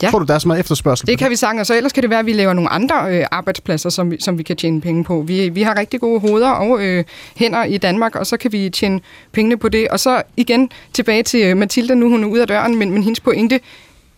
[0.04, 0.10] Ja.
[0.10, 2.04] Tror du, der er så meget efterspørgsel Det kan vi sagtens, og så ellers kan
[2.04, 4.82] det være, at vi laver nogle andre øh, arbejdspladser, som vi, som vi kan tjene
[4.82, 5.24] penge på.
[5.28, 7.04] Vi, vi har rigtig gode hoveder og øh,
[7.36, 9.00] hænder i Danmark, og så kan vi tjene
[9.32, 9.88] pengene på det.
[9.88, 13.04] Og så igen tilbage til øh, Mathilda, nu hun er ude af døren, men, men
[13.04, 13.60] hendes pointe,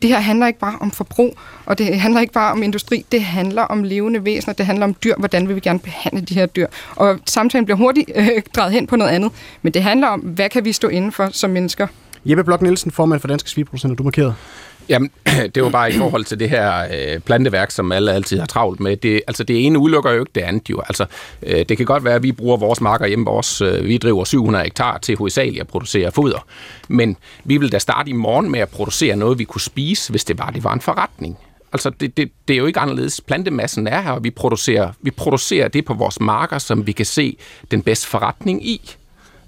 [0.01, 3.21] det her handler ikke bare om forbrug, og det handler ikke bare om industri, det
[3.21, 6.45] handler om levende væsener, det handler om dyr, hvordan vil vi gerne behandle de her
[6.45, 6.67] dyr.
[6.95, 9.31] Og samtalen bliver hurtigt øh, drejet hen på noget andet,
[9.61, 11.87] men det handler om, hvad kan vi stå inden for som mennesker.
[12.25, 14.35] Jeppe Blok Nielsen, formand for Danske Svigeproducenter, du markerede.
[14.89, 15.11] Jamen,
[15.55, 18.79] det var bare i forhold til det her øh, planteværk, som alle altid har travlt
[18.79, 18.97] med.
[18.97, 20.81] Det, altså, det ene udelukker jo ikke det andet jo.
[20.87, 21.05] Altså,
[21.43, 24.23] øh, det kan godt være, at vi bruger vores marker hjemme vores, øh, vi driver
[24.23, 26.45] 700 hektar til hovedsageligt at producere foder.
[26.87, 30.25] Men vi vil da starte i morgen med at producere noget, vi kunne spise, hvis
[30.25, 31.37] det var, det var en forretning.
[31.73, 33.21] Altså, det, det, det er jo ikke anderledes.
[33.21, 37.05] Plantemassen er her, og vi producerer, vi producerer det på vores marker, som vi kan
[37.05, 37.37] se
[37.71, 38.95] den bedste forretning i.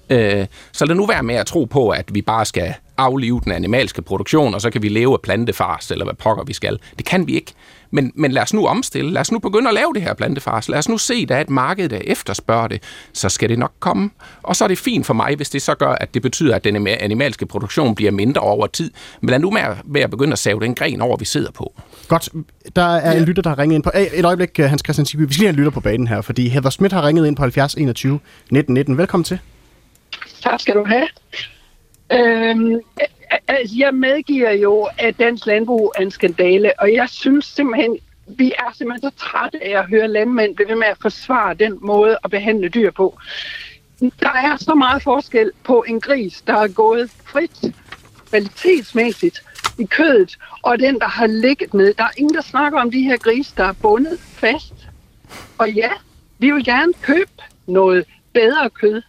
[0.10, 3.52] Øh, så lad nu være med at tro på, at vi bare skal aflive den
[3.52, 6.80] animalske produktion, og så kan vi leve af plantefars, eller hvad pokker vi skal.
[6.98, 7.54] Det kan vi ikke.
[7.92, 9.12] Men, men lad os nu omstille.
[9.12, 10.70] Lad os nu begynde at lave det her plantefars.
[10.70, 12.84] Lad os nu se, at der er et marked, der efterspørger det.
[13.14, 14.10] Så skal det nok komme.
[14.44, 16.64] Og så er det fint for mig, hvis det så gør, at det betyder, at
[16.64, 18.92] den animalske produktion bliver mindre over tid.
[19.22, 21.74] Men lad nu med med at begynde at save den gren over, vi sidder på.
[22.08, 22.30] Godt.
[22.76, 23.92] Der er en lytter, der har ringet ind på...
[24.14, 25.22] Et øjeblik, Hans Christian Sigby.
[25.22, 27.36] Vi skal lige have en lytter på banen her, fordi Heather Schmidt har ringet ind
[27.36, 28.20] på 70 21
[28.52, 28.98] 19 19.
[28.98, 29.40] Velkommen til.
[30.42, 31.08] Tak skal du have.
[32.12, 32.80] Øhm,
[33.48, 38.52] altså, jeg medgiver jo, at dansk landbrug er en skandale, og jeg synes simpelthen, vi
[38.60, 42.18] er simpelthen så trætte af at høre landmænd blive ved med at forsvare den måde
[42.24, 43.20] at behandle dyr på.
[44.00, 47.76] Der er så meget forskel på en gris, der er gået frit,
[48.30, 49.44] kvalitetsmæssigt
[49.80, 51.94] i kødet, og den, der har ligget ned.
[51.94, 54.74] Der er ingen, der snakker om de her grise, der er bundet fast.
[55.58, 55.90] Og ja,
[56.38, 57.32] vi vil gerne købe
[57.68, 59.02] noget bedre kød.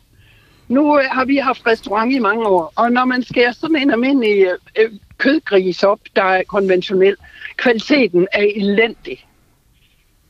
[0.71, 3.91] Nu øh, har vi haft restaurant i mange år, og når man skærer sådan en
[3.91, 7.17] almindelig øh, øh, kødgris op, der er konventionel,
[7.57, 9.27] kvaliteten er elendig.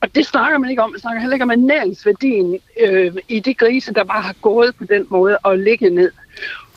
[0.00, 0.90] Og det snakker man ikke om.
[0.90, 4.84] Man snakker heller ikke om ernæringsværdien øh, i de grise, der bare har gået på
[4.84, 6.10] den måde og ligget ned.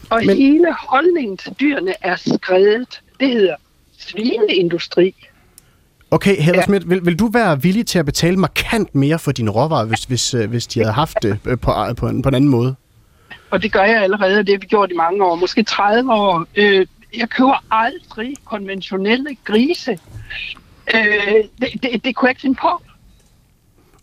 [0.09, 0.37] Og Men...
[0.37, 3.01] hele holdningen til dyrene er skredet.
[3.19, 3.55] Det hedder
[3.97, 5.15] svineindustri.
[6.11, 6.61] Okay, Heather ja.
[6.61, 10.03] Schmidt, vil, vil du være villig til at betale markant mere for dine råvarer, hvis,
[10.03, 12.75] hvis, øh, hvis de havde haft det øh, på, på, en, på en anden måde?
[13.53, 16.13] Og det gør jeg allerede, og det har vi gjort i mange år, måske 30
[16.13, 16.45] år.
[16.55, 16.85] Øh,
[17.17, 19.99] jeg køber aldrig konventionelle grise.
[20.95, 22.81] Øh, det, det, det kunne jeg ikke finde på.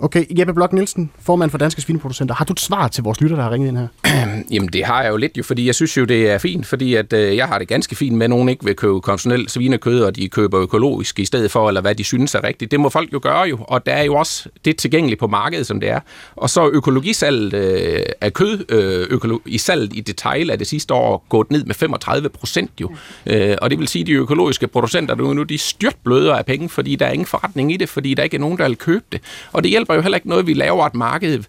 [0.02, 2.34] Okay, Jeppe Blok Nielsen, formand for Danske Svineproducenter.
[2.34, 3.88] Har du et svar til vores lytter, der har ringet ind her?
[4.54, 6.94] Jamen, det har jeg jo lidt jo, fordi jeg synes jo, det er fint, fordi
[6.94, 10.02] at, øh, jeg har det ganske fint med, at nogen ikke vil købe konventionelt svinekød,
[10.02, 12.70] og de køber økologisk i stedet for, eller hvad de synes er rigtigt.
[12.70, 15.66] Det må folk jo gøre jo, og der er jo også det tilgængeligt på markedet,
[15.66, 16.00] som det er.
[16.36, 20.94] Og så økologisalget øh, af kød, øh, økolo- i salget i detail er det sidste
[20.94, 22.90] år gået ned med 35 procent jo.
[23.26, 26.46] Øh, og det vil sige, at de økologiske producenter nu, nu de styrt bløder af
[26.46, 28.76] penge, fordi der er ingen forretning i det, fordi der ikke er nogen, der vil
[28.76, 29.20] købe det.
[29.52, 31.44] Og det hjælper jo heller ikke noget, vi laver et marked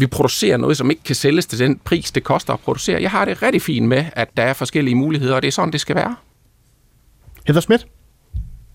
[0.00, 3.02] vi producerer noget, som ikke kan sælges til den pris, det koster at producere.
[3.02, 5.72] Jeg har det rigtig fint med, at der er forskellige muligheder, og det er sådan,
[5.72, 6.16] det skal være.
[7.46, 7.86] Hedder Schmidt?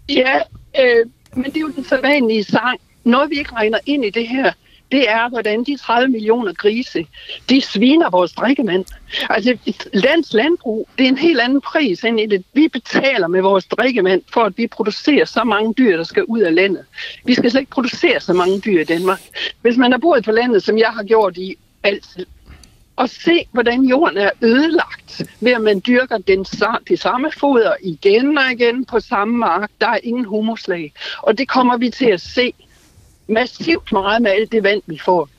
[0.09, 0.35] Ja,
[0.79, 2.79] øh, men det er jo den sædvanlige sang.
[3.03, 4.53] Noget, vi ikke regner ind i det her,
[4.91, 7.07] det er, hvordan de 30 millioner grise,
[7.49, 8.86] de sviner vores drikkevand.
[9.29, 9.57] Altså,
[9.93, 12.43] lands landbrug, det er en helt anden pris end det.
[12.53, 16.39] Vi betaler med vores drikkevand, for, at vi producerer så mange dyr, der skal ud
[16.39, 16.86] af landet.
[17.23, 19.21] Vi skal slet ikke producere så mange dyr i Danmark.
[19.61, 22.25] Hvis man har boet på landet, som jeg har gjort i altid,
[22.95, 26.45] og se, hvordan jorden er ødelagt, ved at man dyrker den,
[26.89, 29.71] de samme foder igen og igen på samme mark.
[29.81, 30.93] Der er ingen humuslag.
[31.21, 32.53] Og det kommer vi til at se
[33.28, 35.30] massivt meget med alt det vand, vi får.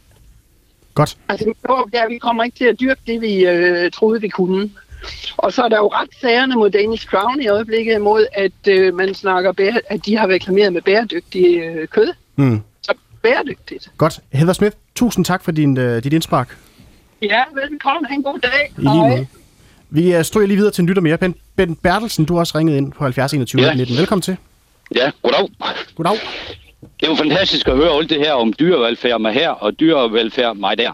[0.94, 1.16] Godt.
[1.28, 1.54] Altså,
[1.92, 4.70] der, vi kommer ikke til at dyrke det, vi øh, troede, vi kunne.
[5.36, 8.94] Og så er der jo ret sagerne mod Danish Crown i øjeblikket mod, at øh,
[8.94, 12.12] man snakker, bære, at de har reklameret med bæredygtig øh, kød.
[12.36, 12.60] Mm.
[12.82, 13.90] Så bæredygtigt.
[13.98, 14.20] Godt.
[14.32, 16.56] Heather Smith, tusind tak for din, øh, dit indspark.
[17.22, 18.06] Ja, velkommen.
[18.06, 18.72] Ha' en god dag.
[18.78, 19.26] I lige måde.
[19.90, 21.18] Vi øh, stryger lige videre til en lytter mere.
[21.18, 23.74] Ben, ben Bertelsen, du har også ringet ind på 70 21 ja.
[23.74, 23.96] 19.
[23.96, 24.36] Velkommen til.
[24.94, 25.48] Ja, goddag.
[25.96, 26.18] Goddag.
[26.80, 30.56] Det er jo fantastisk at høre alt det her om dyrevelfærd med her og dyrevelfærd
[30.56, 30.92] mig der.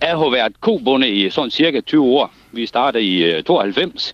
[0.00, 2.32] Jeg har været kobunde i sådan cirka 20 år.
[2.52, 4.12] Vi startede i øh, 92.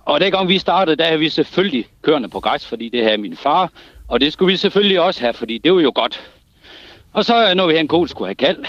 [0.00, 3.36] Og dengang vi startede, der havde vi selvfølgelig kørende på græs, fordi det havde min
[3.36, 3.70] far.
[4.08, 6.30] Og det skulle vi selvfølgelig også have, fordi det var jo godt.
[7.12, 8.64] Og så øh, når vi havde en ko, skulle have kald,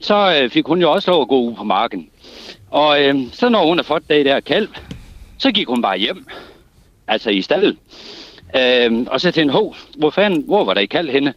[0.00, 2.10] så øh, fik hun jo også lov at gå ud på marken.
[2.70, 4.68] Og øh, så når hun har fået det der kalv,
[5.38, 6.26] så gik hun bare hjem.
[7.08, 7.76] Altså i stallet.
[8.56, 11.34] Øhm, og så tænkte jeg, hov, hvor, fanden, hvor var der i kald henne?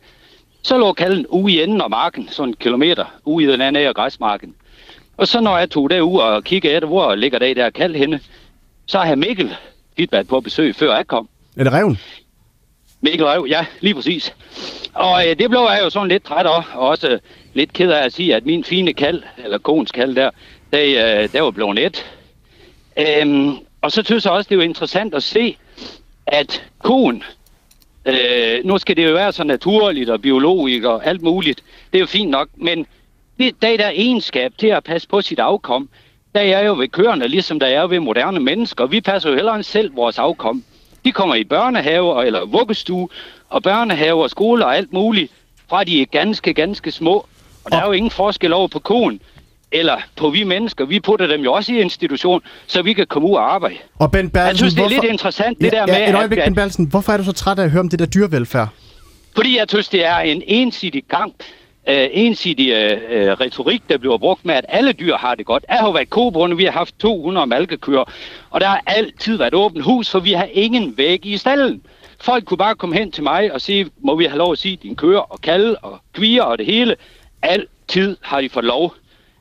[0.62, 3.88] Så lå kalden ude i enden af marken, sådan en kilometer, ude i den anden
[3.88, 4.56] af græsmarken.
[5.18, 7.96] Og så når jeg tog derud og kiggede efter, hvor ligger der i der kald
[7.96, 8.20] henne,
[8.86, 9.56] så har Mikkel
[9.98, 11.30] tit været på besøg, før jeg kom.
[11.58, 11.98] Er det reven?
[13.02, 14.36] Mikkel Rev, ja, lige præcis.
[14.94, 17.20] Og øh, det blev jeg jo sådan lidt træt af, og også øh,
[17.54, 20.30] lidt ked af at sige, at min fine kald, eller kones kald der,
[20.74, 22.06] der, øh, der var blevet et.
[22.98, 25.58] Øhm, og så synes jeg også, det er jo interessant at se,
[26.28, 27.24] at koen,
[28.06, 32.00] øh, nu skal det jo være så naturligt og biologisk og alt muligt, det er
[32.00, 32.88] jo fint nok, men
[33.40, 35.90] det, er der egenskab til at passe på sit afkom,
[36.36, 38.86] der er jo ved køerne, ligesom der er ved moderne mennesker.
[38.86, 40.64] Vi passer jo heller end selv vores afkom.
[41.06, 43.10] De kommer i børnehaver eller vuggestue,
[43.50, 45.32] og børnehaver og skoler og alt muligt,
[45.70, 47.26] fra de er ganske, ganske små.
[47.66, 49.22] Og der er jo ingen forskel over på koen
[49.80, 50.86] eller på vi mennesker.
[50.86, 53.76] Vi putter dem jo også i institution, så vi kan komme ud og arbejde.
[54.00, 55.02] Og Ben Bertelsen, jeg synes, det er hvorfor...
[55.02, 55.94] lidt interessant, det ja, der med...
[55.94, 56.88] Ja, et øjeblik, at, Ben Bertelsen.
[56.88, 58.68] Hvorfor er du så træt af at høre om det der dyrevelfærd?
[59.36, 61.36] Fordi jeg synes, det er en ensidig kamp,
[61.90, 65.66] øh, ensidig øh, retorik, der bliver brugt med, at alle dyr har det godt.
[65.70, 68.04] Jeg har været kobunde, vi har haft 200 malkekøer,
[68.50, 71.82] og der har altid været åbent hus, for vi har ingen væg i stallen.
[72.20, 74.76] Folk kunne bare komme hen til mig og sige, må vi have lov at sige
[74.84, 76.96] din køer og kalde og kvier og det hele.
[77.42, 78.94] Altid har de fået lov.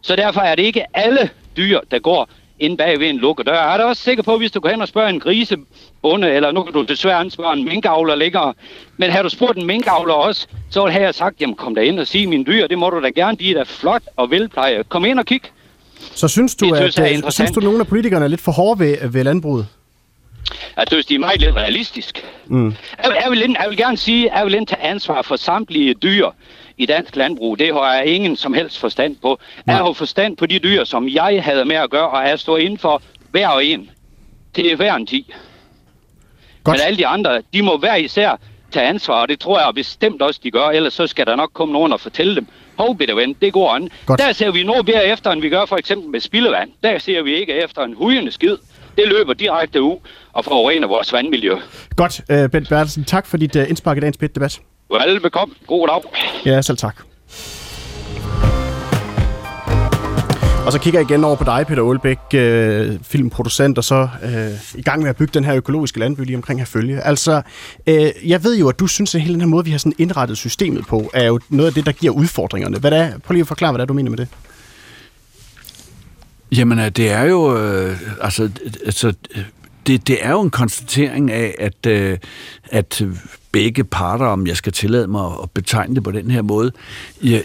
[0.05, 2.29] Så derfor er det ikke alle dyr, der går
[2.59, 3.53] ind bag ved en lukket dør.
[3.53, 6.53] Jeg er da også sikker på, hvis du går hen og spørger en grisebonde, eller
[6.53, 8.55] nu kan du desværre spørge en minkavler længere,
[8.97, 12.01] men har du spurgt en minkavler også, så har jeg sagt, jamen kom der ind
[12.01, 14.83] og sige mine dyr, det må du da gerne, de er da flot og velpleje.
[14.89, 15.41] Kom ind og kig.
[16.15, 18.41] Så synes du, Det at, synes at synes du, at nogle af politikerne er lidt
[18.41, 19.67] for hårde ved, ved landbruget?
[20.77, 22.25] Jeg synes, de er meget lidt realistisk.
[22.47, 22.67] Mm.
[23.05, 25.95] Jeg, jeg, vil, jeg vil gerne sige, at jeg vil ind tage ansvar for samtlige
[25.95, 26.31] dyr
[26.79, 27.59] i dansk landbrug.
[27.59, 29.39] Det har jeg ingen som helst forstand på.
[29.67, 32.59] Jeg har forstand på de dyr, som jeg havde med at gøre, og jeg står
[32.59, 33.91] inden for hver og en.
[34.57, 35.33] Det er hver en ti.
[36.65, 36.77] Godt.
[36.77, 38.37] Men alle de andre, de må hver især
[38.71, 40.69] tage ansvar, og det tror jeg bestemt også, de gør.
[40.69, 42.47] Ellers så skal der nok komme nogen og fortælle dem,
[42.77, 43.91] hov, bitte ven, det går an.
[44.07, 44.21] Godt.
[44.21, 46.71] Der ser vi noget mere efter, end vi gør for eksempel med spildevand.
[46.83, 48.57] Der ser vi ikke efter en hujende skid.
[48.97, 49.97] Det løber direkte ud
[50.33, 51.57] og forurener vores vandmiljø.
[51.97, 53.05] Godt, uh, Ben Bertelsen.
[53.05, 54.61] Tak for dit uh, indspark i dagens pit debat.
[54.99, 55.55] Velbekomme.
[55.67, 56.03] God dag.
[56.47, 56.97] Ja, selv tak.
[60.67, 64.79] Og så kigger jeg igen over på dig, Peter Aalbæk, øh, filmproducent, og så øh,
[64.79, 67.01] i gang med at bygge den her økologiske landby lige omkring her følge.
[67.01, 67.43] Altså,
[67.87, 69.93] øh, jeg ved jo, at du synes, at hele den her måde, vi har sådan
[69.99, 72.79] indrettet systemet på, er jo noget af det, der giver udfordringerne.
[72.79, 74.29] Hvad er, prøv lige at forklare, hvad det er, du mener med det.
[76.57, 77.59] Jamen, øh, det er jo...
[77.59, 78.51] Øh, altså,
[78.85, 79.43] altså, øh,
[79.87, 82.19] det, det er jo en konstatering af, at, øh,
[82.65, 83.03] at
[83.55, 86.73] begge parter, om jeg skal tillade mig at betegne det på den her måde,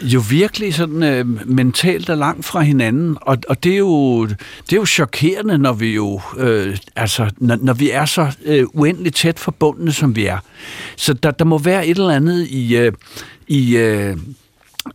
[0.02, 4.74] jo virkelig sådan øh, mentalt er langt fra hinanden, og, og det, er jo, det
[4.74, 9.16] er jo chokerende, når vi jo øh, altså, når, når vi er så øh, uendeligt
[9.16, 10.38] tæt forbundne, som vi er.
[10.96, 12.92] Så der, der må være et eller andet i, øh,
[13.48, 14.18] i øh,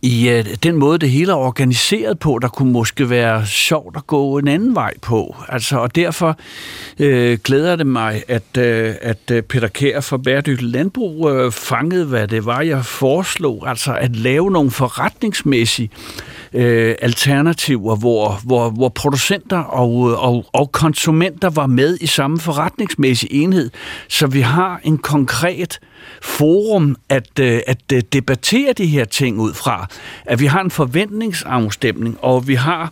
[0.05, 4.07] i øh, den måde, det hele er organiseret på, der kunne måske være sjovt at
[4.07, 5.35] gå en anden vej på.
[5.49, 6.37] Altså, og derfor
[6.99, 12.05] øh, glæder det mig, at, øh, at øh, Peter Kær fra Bæredygtig Landbrug øh, fangede,
[12.05, 13.69] hvad det var, jeg foreslog.
[13.69, 15.89] Altså at lave nogle forretningsmæssige
[16.53, 19.91] øh, alternativer, hvor, hvor, hvor producenter og,
[20.23, 23.69] og, og konsumenter var med i samme forretningsmæssige enhed,
[24.07, 25.79] så vi har en konkret
[26.21, 29.87] forum at, øh, at øh, debattere de her ting ud fra.
[30.25, 32.91] At vi har en forventningsafstemning, og vi har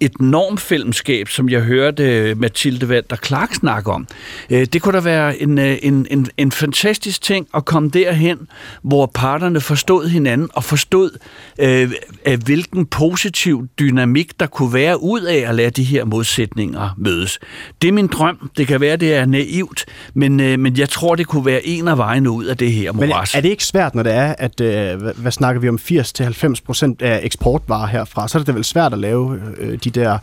[0.00, 4.06] et normfilmskab, som jeg hørte øh, Mathilde Walter Clark snakke om.
[4.50, 8.38] Det kunne da være en, en, en, en fantastisk ting at komme derhen,
[8.82, 11.18] hvor parterne forstod hinanden og forstod,
[11.58, 11.92] øh,
[12.44, 17.38] hvilken positiv dynamik der kunne være ud af at lade de her modsætninger mødes.
[17.82, 18.50] Det er min drøm.
[18.56, 19.84] Det kan være, det er naivt,
[20.14, 22.92] men, øh, men jeg tror, det kunne være en af vejene ud af det her
[22.92, 23.34] moras.
[23.34, 26.94] Men er det ikke svært, når det er, at, øh, hvad, snakker vi om, 80-90%
[27.00, 30.18] af eksportvarer herfra, så er det vel svært at lave øh, de der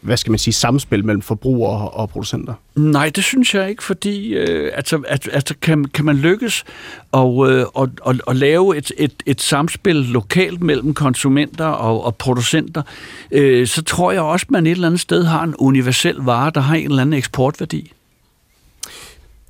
[0.00, 2.54] hvad skal man sige, samspil mellem forbrugere og producenter?
[2.76, 6.64] Nej, det synes jeg ikke, fordi øh, altså, at, altså, kan, kan man lykkes
[7.12, 12.16] og, øh, og, og, og lave et, et, et samspil lokalt mellem konsumenter og, og
[12.16, 12.82] producenter,
[13.30, 16.50] øh, så tror jeg også, at man et eller andet sted har en universel vare,
[16.54, 17.92] der har en eller anden eksportværdi.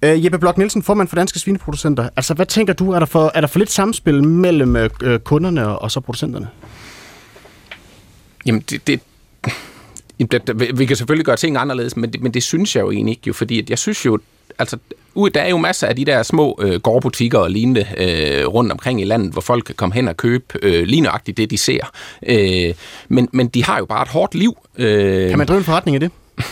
[0.07, 2.09] Uh, Jeppe Blok Nielsen, formand for Danske Svineproducenter.
[2.17, 5.79] Altså, hvad tænker du, er der for, er der for lidt samspil mellem uh, kunderne
[5.79, 6.49] og så producenterne?
[8.47, 9.01] Jamen, det, det,
[10.79, 13.23] vi kan selvfølgelig gøre ting anderledes, men det, men det synes jeg jo egentlig ikke,
[13.27, 14.19] jo, fordi at jeg synes jo,
[14.59, 14.79] altså,
[15.35, 19.01] der er jo masser af de der små øh, gårdbutikker og lignende øh, rundt omkring
[19.01, 21.91] i landet, hvor folk kan komme hen og købe øh, lige nøjagtigt det, de ser.
[22.27, 22.75] Øh,
[23.09, 24.59] men, men de har jo bare et hårdt liv.
[24.79, 26.11] Øh, kan man drive en forretning i det?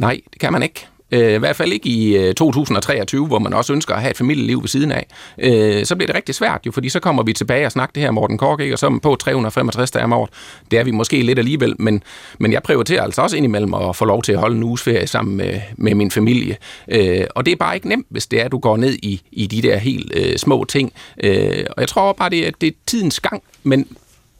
[0.00, 0.86] Nej, det kan man ikke.
[1.12, 4.16] Øh, I hvert fald ikke i øh, 2023, hvor man også ønsker at have et
[4.16, 5.06] familieliv ved siden af.
[5.38, 8.02] Øh, så bliver det rigtig svært jo, fordi så kommer vi tilbage og snakker det
[8.02, 8.74] her Morten Kork, ikke?
[8.74, 10.30] og så på 365 dage om året.
[10.70, 12.02] Det er vi måske lidt alligevel, men,
[12.38, 15.06] men jeg prioriterer altså også indimellem at få lov til at holde en uges ferie
[15.06, 16.56] sammen med, med min familie.
[16.88, 19.22] Øh, og det er bare ikke nemt, hvis det er, at du går ned i,
[19.32, 20.92] i de der helt øh, små ting.
[21.24, 23.86] Øh, og jeg tror bare, det er, det er tidens gang, men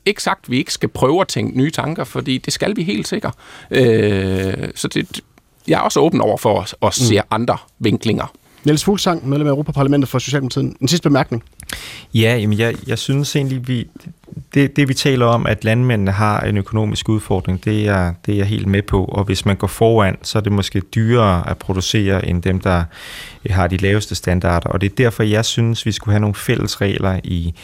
[0.06, 2.82] ikke sagt, at vi ikke skal prøve at tænke nye tanker, fordi det skal vi
[2.82, 3.34] helt sikkert.
[3.70, 5.20] Øh, så det,
[5.68, 7.26] jeg er også åben over for at, at se mm.
[7.30, 8.32] andre vinklinger.
[8.64, 10.76] Niels Fuglsang, medlem af Europaparlamentet for Socialdemokratiet.
[10.80, 11.42] En sidste bemærkning.
[12.14, 13.86] Ja, jamen jeg, jeg synes egentlig, vi,
[14.54, 18.36] det, det vi taler om, at landmændene har en økonomisk udfordring, det er, det er
[18.36, 19.04] jeg helt med på.
[19.04, 22.84] Og hvis man går foran, så er det måske dyrere at producere end dem, der
[23.50, 24.68] har de laveste standarder.
[24.68, 27.54] Og det er derfor, jeg synes, vi skulle have nogle fælles regler i,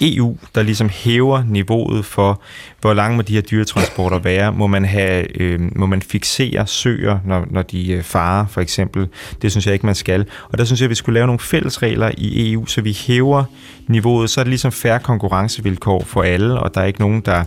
[0.00, 2.40] EU, der ligesom hæver niveauet for,
[2.80, 4.52] hvor lang må de her dyretransporter være.
[4.52, 9.08] Må man, have, øh, må man fixere søer, når, når de øh, farer, for eksempel?
[9.42, 10.26] Det synes jeg ikke, man skal.
[10.52, 12.98] Og der synes jeg, at vi skulle lave nogle fælles regler i EU, så vi
[13.06, 13.44] hæver
[13.88, 14.30] niveauet.
[14.30, 17.44] Så er det ligesom færre konkurrencevilkår for alle, og der er ikke nogen, der,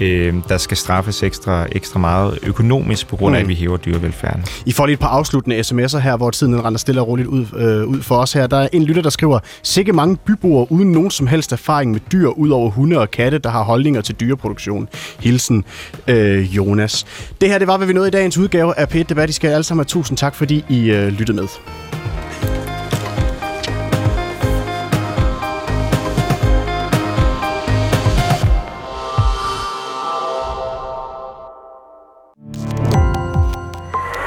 [0.00, 3.44] øh, der skal straffes ekstra, ekstra meget økonomisk, på grund af, mm.
[3.44, 4.44] at vi hæver dyrevelfærden.
[4.66, 7.46] I får lige et par afsluttende sms'er her, hvor tiden render stille og roligt ud,
[7.56, 8.46] øh, ud for os her.
[8.46, 11.92] Der er en lytter, der skriver, sikke mange byboere uden nogen som helst erfaring erfaring
[11.92, 14.88] med dyr, ud over hunde og katte, der har holdninger til dyreproduktion.
[15.20, 15.64] Hilsen,
[16.08, 17.06] øh, Jonas.
[17.40, 19.30] Det her, det var, hvad vi nåede i dagens udgave af P1 Debat.
[19.30, 21.48] I skal alle sammen have tusind tak, fordi I øh, lyttede med.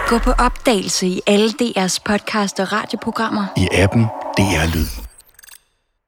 [0.07, 3.45] Gå på opdagelse i alle DR's podcast og radioprogrammer.
[3.57, 4.03] I appen
[4.37, 5.04] DR Lyd.